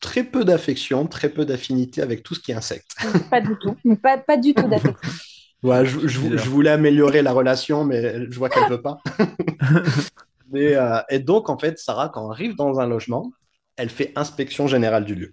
[0.00, 2.90] très peu d'affection, très peu d'affinité avec tout ce qui est insecte.
[3.30, 3.76] Pas du tout.
[4.02, 5.10] Pas, pas du tout d'affection.
[5.62, 8.98] Ouais, je, je- je voulais améliorer la relation, mais je vois qu'elle ne veut pas.
[10.54, 13.32] Euh, et donc, en fait, Sarah, quand on arrive dans un logement,
[13.76, 15.32] elle fait inspection générale du lieu.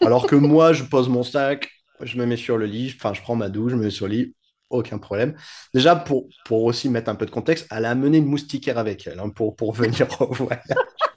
[0.00, 3.22] Alors que moi, je pose mon sac, je me mets sur le lit, enfin, je
[3.22, 4.34] prends ma douche, je me mets sur le lit,
[4.70, 5.34] aucun problème.
[5.74, 9.06] Déjà, pour, pour aussi mettre un peu de contexte, elle a amené une moustiquaire avec
[9.06, 10.62] elle hein, pour, pour venir au voyage.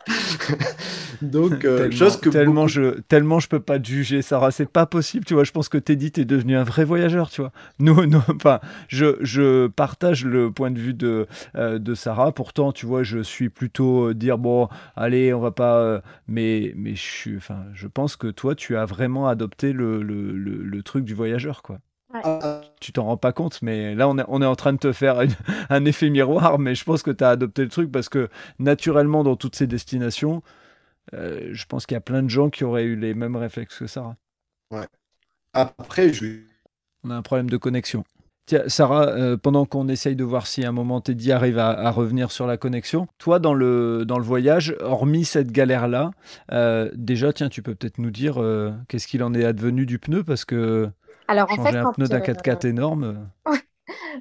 [1.21, 4.51] donc, euh, tellement, chose que tellement beaucoup- je, tellement je peux pas te juger, Sarah.
[4.51, 5.43] C'est pas possible, tu vois.
[5.43, 7.51] Je pense que Teddy, t'es devenu un vrai voyageur, tu vois.
[7.79, 12.31] Nous, nous- enfin, je, je partage le point de vue de, euh, de Sarah.
[12.31, 16.01] Pourtant, tu vois, je suis plutôt euh, dire bon, allez, on va pas.
[16.27, 20.31] mais, mais je suis, enfin, je pense que toi, tu as vraiment adopté le, le,
[20.31, 21.79] le, le truc du voyageur, quoi.
[22.13, 24.79] Ah, Tu t'en rends pas compte, mais là, on est, on est en train de
[24.79, 25.31] te faire une-
[25.69, 29.23] un effet miroir, mais je pense que tu as adopté le truc parce que naturellement,
[29.23, 30.41] dans toutes ces destinations,
[31.13, 33.77] euh, je pense qu'il y a plein de gens qui auraient eu les mêmes réflexes
[33.79, 34.15] que Sarah.
[35.53, 36.41] après, je...
[37.03, 38.03] On a un problème de connexion.
[38.45, 41.69] Tiens, Sarah, euh, pendant qu'on essaye de voir si à un moment Teddy arrive à,
[41.69, 46.11] à revenir sur la connexion, toi, dans le, dans le voyage, hormis cette galère-là,
[46.51, 49.99] euh, déjà, tiens, tu peux peut-être nous dire euh, qu'est-ce qu'il en est advenu du
[49.99, 50.23] pneu?
[50.23, 50.89] Parce que
[51.29, 53.03] Alors, en changer fait, un pneu d'un euh, 4x4 énorme.
[53.47, 53.53] euh,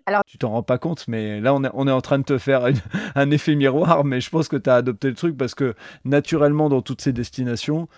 [0.07, 2.25] Alors- Tu t'en rends pas compte, mais là, on est, on est en train de
[2.25, 2.77] te faire une-
[3.15, 6.69] un effet miroir, mais je pense que tu as adopté le truc parce que naturellement,
[6.69, 7.89] dans toutes ces destinations,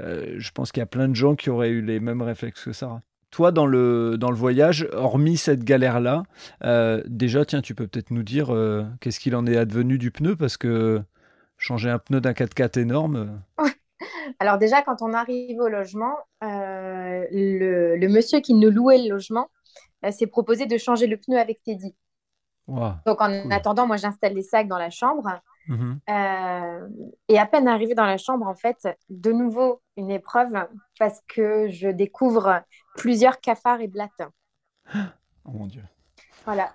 [0.00, 2.64] euh, je pense qu'il y a plein de gens qui auraient eu les mêmes réflexes
[2.64, 3.02] que Sarah.
[3.30, 6.22] Toi, dans le, dans le voyage, hormis cette galère-là,
[6.64, 10.10] euh, déjà, tiens, tu peux peut-être nous dire euh, qu'est-ce qu'il en est advenu du
[10.10, 10.34] pneu?
[10.34, 11.02] Parce que
[11.58, 13.40] changer un pneu d'un 4x4 énorme.
[14.38, 19.08] Alors déjà, quand on arrive au logement, euh, le, le monsieur qui nous louait le
[19.10, 19.48] logement
[20.04, 21.94] euh, s'est proposé de changer le pneu avec Teddy.
[22.68, 23.52] Donc en Cool.
[23.52, 25.40] attendant, moi j'installe les sacs dans la chambre.
[25.68, 26.00] Mhm.
[26.08, 26.88] Euh,
[27.28, 30.66] et à peine arrivé dans la chambre, en fait, de nouveau une épreuve
[30.98, 32.62] parce que je découvre
[32.96, 34.22] plusieurs cafards et blattes.
[35.44, 35.82] Oh mon dieu.
[36.44, 36.74] Voilà.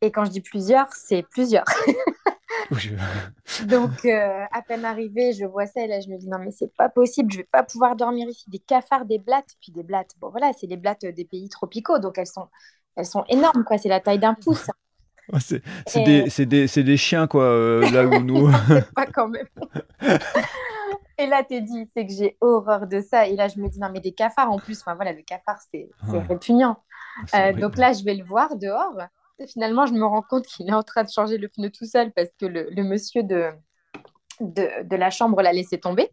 [0.00, 1.64] Et quand je dis plusieurs, c'est plusieurs.
[3.66, 6.50] Donc, euh, à peine arrivée, je vois ça et là, je me dis non, mais
[6.50, 8.48] c'est pas possible, je vais pas pouvoir dormir ici.
[8.48, 10.12] Des cafards, des blattes, puis des blattes.
[10.20, 12.48] Bon, voilà, c'est les blattes des pays tropicaux, donc elles sont,
[12.96, 13.78] elles sont énormes, quoi.
[13.78, 14.70] C'est la taille d'un pouce.
[15.38, 15.62] c'est
[16.46, 18.50] des, des, chiens, quoi, euh, là où nous.
[18.94, 19.46] pas quand même.
[21.18, 23.28] Et là, t'es dit, c'est que j'ai horreur de ça.
[23.28, 25.58] Et là, je me dis, non, mais des cafards en plus, enfin voilà, le cafard,
[25.70, 25.88] c'est
[26.28, 26.78] répugnant.
[27.34, 28.96] Euh, donc là, je vais le voir dehors.
[29.48, 32.12] Finalement, je me rends compte qu'il est en train de changer le pneu tout seul
[32.12, 33.50] parce que le, le monsieur de,
[34.40, 36.10] de, de, la chambre l'a laissé tomber.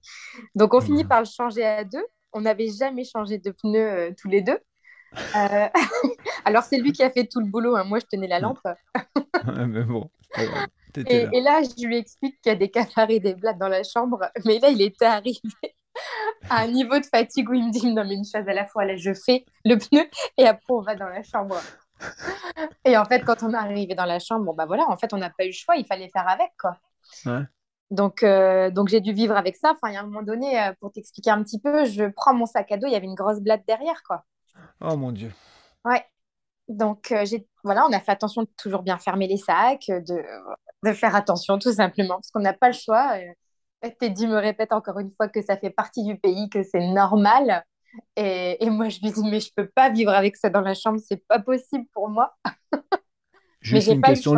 [0.55, 2.05] Donc, on finit par le changer à deux.
[2.33, 4.59] On n'avait jamais changé de pneu euh, tous les deux.
[5.35, 5.67] Euh,
[6.45, 7.75] alors, c'est lui qui a fait tout le boulot.
[7.75, 7.83] Hein.
[7.83, 8.59] Moi, je tenais la lampe.
[9.67, 10.09] mais bon.
[10.37, 10.67] Et là.
[10.95, 11.61] et, là.
[11.63, 14.29] je lui explique qu'il y a des cafards et des blattes dans la chambre.
[14.45, 15.39] Mais là, il était arrivé
[16.49, 18.65] à un niveau de fatigue où il me dit Non, mais une chose à la
[18.65, 20.07] fois, là, je fais le pneu
[20.37, 21.59] et après, on va dans la chambre.
[22.85, 25.13] Et en fait, quand on est arrivé dans la chambre, bon, bah voilà, en fait,
[25.13, 26.77] on n'a pas eu le choix, il fallait faire avec, quoi.
[27.91, 29.71] Donc, euh, donc j'ai dû vivre avec ça.
[29.71, 32.33] Enfin, il y a un moment donné, euh, pour t'expliquer un petit peu, je prends
[32.33, 34.25] mon sac à dos, il y avait une grosse blatte derrière, quoi.
[34.81, 35.31] Oh mon Dieu.
[35.85, 36.05] Ouais.
[36.67, 40.23] Donc, euh, j'ai, voilà, on a fait attention de toujours bien fermer les sacs, de,
[40.83, 43.17] de faire attention tout simplement, parce qu'on n'a pas le choix.
[43.99, 47.63] Teddy me répète encore une fois que ça fait partie du pays, que c'est normal.
[48.15, 50.73] Et, et, moi, je lui dis, mais je peux pas vivre avec ça dans la
[50.73, 52.35] chambre, c'est pas possible pour moi.
[53.61, 54.35] Juste une question,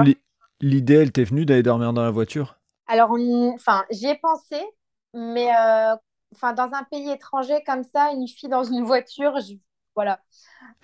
[0.61, 2.57] l'idée, elle t'est venue d'aller dormir dans la voiture?
[2.87, 3.11] Alors,
[3.53, 4.61] enfin, j'y ai pensé,
[5.13, 5.95] mais euh,
[6.41, 9.55] dans un pays étranger comme ça, une fille dans une voiture, je,
[9.95, 10.19] voilà.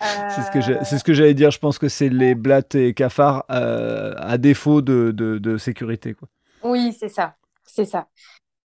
[0.00, 1.50] C'est ce que j'allais dire.
[1.50, 6.14] Je pense que c'est les blattes et cafards euh, à défaut de, de, sécurité.
[6.14, 6.28] Quoi.
[6.62, 7.36] Oui, c'est ça.
[7.64, 8.06] C'est ça.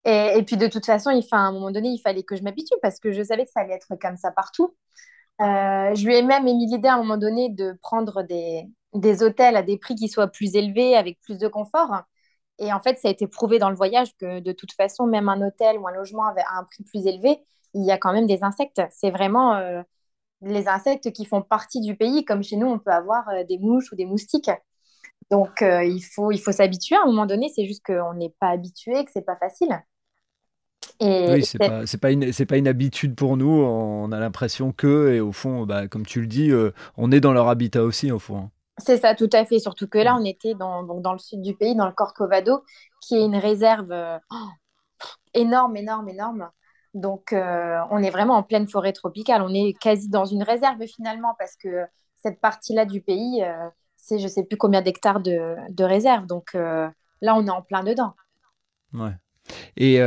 [0.04, 2.74] Et, puis de toute façon, il, à un moment donné, il fallait que je m'habitue
[2.82, 4.74] parce que je savais que ça allait être comme ça partout.
[5.40, 9.56] Euh, je lui ai même émis l'idée à un moment donné de prendre des, hôtels
[9.56, 12.02] à des prix qui soient plus élevés, avec plus de confort.
[12.58, 15.28] Et en fait, ça a été prouvé dans le voyage que de toute façon, même
[15.28, 17.42] un hôtel ou un logement avec un prix plus élevé,
[17.74, 18.82] il y a quand même des insectes.
[18.90, 19.82] C'est vraiment euh,
[20.42, 23.58] les insectes qui font partie du pays, comme chez nous, on peut avoir euh, des
[23.58, 24.50] mouches ou des moustiques.
[25.30, 27.48] Donc, il faut, il faut s'habituer à un moment donné.
[27.54, 29.80] C'est juste qu'on n'est pas habitué, que c'est pas facile.
[31.00, 33.48] Et oui, c'est pas, pas, une, pas une habitude pour nous.
[33.48, 37.20] On a l'impression que, et au fond, bah, comme tu le dis, euh, on est
[37.20, 38.38] dans leur habitat aussi, au fond.
[38.38, 38.50] Hein.
[38.78, 39.58] C'est ça, tout à fait.
[39.58, 42.62] Surtout que là, on était dans, donc dans le sud du pays, dans le Corcovado,
[43.00, 43.92] qui est une réserve
[45.34, 46.50] énorme, énorme, énorme.
[46.94, 49.42] Donc, euh, on est vraiment en pleine forêt tropicale.
[49.42, 51.86] On est quasi dans une réserve finalement parce que
[52.16, 56.26] cette partie-là du pays, euh, c'est je sais plus combien d'hectares de, de, réserve.
[56.26, 56.88] Donc euh,
[57.20, 58.14] là, on est en plein dedans.
[58.92, 59.12] Ouais.
[59.76, 59.98] Et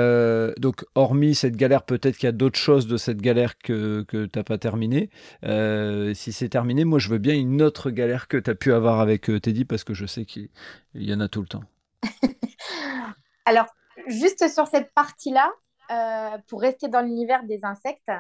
[0.58, 4.26] donc, hormis cette galère, peut-être qu'il y a d'autres choses de cette galère que, que
[4.26, 5.10] tu n'as pas terminé.
[5.44, 9.00] si c'est terminé, moi, je veux bien une autre galère que tu as pu avoir
[9.00, 10.50] avec Teddy parce que je sais qu'il
[10.96, 11.64] y en a tout le temps.
[13.46, 13.68] Alors,
[14.08, 15.52] juste sur cette partie-là,
[15.92, 18.12] euh, pour rester dans l'univers des insectes,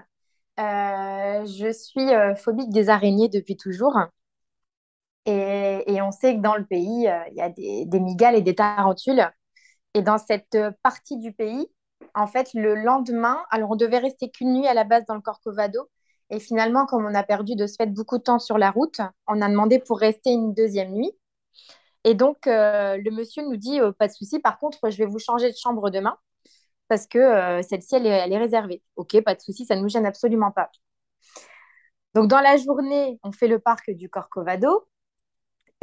[0.59, 3.97] euh, je suis euh, phobique des araignées depuis toujours.
[5.25, 9.25] Et, on sait que dans le pays, il y a des, des, et des tarentules.
[9.93, 11.67] Et dans cette partie du pays,
[12.15, 15.21] en fait, le lendemain, alors on devait rester qu'une nuit à la base dans le
[15.21, 15.89] Corcovado.
[16.29, 19.01] Et finalement, comme on a perdu de ce fait beaucoup de temps sur la route,
[19.27, 21.11] on a demandé pour rester une deuxième nuit.
[22.05, 25.51] Et donc, le monsieur nous dit, pas de souci, par contre, je vais vous changer
[25.51, 26.17] de chambre demain
[26.87, 28.83] parce que euh, celle-ci, elle, est réservée.
[28.95, 30.69] Ok, pas de souci, ça ne nous gêne absolument pas.
[32.13, 34.87] Donc, dans la journée, on fait le parc du Corcovado.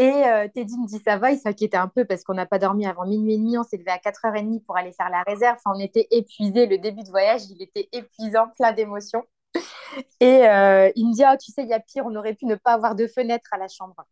[0.01, 2.59] Et euh, Teddy me dit ça va, il s'inquiétait un peu parce qu'on n'a pas
[2.59, 5.59] dormi avant minuit et demi, on s'est levé à 4h30 pour aller faire la réserve.
[5.59, 9.25] Enfin, on était épuisés, le début de voyage, il était épuisant, plein d'émotions.
[10.21, 12.47] Et euh, il me dit, oh, tu sais, il y a pire, on aurait pu
[12.47, 14.07] ne pas avoir de fenêtre à la chambre.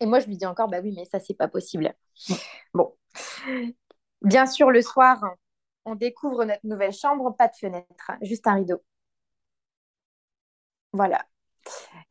[0.00, 1.94] Et moi, je lui dis encore, bah oui, mais ça, c'est pas possible.
[2.74, 2.96] Bon.
[4.22, 5.22] Bien sûr, le soir,
[5.84, 8.82] on découvre notre nouvelle chambre, pas de fenêtre, juste un rideau.
[10.92, 11.26] Voilà.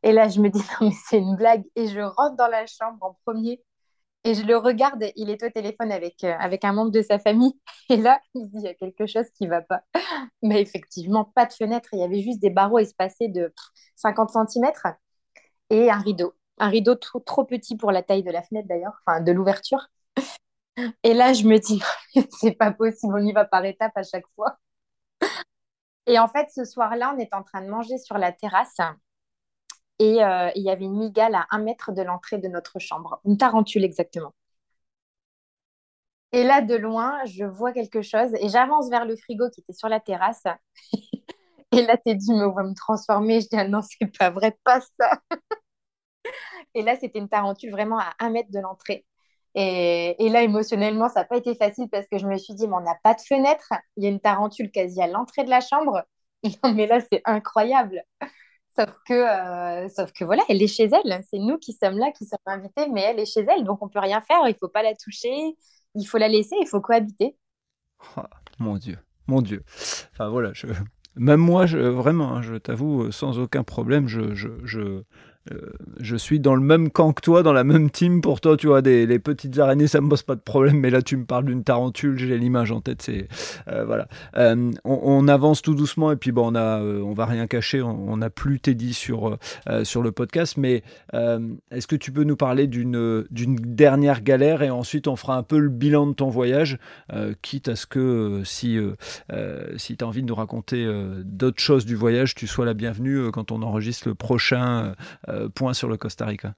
[0.02, 1.64] Et là, je me dis, non, mais c'est une blague.
[1.76, 3.62] Et je rentre dans la chambre en premier
[4.24, 5.06] et je le regarde.
[5.16, 7.54] Il est au téléphone avec, euh, avec un membre de sa famille.
[7.90, 9.82] Et là, il dit, il y a quelque chose qui ne va pas.
[10.42, 11.90] Mais effectivement, pas de fenêtre.
[11.92, 13.52] Il y avait juste des barreaux espacés de
[13.96, 14.72] 50 cm
[15.70, 16.34] et un rideau.
[16.58, 19.88] Un rideau trop, trop petit pour la taille de la fenêtre d'ailleurs, enfin de l'ouverture.
[21.02, 21.82] Et là, je me dis,
[22.30, 24.58] c'est pas possible, on y va par étapes à chaque fois.
[26.06, 28.78] Et en fait, ce soir-là, on est en train de manger sur la terrasse.
[29.98, 33.20] Et euh, il y avait une migale à un mètre de l'entrée de notre chambre,
[33.24, 34.32] une tarentule exactement.
[36.32, 39.72] Et là, de loin, je vois quelque chose et j'avance vers le frigo qui était
[39.72, 40.44] sur la terrasse.
[41.72, 43.40] et là, Teddy me voit me transformer.
[43.40, 45.20] Je dis, ah non, c'est pas vrai, pas ça.
[46.74, 49.04] et là, c'était une tarentule vraiment à un mètre de l'entrée.
[49.54, 52.74] Et, là, émotionnellement, ça n'a pas été facile parce que je me suis dit, mais
[52.76, 53.72] on n'a pas de fenêtre.
[53.96, 56.02] Il y a une tarentule quasi à l'entrée de la chambre.
[56.62, 58.04] Non, mais là, c'est incroyable.
[58.78, 61.22] Sauf que, euh, sauf que voilà, elle est chez elle.
[61.28, 63.88] C'est nous qui sommes là, qui sommes invités, mais elle est chez elle, donc on
[63.88, 64.46] peut rien faire.
[64.46, 65.56] Il faut pas la toucher,
[65.96, 67.36] il faut la laisser, il faut cohabiter.
[68.16, 68.22] Oh,
[68.60, 69.64] mon Dieu, mon Dieu.
[70.12, 70.68] Enfin voilà, je...
[71.16, 75.02] même moi, je, vraiment, hein, je t'avoue, sans aucun problème, je, je,
[75.52, 78.20] euh, je suis dans le même camp que toi, dans la même team.
[78.20, 80.78] Pour toi, tu vois, des, les petites araignées, ça me pose pas de problème.
[80.78, 83.02] Mais là, tu me parles d'une tarentule, j'ai l'image en tête.
[83.02, 83.28] C'est
[83.68, 84.08] euh, voilà.
[84.36, 86.80] Euh, on, avance tout doucement et puis bon, on a,
[87.14, 87.82] va rien cacher.
[87.82, 89.36] On n'a plus Teddy sur
[89.82, 90.56] sur le podcast.
[90.56, 90.82] Mais
[91.12, 95.42] est-ce que tu peux nous parler d'une d'une dernière galère et ensuite on fera un
[95.42, 96.78] peu le bilan de ton voyage,
[97.42, 98.78] quitte à ce que si
[99.76, 100.88] si tu as envie de nous raconter
[101.24, 104.94] d'autres choses du voyage, tu sois la bienvenue quand on enregistre le prochain
[105.46, 106.54] point sur le Costa Rica?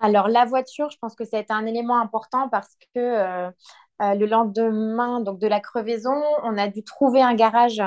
[0.00, 3.50] Alors, la voiture, je pense que c'est un élément important parce que euh,
[4.00, 7.82] euh, le lendemain donc, de la crevaison, on a dû trouver un garage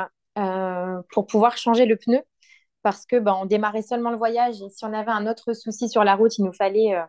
[1.12, 2.22] pour pouvoir changer le pneu
[2.82, 5.90] parce que ben, on démarrait seulement le voyage et si on avait un autre souci
[5.90, 7.00] sur la route, il nous fallait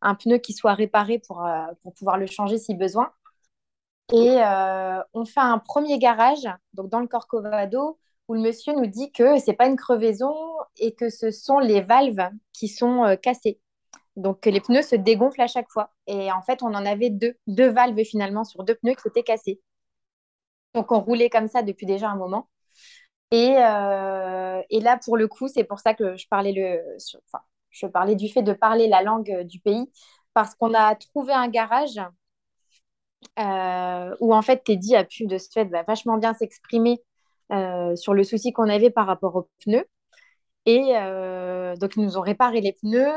[0.00, 1.46] un pneu qui soit réparé pour,
[1.82, 3.10] pour pouvoir le changer si besoin.
[4.12, 4.40] Et
[5.12, 7.98] on fait un premier garage, donc dans le Corcovado,
[8.30, 10.32] où le monsieur nous dit que c'est pas une crevaison
[10.76, 13.58] et que ce sont les valves qui sont euh, cassées.
[14.14, 15.92] Donc les pneus se dégonflent à chaque fois.
[16.06, 19.24] Et en fait, on en avait deux, deux valves finalement sur deux pneus qui étaient
[19.24, 19.60] cassés.
[20.74, 22.48] Donc on roulait comme ça depuis déjà un moment.
[23.32, 26.80] Et, euh, et là, pour le coup, c'est pour ça que je parlais, le,
[27.26, 29.90] enfin, je parlais du fait de parler la langue du pays,
[30.34, 32.00] parce qu'on a trouvé un garage
[33.40, 37.02] euh, où en fait Teddy a pu de ce fait bah, vachement bien s'exprimer
[37.52, 39.84] euh, sur le souci qu'on avait par rapport aux pneus.
[40.66, 43.10] Et euh, donc, ils nous ont réparé les pneus.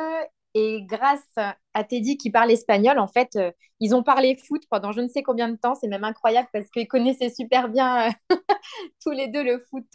[0.55, 1.27] Et grâce
[1.73, 5.07] à Teddy qui parle espagnol, en fait, euh, ils ont parlé foot pendant je ne
[5.07, 5.75] sais combien de temps.
[5.75, 8.09] C'est même incroyable parce qu'ils connaissaient super bien
[9.03, 9.86] tous les deux le foot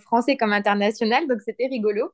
[0.00, 1.26] français comme international.
[1.28, 2.10] Donc, c'était rigolo.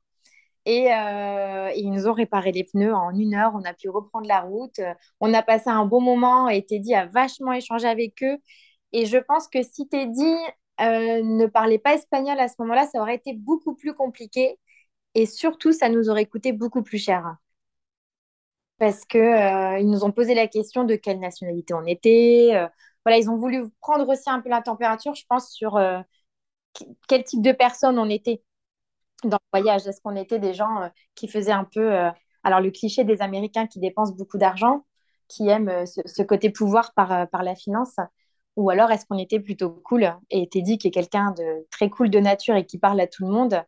[0.67, 3.53] Et, et, ils nous ont réparé les pneus en une heure.
[3.55, 4.81] On a pu reprendre la route.
[5.21, 8.39] On a passé un bon moment et Teddy a vachement échangé avec eux.
[8.93, 10.35] Et je pense que si Teddy
[10.81, 14.59] euh, ne parlait pas espagnol à ce moment-là, ça aurait été beaucoup plus compliqué
[15.15, 17.37] et surtout, ça nous aurait coûté beaucoup plus cher.
[18.79, 22.51] Parce qu'ils euh, nous ont posé la question de quelle nationalité on était.
[22.55, 22.67] Euh,
[23.05, 25.79] voilà, ils ont voulu prendre aussi un peu la température, je pense, sur
[27.09, 28.43] quel type de personne on était
[29.25, 29.87] dans le voyage.
[29.87, 31.93] Est-ce qu'on était des gens qui faisaient un peu,
[32.43, 34.85] alors le cliché des Américains qui dépensent beaucoup d'argent,
[35.29, 37.97] qui aiment ce, côté pouvoir par, par la finance
[38.61, 42.11] ou alors, est-ce qu'on était plutôt cool Et Teddy, qui est quelqu'un de très cool
[42.11, 43.63] de nature et qui parle à tout le monde,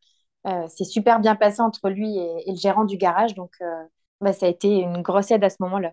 [0.47, 3.35] euh, c'est super bien passé entre lui et, le gérant du garage.
[3.35, 3.85] Donc, euh,
[4.21, 5.93] bah, ça a été une grosse aide à ce moment-là.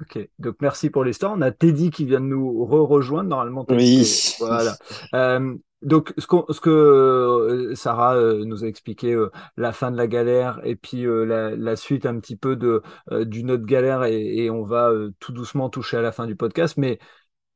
[0.00, 1.32] Ok, donc merci pour l'histoire.
[1.36, 3.64] On a Teddy qui vient de nous re-rejoindre normalement.
[3.68, 4.34] oui.
[4.40, 4.74] voilà.
[5.14, 9.16] Euh, donc, ce, ce, que Sarah nous a expliqué,
[9.56, 13.64] la fin de la galère et puis la, suite un petit peu de d'une autre
[13.64, 16.76] galère, et, et on va tout doucement toucher à la fin du podcast.
[16.76, 16.98] Mais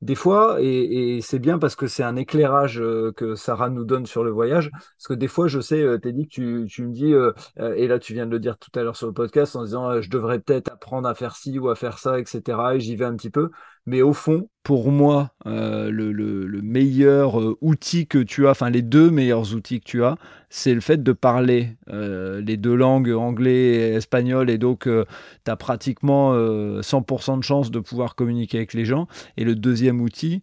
[0.03, 4.05] des fois, et, c'est bien parce que c'est un éclairage euh, que Sarah nous donne
[4.07, 7.15] sur le voyage, parce que des fois, je sais, euh, Teddy, que tu, me dis,
[7.15, 7.33] euh,
[7.77, 10.03] et là tu viens de le dire tout à l'heure sur le podcast, en disant,
[10.03, 12.59] je devrais peut-être apprendre à faire ci ou à faire ça, etc.
[12.75, 13.51] Et j'y vais un petit peu.
[13.87, 19.55] Mais au fond, pour moi, le, meilleur outil que tu as, enfin les deux meilleurs
[19.55, 20.17] outils que tu as,
[20.49, 25.57] c'est le fait de parler les deux langues, anglais et espagnol, et donc tu as
[25.57, 29.07] pratiquement 100% de chance de pouvoir communiquer avec les gens.
[29.37, 30.43] Et le deuxième outil,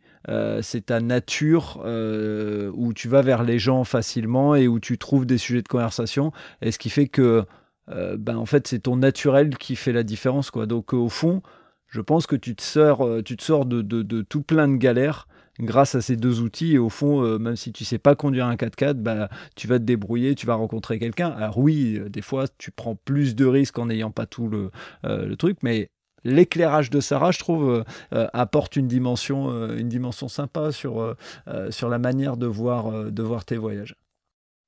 [0.62, 1.84] c'est ta nature
[2.76, 6.32] où tu vas vers les gens facilement et où tu trouves des sujets de conversation,
[6.62, 7.44] et ce qui fait que
[7.88, 10.52] ben, en fait, c'est ton naturel qui fait la différence.
[10.52, 10.68] Quoi.
[10.68, 11.42] Donc au fond,
[11.92, 15.28] je pense que tu te sors, euh, tu te sors de, tout plein de galères
[15.60, 16.74] grâce à ces deux outils.
[16.74, 19.78] Et au fond, euh, même si tu sais pas conduire un 4x4, bah, tu vas
[19.78, 21.30] te débrouiller, tu vas rencontrer quelqu'un.
[21.30, 24.72] Alors oui, euh, des fois, tu prends plus de risques en n'ayant pas tout le,
[25.36, 25.90] truc, mais
[26.24, 31.16] l'éclairage de Sarah, je trouve, apporte une dimension, une dimension sympa sur,
[31.72, 33.96] sur la manière de voir, de voir tes voyages.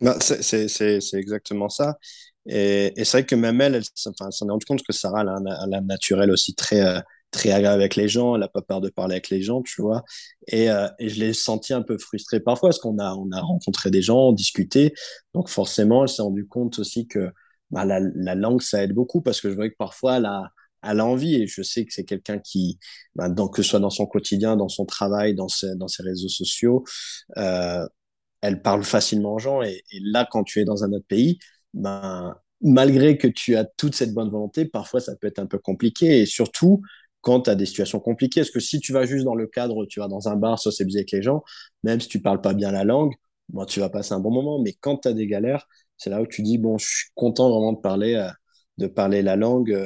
[0.01, 1.97] Bah, c'est exactement ça.
[2.45, 5.81] Et, c'est vrai que même elle, elle s'en est rendue compte que Sarah a un,
[5.81, 9.29] naturel aussi très, très agréable avec les gens, elle n'a pas peur de parler avec
[9.29, 10.03] les gens, tu vois.
[10.47, 13.41] Et, euh, et je l'ai senti un peu frustrée parfois parce qu'on a, on a
[13.41, 14.93] rencontré des gens, discuté.
[15.33, 17.31] Donc forcément, elle s'est rendue compte aussi que
[17.71, 20.51] bah, la, la, langue, ça aide beaucoup parce que je voyais que parfois, elle a,
[20.83, 22.79] elle a envie et je sais que c'est quelqu'un qui,
[23.15, 26.29] bah, que ce soit dans son quotidien, dans son travail, dans ses, dans ses réseaux
[26.29, 26.83] sociaux,
[27.37, 27.85] euh,
[28.41, 29.61] elle parle facilement aux gens.
[29.63, 31.39] Et, et, là, quand tu es dans un autre pays,
[31.73, 35.59] ben, malgré que tu as toute cette bonne volonté, parfois ça peut être un peu
[35.59, 36.21] compliqué.
[36.21, 36.81] Et surtout,
[37.21, 38.41] quand tu as des situations compliquées.
[38.41, 40.99] Parce que si tu vas juste dans le cadre, tu vas dans un bar socialiser
[40.99, 41.43] avec les gens,
[41.83, 43.13] même si tu parles pas bien la langue,
[43.49, 44.61] bon, tu vas passer un bon moment.
[44.61, 45.67] Mais quand tu as des galères,
[45.97, 48.29] c'est là où tu dis, bon, je suis content vraiment de parler,
[48.77, 49.77] de parler la langue.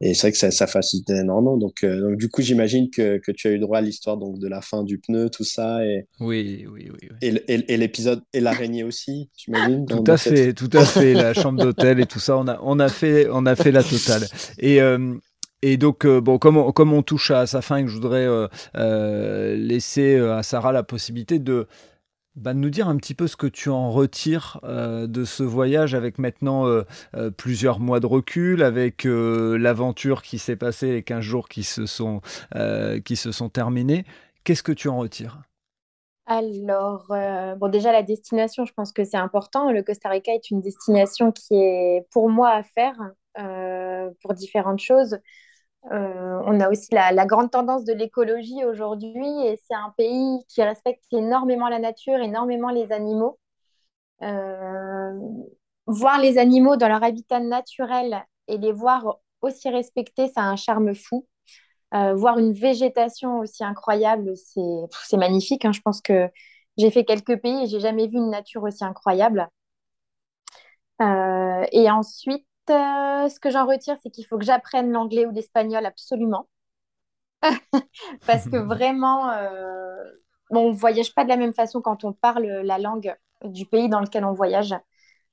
[0.00, 1.56] et c'est vrai que ça, ça facilite énormément.
[1.56, 4.48] Donc, donc du coup, j'imagine que, que, tu as eu droit à l'histoire donc, de
[4.48, 5.84] la fin du pneu, tout ça.
[5.84, 7.08] Et, oui, oui, oui.
[7.22, 9.86] Et, et, l'épisode, et l'araignée aussi, j'imagine.
[9.86, 11.14] Tout à fait, tout à fait.
[11.14, 13.82] La chambre d'hôtel et tout ça, on a, on a, fait, on a fait la
[13.82, 14.26] totale.
[14.58, 14.80] Et,
[15.62, 18.46] et donc, euh, bon, comme on, comme on, touche à sa fin, je voudrais euh,
[18.76, 21.66] euh, laisser à Sarah la possibilité de,
[22.38, 25.94] bah, de, nous dire un petit peu ce que tu en retires de ce voyage
[25.94, 26.64] avec maintenant
[27.36, 32.20] plusieurs mois de recul, avec l'aventure qui s'est passée, les 15 jours qui se sont,
[33.04, 34.04] qui se sont terminés.
[34.44, 35.42] Qu'est-ce que tu en retires?
[36.26, 39.70] Alors, bon, déjà la destination, je pense que c'est important.
[39.72, 42.96] Le Costa Rica est une destination qui est pour moi à faire
[44.20, 45.18] pour différentes choses.
[45.92, 50.62] Euh, on a aussi la, grande tendance de l'écologie aujourd'hui et c'est un pays qui
[50.62, 53.38] respecte énormément la nature, énormément les animaux.
[54.22, 55.12] Euh,
[55.86, 60.56] voir les animaux dans leur habitat naturel et les voir aussi respectés, ça a un
[60.56, 61.26] charme fou.
[61.94, 65.64] Euh, voir une végétation aussi incroyable, c'est magnifique.
[65.64, 65.72] Hein.
[65.72, 66.28] Je pense que
[66.76, 69.48] j'ai fait quelques pays et j'ai jamais vu une nature aussi incroyable.
[71.00, 76.48] et ensuite, ce que j'en retire, c'est qu'il faut que j'apprenne l'anglais ou l'espagnol absolument.
[78.26, 80.04] Parce que vraiment, euh,
[80.50, 83.14] on ne voyage pas de la même façon quand on parle la langue
[83.44, 84.74] du pays dans lequel on voyage.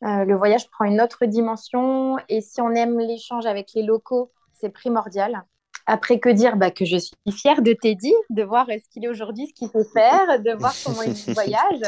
[0.04, 4.32] Euh, le voyage prend une autre dimension et si on aime l'échange avec les locaux,
[4.54, 5.44] c'est primordial.
[5.88, 6.58] Après, que dire?
[6.58, 9.70] Bah, Que je suis fière de Teddy, de voir ce qu'il est aujourd'hui, ce qu'il
[9.70, 11.82] peut faire, de voir comment il voyage,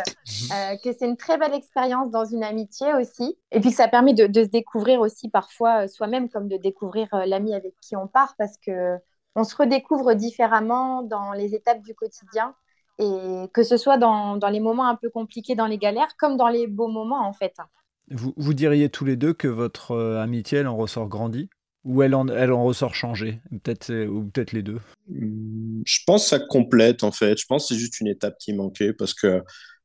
[0.52, 3.38] euh, que c'est une très belle expérience dans une amitié aussi.
[3.52, 7.08] Et puis que ça permet de, se découvrir aussi parfois euh, soi-même, comme de découvrir
[7.14, 8.98] euh, l'ami avec qui on part, parce que
[9.36, 12.56] on se redécouvre différemment dans les étapes du quotidien.
[13.00, 16.36] Et que ce soit dans, dans les moments un peu compliqués, dans les galères, comme
[16.36, 17.54] dans les beaux moments, en fait.
[18.10, 21.48] Vous, vous diriez tous les deux que votre amitié, elle en ressort grandie?
[21.88, 24.80] Ou elle en, ressort changée Peut-être ou peut-être les deux.
[25.08, 27.40] Hmm, je pense que ça complète en fait.
[27.40, 29.42] Je pense que c'est juste une étape qui manquait parce que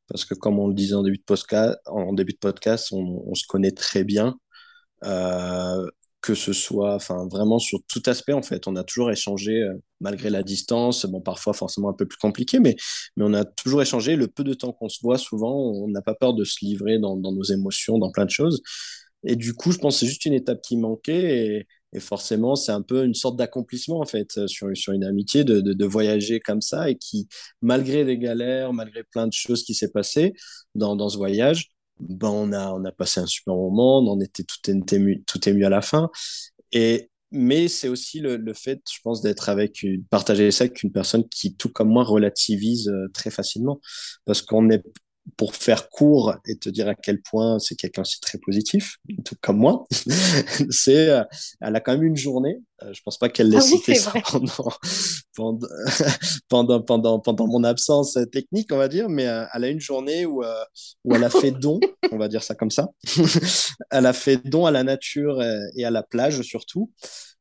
[0.09, 3.35] parce que comme on le disait en début de podcast, en début de podcast, on,
[3.35, 4.37] se connaît très bien.
[5.05, 5.87] Euh,
[6.21, 9.75] que ce soit, enfin vraiment sur tout aspect en fait, on a toujours échangé euh,
[10.01, 11.07] malgré la distance.
[11.07, 12.77] Bon, parfois forcément un peu plus compliqué, mais
[13.17, 14.17] mais on a toujours échangé.
[14.17, 16.99] Le peu de temps qu'on se voit, souvent, on n'a pas peur de se livrer
[16.99, 18.63] dans, dans, nos émotions, dans plein de choses.
[19.25, 21.39] Et du coup, je pense que c'est juste une étape qui manquait.
[21.47, 25.05] Et, et forcément, c'est un peu une sorte d'accomplissement, en fait, euh, sur, sur une
[25.05, 27.29] amitié, de, de, voyager comme ça et qui,
[27.61, 30.33] malgré des galères, malgré plein de choses qui s'est passé
[30.75, 31.69] dans, dans ce voyage,
[32.01, 34.57] ben on, a, on a passé un super moment, on était tout,
[34.95, 36.11] ému, tout ému à la fin.
[36.73, 40.83] Et, mais c'est aussi le, le, fait, je pense, d'être avec, une, partager ça avec
[40.83, 43.81] une personne qui, tout comme moi, relativise euh, très facilement.
[44.25, 44.83] Parce qu'on est
[45.37, 49.37] pour faire court et te dire à quel point c'est quelqu'un aussi très positif, tout
[49.41, 49.85] comme moi,
[50.71, 51.23] c'est euh,
[51.61, 52.61] elle a quand même une journée.
[52.83, 54.73] Euh, je pense pas qu'elle l'ait ah cité ça pendant,
[56.49, 60.27] pendant, pendant, pendant, mon absence technique, on va dire, mais euh, elle a une journée
[60.27, 60.43] où,
[61.05, 61.79] où elle a fait don,
[62.11, 62.89] on va dire ça comme ça.
[63.91, 65.43] elle a fait don à la nature
[65.77, 66.91] et à la plage surtout,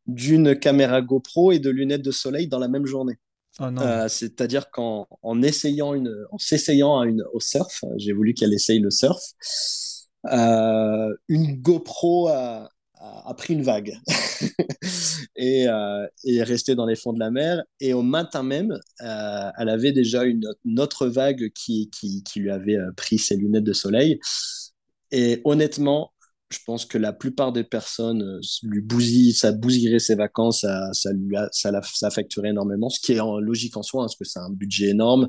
[0.05, 3.17] d'une caméra GoPro et de lunettes de soleil dans la même journée.
[3.59, 8.53] Oh euh, c'est-à-dire qu'en en essayant une, en s'essayant une, au surf, j'ai voulu qu'elle
[8.53, 9.21] essaye le surf.
[10.31, 13.97] Euh, une GoPro a, a, pris une vague
[15.35, 17.61] et, euh, et, est restée dans les fonds de la mer.
[17.79, 22.51] Et au matin même, elle avait déjà une, une autre vague qui, qui, qui, lui
[22.51, 24.19] avait pris ses lunettes de soleil.
[25.11, 26.13] Et honnêtement,
[26.51, 30.91] je pense que la plupart des personnes euh, lui bousillent, ça bousillerait ses vacances, ça,
[30.93, 32.09] ça lui ça, la, ça
[32.43, 35.27] énormément, ce qui est en logique en soi, hein, parce que c'est un budget énorme.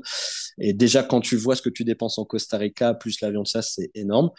[0.57, 3.47] Et déjà, quand tu vois ce que tu dépenses en Costa Rica, plus l'avion de
[3.47, 4.29] ça, c'est énorme.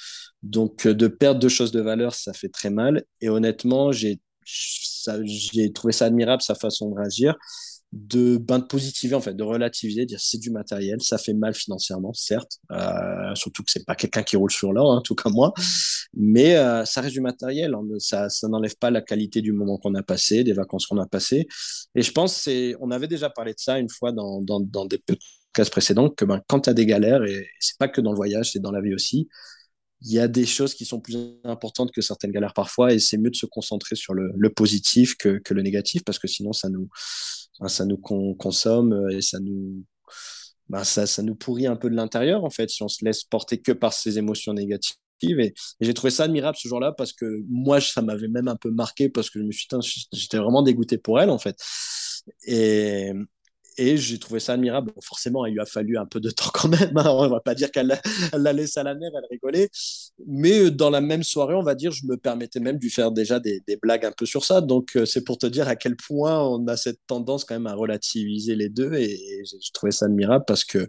[0.43, 3.05] Donc, euh, de perdre deux choses de valeur, ça fait très mal.
[3.21, 4.21] Et honnêtement, j'ai
[5.75, 7.37] trouvé ça admirable, sa façon de réagir
[7.95, 11.33] de, ben, de positiver en fait, de relativiser, de dire c'est du matériel, ça fait
[11.33, 15.15] mal financièrement, certes, euh, surtout que c'est pas quelqu'un qui roule sur l'or, hein, tout
[15.15, 15.55] comme moi,
[16.13, 19.79] mais euh, ça reste du matériel, hein, ça, ça n'enlève pas la qualité du moment
[19.79, 21.47] qu'on a passé, des vacances qu'on a passées,
[21.95, 24.99] et je pense c'est, on avait déjà parlé de ça une fois dans, dans, des
[24.99, 28.17] podcasts précédents, que ben, quand tu as des galères, et c'est pas que dans le
[28.17, 29.29] voyage, c'est dans la vie aussi,
[30.03, 33.19] il y a des choses qui sont plus importantes que certaines galères parfois, et c'est
[33.19, 36.53] mieux de se concentrer sur le, le positif que, que le négatif, parce que sinon
[36.53, 36.89] ça nous
[37.67, 39.85] ça nous consomme euh, et ça nous,
[40.69, 43.25] bah, ça, ça nous pourrit un peu de l'intérieur, en fait, si on se laisse
[43.25, 44.97] porter que par ces émotions négatives.
[45.23, 48.71] Et, j'ai trouvé ça admirable ce jour-là parce que moi, ça m'avait même un peu
[48.71, 49.69] marqué parce que je me suis
[50.13, 51.57] j'étais vraiment dégoûté pour elle, en fait.
[52.47, 53.13] Et,
[53.77, 54.93] et j'ai trouvé ça admirable.
[55.03, 56.97] forcément, il lui a fallu un peu de temps quand même.
[56.97, 57.05] Hein.
[57.07, 57.99] On va pas dire qu'elle
[58.33, 59.69] l'a laissé à la mer, elle rigolait.
[60.27, 62.91] Mais euh, dans la même soirée, on va dire, je me permettais même de lui
[62.91, 64.61] faire déjà des, blagues un peu sur ça.
[64.61, 67.67] Donc, euh, c'est pour te dire à quel point on a cette tendance quand même
[67.67, 68.95] à relativiser les deux.
[68.95, 70.89] Et, et j'ai trouvé ça admirable parce que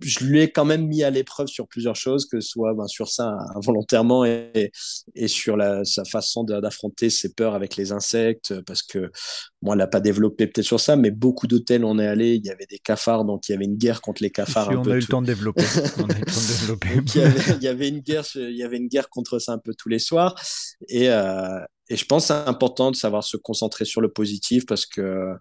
[0.00, 2.86] je lui ai quand même mis à l'épreuve sur plusieurs choses, que ce soit ben,
[2.86, 4.70] sur ça involontairement et,
[5.14, 9.10] et sur la, sa façon d'affronter ses peurs avec les insectes, parce que
[9.62, 12.44] moi, elle n'a pas développé peut-être sur ça, mais beaucoup d'hôtels on est allé, il
[12.44, 14.68] y avait des cafards, donc il y avait une guerre contre les cafards.
[14.70, 15.64] on, a eu le temps de développer.
[17.14, 19.88] il, y avait, une guerre, il y avait une guerre contre ça un peu tous
[19.88, 20.34] les soirs,
[20.88, 24.66] et, euh, et je pense que c'est important de savoir se concentrer sur le positif
[24.66, 25.32] parce que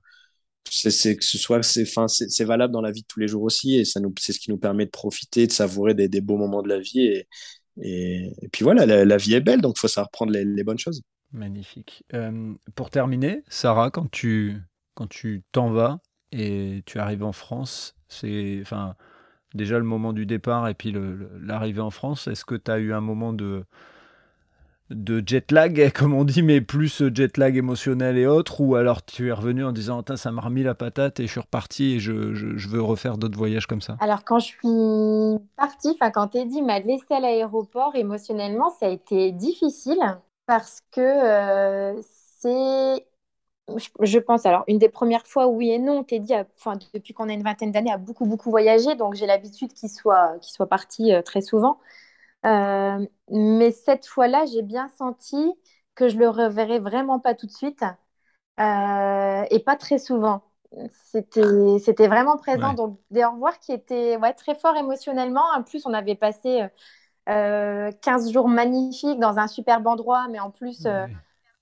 [0.70, 3.78] c'est que ce soit c'est c'est valable dans la vie de tous les jours aussi
[3.78, 6.38] et ça nous c'est ce qui nous permet de profiter de savourer des, des beaux
[6.38, 7.28] moments de la vie et,
[7.82, 11.02] et, puis voilà la, vie est belle donc faut savoir prendre les, les bonnes choses.
[11.32, 12.04] Magnifique.
[12.14, 14.58] Euh, pour terminer Sarah quand tu
[14.94, 16.00] quand tu t'en vas
[16.32, 18.96] et tu arrives en France c'est enfin
[19.54, 20.94] déjà le moment du départ et puis
[21.42, 23.66] l'arrivée en France est-ce que tu as eu un moment de
[24.90, 29.04] de jet lag, comme on dit, mais plus jet lag émotionnel et autres, ou alors
[29.04, 32.00] tu es revenu en disant ça m'a remis la patate et je suis reparti et
[32.00, 32.12] je,
[32.68, 36.80] veux refaire d'autres voyages comme ça Alors quand je suis partie, enfin quand Teddy m'a
[36.80, 40.00] laissé à l'aéroport, émotionnellement, ça a été difficile
[40.46, 43.06] parce que euh, c'est,
[44.02, 47.34] je, pense, alors une des premières fois, oui et non, Teddy, enfin, depuis qu'on a
[47.34, 51.14] une vingtaine d'années, a beaucoup, beaucoup voyagé, donc j'ai l'habitude qu'il soit, qu'il soit parti
[51.14, 51.80] euh, très souvent.
[52.46, 55.54] Euh, mais cette fois-là, j'ai bien senti
[55.96, 57.84] que je le reverrai vraiment pas tout de suite
[58.60, 60.44] euh, et pas très souvent.
[60.92, 62.74] C'était, c'était vraiment présent.
[62.74, 65.44] Donc, des au revoir qui étaient ouais, très forts émotionnellement.
[65.56, 66.66] En plus, on avait passé
[67.30, 71.08] euh, 15 jours magnifiques dans un superbe endroit, mais en plus, euh,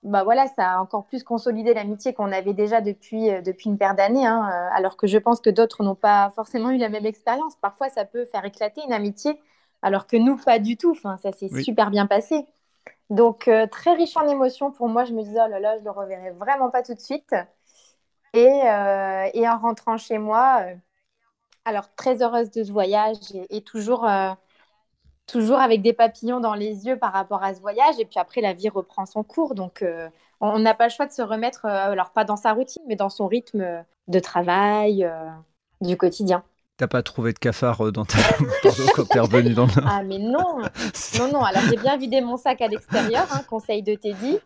[0.01, 3.95] bah voilà, ça a encore plus consolidé l'amitié qu'on avait déjà depuis, depuis une paire
[3.95, 4.25] d'années.
[4.25, 4.41] Hein,
[4.73, 7.55] alors que je pense que d'autres n'ont pas forcément eu la même expérience.
[7.61, 9.39] Parfois, ça peut faire éclater une amitié
[9.83, 10.91] alors que nous, pas du tout.
[10.91, 12.47] Enfin, ça s'est super bien passé.
[13.09, 15.05] Donc, euh, très riche en émotions pour moi.
[15.05, 17.35] Je me disais, oh là là, je le reverrai vraiment pas tout de suite.
[18.33, 20.75] Et, euh, en rentrant chez moi, euh,
[21.65, 23.17] alors très heureuse de ce voyage
[23.49, 24.09] et, toujours,
[25.27, 27.99] toujours avec des papillons dans les yeux par rapport à ce voyage.
[27.99, 29.53] Et puis après, la vie reprend son cours.
[29.53, 29.85] Donc,
[30.41, 33.09] on n'a pas le choix de se remettre, alors pas dans sa routine, mais dans
[33.09, 35.09] son rythme de travail,
[35.81, 36.43] du quotidien.
[36.77, 38.17] T'as pas trouvé de cafard euh, dans ta
[38.63, 39.71] Pardon, quand t'es revenu dans le...
[39.85, 40.59] Ah mais non
[41.19, 44.39] Non, non, alors j'ai bien vidé mon sac à l'extérieur, hein, conseil de Teddy.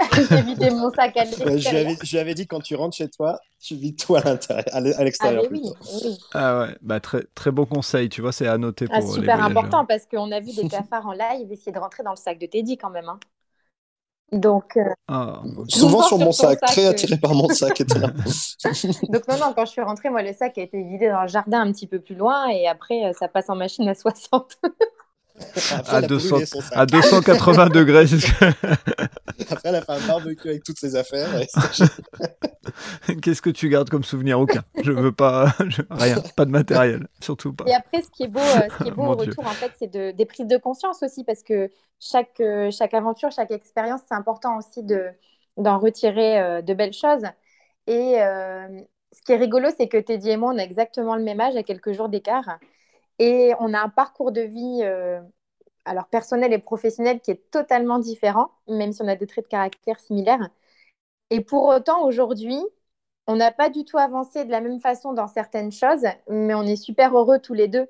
[0.28, 1.58] j'ai vidé mon sac à l'extérieur.
[1.58, 5.44] je, lui avais, dit quand tu rentres chez toi, tu vides toi à l'extérieur.
[5.46, 5.62] Ah, oui,
[6.04, 6.18] oui.
[6.34, 9.14] ah ouais, bah, très, très bon conseil, tu vois, c'est à noter ah, pour ah,
[9.14, 12.16] super important parce qu'on a vu des cafards en live essayer de rentrer dans le
[12.16, 13.08] sac de Teddy quand même.
[13.08, 13.18] Hein.
[14.32, 17.80] Donc, euh, ah, souvent sur mon sac, très attiré par mon sac.
[17.86, 21.28] Donc, non, non, quand je suis rentrée, moi, le sac a été vidé dans le
[21.28, 24.58] jardin un petit peu plus loin et après, euh, ça passe en machine à 60.
[25.88, 26.38] À, 200,
[26.72, 28.04] à 280 degrés.
[29.50, 31.28] Après, elle a fait un barbecue avec toutes ses affaires.
[33.22, 34.40] Qu'est-ce que tu gardes comme souvenir?
[34.40, 34.62] Aucun.
[34.82, 35.54] Je veux pas.
[35.90, 36.16] Rien.
[36.36, 37.08] Pas de matériel.
[37.20, 37.64] Surtout pas.
[37.66, 39.72] Et après, ce qui est beau, euh, ce qui est beau au retour, en fait,
[39.78, 41.24] c'est de, des prises de conscience aussi.
[41.24, 44.82] Parce que chaque, euh, chaque aventure, chaque expérience, c'est important aussi
[45.56, 47.24] d'en retirer euh, de belles choses.
[47.86, 51.40] Et ce qui est rigolo, c'est que Teddy et moi, on a exactement le même
[51.40, 52.58] âge, à quelques jours d'écart.
[53.18, 55.20] Et on a un parcours de vie, euh,
[55.84, 59.50] alors personnel et professionnel, qui est totalement différent, même si on a des traits de
[59.50, 60.50] caractère similaires.
[61.30, 62.60] Et pour autant, aujourd'hui,
[63.26, 66.62] on n'a pas du tout avancé de la même façon dans certaines choses, mais on
[66.62, 67.88] est super heureux tous les deux.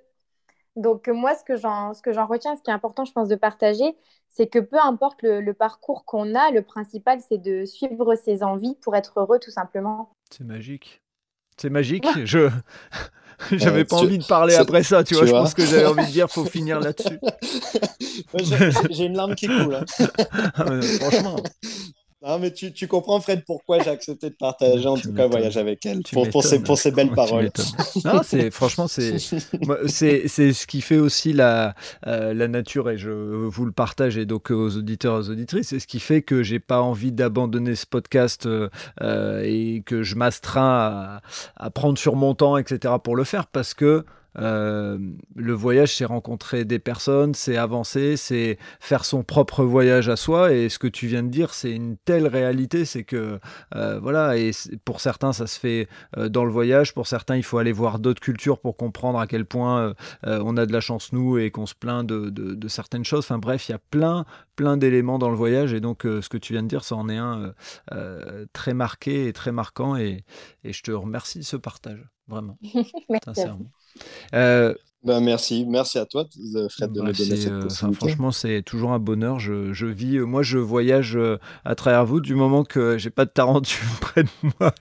[0.77, 3.29] Donc moi, ce que j'en, ce que j'en retiens, ce qui est important, je pense,
[3.29, 3.97] de partager,
[4.29, 8.43] c'est que peu importe le, le parcours qu'on a, le principal, c'est de suivre ses
[8.43, 10.11] envies pour être heureux, tout simplement.
[10.31, 11.01] C'est magique.
[11.57, 12.07] C'est magique.
[12.25, 12.51] Je,
[13.53, 16.11] J'avais pas envie de parler après ça, tu, vois, Je pense que j'avais envie de
[16.11, 17.19] dire, faut finir là-dessus.
[18.91, 19.75] J'ai une larme qui coule.
[19.75, 19.85] Hein.
[20.55, 20.65] Ah,
[21.01, 21.37] franchement.
[22.27, 25.57] Non, mais tu, tu, comprends, Fred, pourquoi j'ai accepté de partager en tout cas voyage
[25.57, 27.51] avec elle, pour, pour, ces, pour ces belles paroles.
[28.05, 29.19] non, c'est, franchement, c'est,
[29.87, 31.77] c'est, c'est ce qui fait aussi la,
[32.09, 35.79] euh, la nature, et je vous le partage, et donc aux auditeurs, aux auditrices, c'est
[35.79, 38.71] ce qui fait que j'ai pas envie d'abandonner ce podcast euh,
[39.03, 41.23] euh, et que je m'astreins à,
[41.57, 44.05] à, prendre sur mon temps, etc., pour le faire, parce que
[44.39, 44.99] euh,
[45.35, 50.53] le voyage, c'est rencontrer des personnes, c'est avancer, c'est faire son propre voyage à soi.
[50.53, 53.39] Et ce que tu viens de dire, c'est une telle réalité, c'est que
[53.75, 54.37] euh, voilà.
[54.37, 54.51] Et
[54.85, 56.95] pour certains, ça se fait dans le voyage.
[56.95, 59.95] Pour certains, il faut aller voir d'autres cultures pour comprendre à quel point
[60.25, 63.25] on a de la chance nous et qu'on se plaint de, de, certaines choses.
[63.25, 64.25] Enfin bref, il y a plein,
[64.57, 65.73] plein d'éléments dans le voyage.
[65.73, 67.53] Et donc, ce que tu viens de dire, ça en est un
[68.53, 69.97] très marqué et très marquant.
[69.97, 70.25] Et,
[70.65, 72.59] et je te remercie de ce partage, vraiment.
[73.09, 73.41] merci.
[73.41, 73.53] Euh,
[74.33, 74.75] Uh,
[75.07, 76.27] ben merci, merci à toi,
[76.69, 79.39] Fred, de bah, me donner cette euh, franchement, c'est toujours un bonheur.
[79.39, 83.25] Je, je, vis, moi, je voyage euh, à travers vous du moment que j'ai pas
[83.25, 84.29] de tarentule près de
[84.59, 84.75] moi.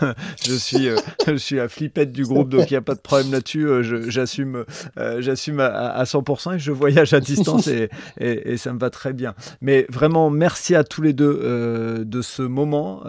[0.44, 0.96] je suis, euh,
[1.26, 3.66] je suis la flippette du groupe, donc il n'y a pas de problème là-dessus.
[3.66, 4.64] Euh, j'assume,
[4.98, 9.12] euh, j'assume à, 100% et je voyage à distance et, et, ça me va très
[9.12, 9.34] bien.
[9.60, 13.02] Mais vraiment, merci à tous les deux de ce moment.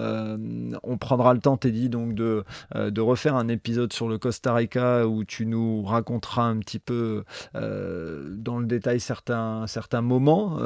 [0.84, 2.44] on prendra le temps, Teddy, donc de,
[2.76, 7.24] de refaire un épisode sur le Costa Rica où tu nous raconteras un petit peu
[7.54, 10.58] dans le détail certains, certains moments.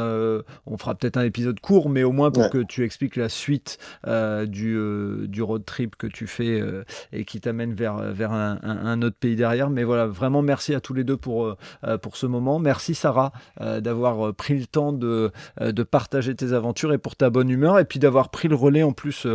[0.65, 3.77] on fera peut-être un épisode court, mais au moins pour que tu expliques la suite
[4.05, 9.15] du, du road trip que tu fais euh, et qui t'amène vers, vers un, autre
[9.19, 9.69] pays derrière.
[9.69, 12.59] Mais voilà, vraiment merci à tous les deux pour, euh, euh, pour ce moment.
[12.59, 17.49] Merci Sarah d'avoir pris le temps de, de partager tes aventures et pour ta bonne
[17.49, 19.27] humeur et puis d'avoir pris le relais en plus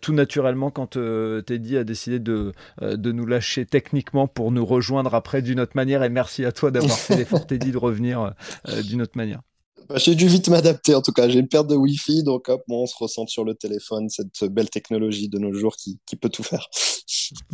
[0.00, 0.98] tout naturellement quand
[1.46, 6.02] Teddy a décidé de, de nous lâcher techniquement pour nous rejoindre après d'une autre manière.
[6.02, 8.34] Et merci à toi d'avoir fait l'effort Teddy de revenir
[8.84, 9.40] d'une autre manière.
[9.90, 11.28] Bah, j'ai dû vite m'adapter en tout cas.
[11.28, 14.70] J'ai une perte de Wi-Fi, donc hop, on se ressent sur le téléphone, cette belle
[14.70, 16.68] technologie de nos jours qui, qui peut tout faire.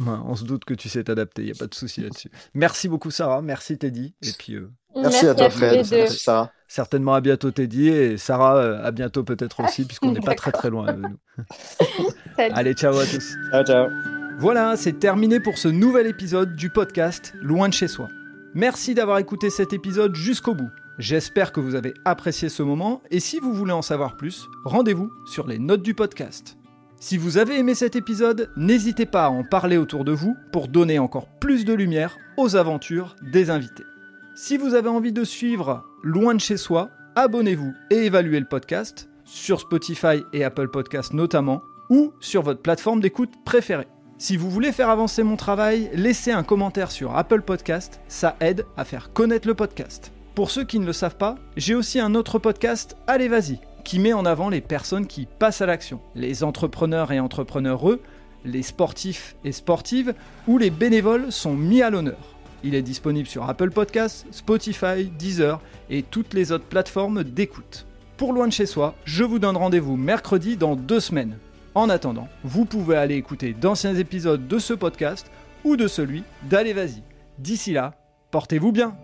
[0.06, 2.30] on se doute que tu sais t'adapter, il n'y a pas de souci là-dessus.
[2.52, 4.14] Merci beaucoup Sarah, merci Teddy.
[4.22, 6.52] Et puis, euh, merci, à toi Fred, merci Sarah.
[6.68, 10.52] Certainement à bientôt Teddy et Sarah euh, à bientôt peut-être aussi puisqu'on n'est pas très
[10.52, 11.16] très loin de nous.
[12.36, 13.34] Allez, ciao à tous.
[13.51, 14.15] Ciao, ciao.
[14.38, 18.08] Voilà, c'est terminé pour ce nouvel épisode du podcast Loin de chez soi.
[18.54, 20.68] Merci d'avoir écouté cet épisode jusqu'au bout.
[20.98, 25.10] J'espère que vous avez apprécié ce moment et si vous voulez en savoir plus, rendez-vous
[25.24, 26.58] sur les notes du podcast.
[27.00, 30.68] Si vous avez aimé cet épisode, n'hésitez pas à en parler autour de vous pour
[30.68, 33.84] donner encore plus de lumière aux aventures des invités.
[34.34, 39.08] Si vous avez envie de suivre Loin de chez soi, abonnez-vous et évaluez le podcast
[39.24, 43.88] sur Spotify et Apple Podcasts notamment ou sur votre plateforme d'écoute préférée.
[44.18, 48.64] Si vous voulez faire avancer mon travail, laissez un commentaire sur Apple Podcast, ça aide
[48.78, 50.10] à faire connaître le podcast.
[50.34, 53.98] Pour ceux qui ne le savent pas, j'ai aussi un autre podcast, Allez Vas-y, qui
[53.98, 58.01] met en avant les personnes qui passent à l'action, les entrepreneurs et entrepreneureux,
[58.47, 60.14] les sportifs et sportives,
[60.48, 62.36] ou les bénévoles sont mis à l'honneur.
[62.64, 65.60] Il est disponible sur Apple Podcasts, Spotify, Deezer
[65.90, 67.86] et toutes les autres plateformes d'écoute.
[68.16, 71.36] Pour Loin de chez soi, je vous donne rendez-vous mercredi dans deux semaines.
[71.77, 75.31] En attendant, vous pouvez aller écouter d'anciens épisodes de ce podcast
[75.62, 77.03] ou de celui d'Allez Vas-y.
[77.39, 77.93] D'ici là,
[78.31, 78.97] portez-vous bien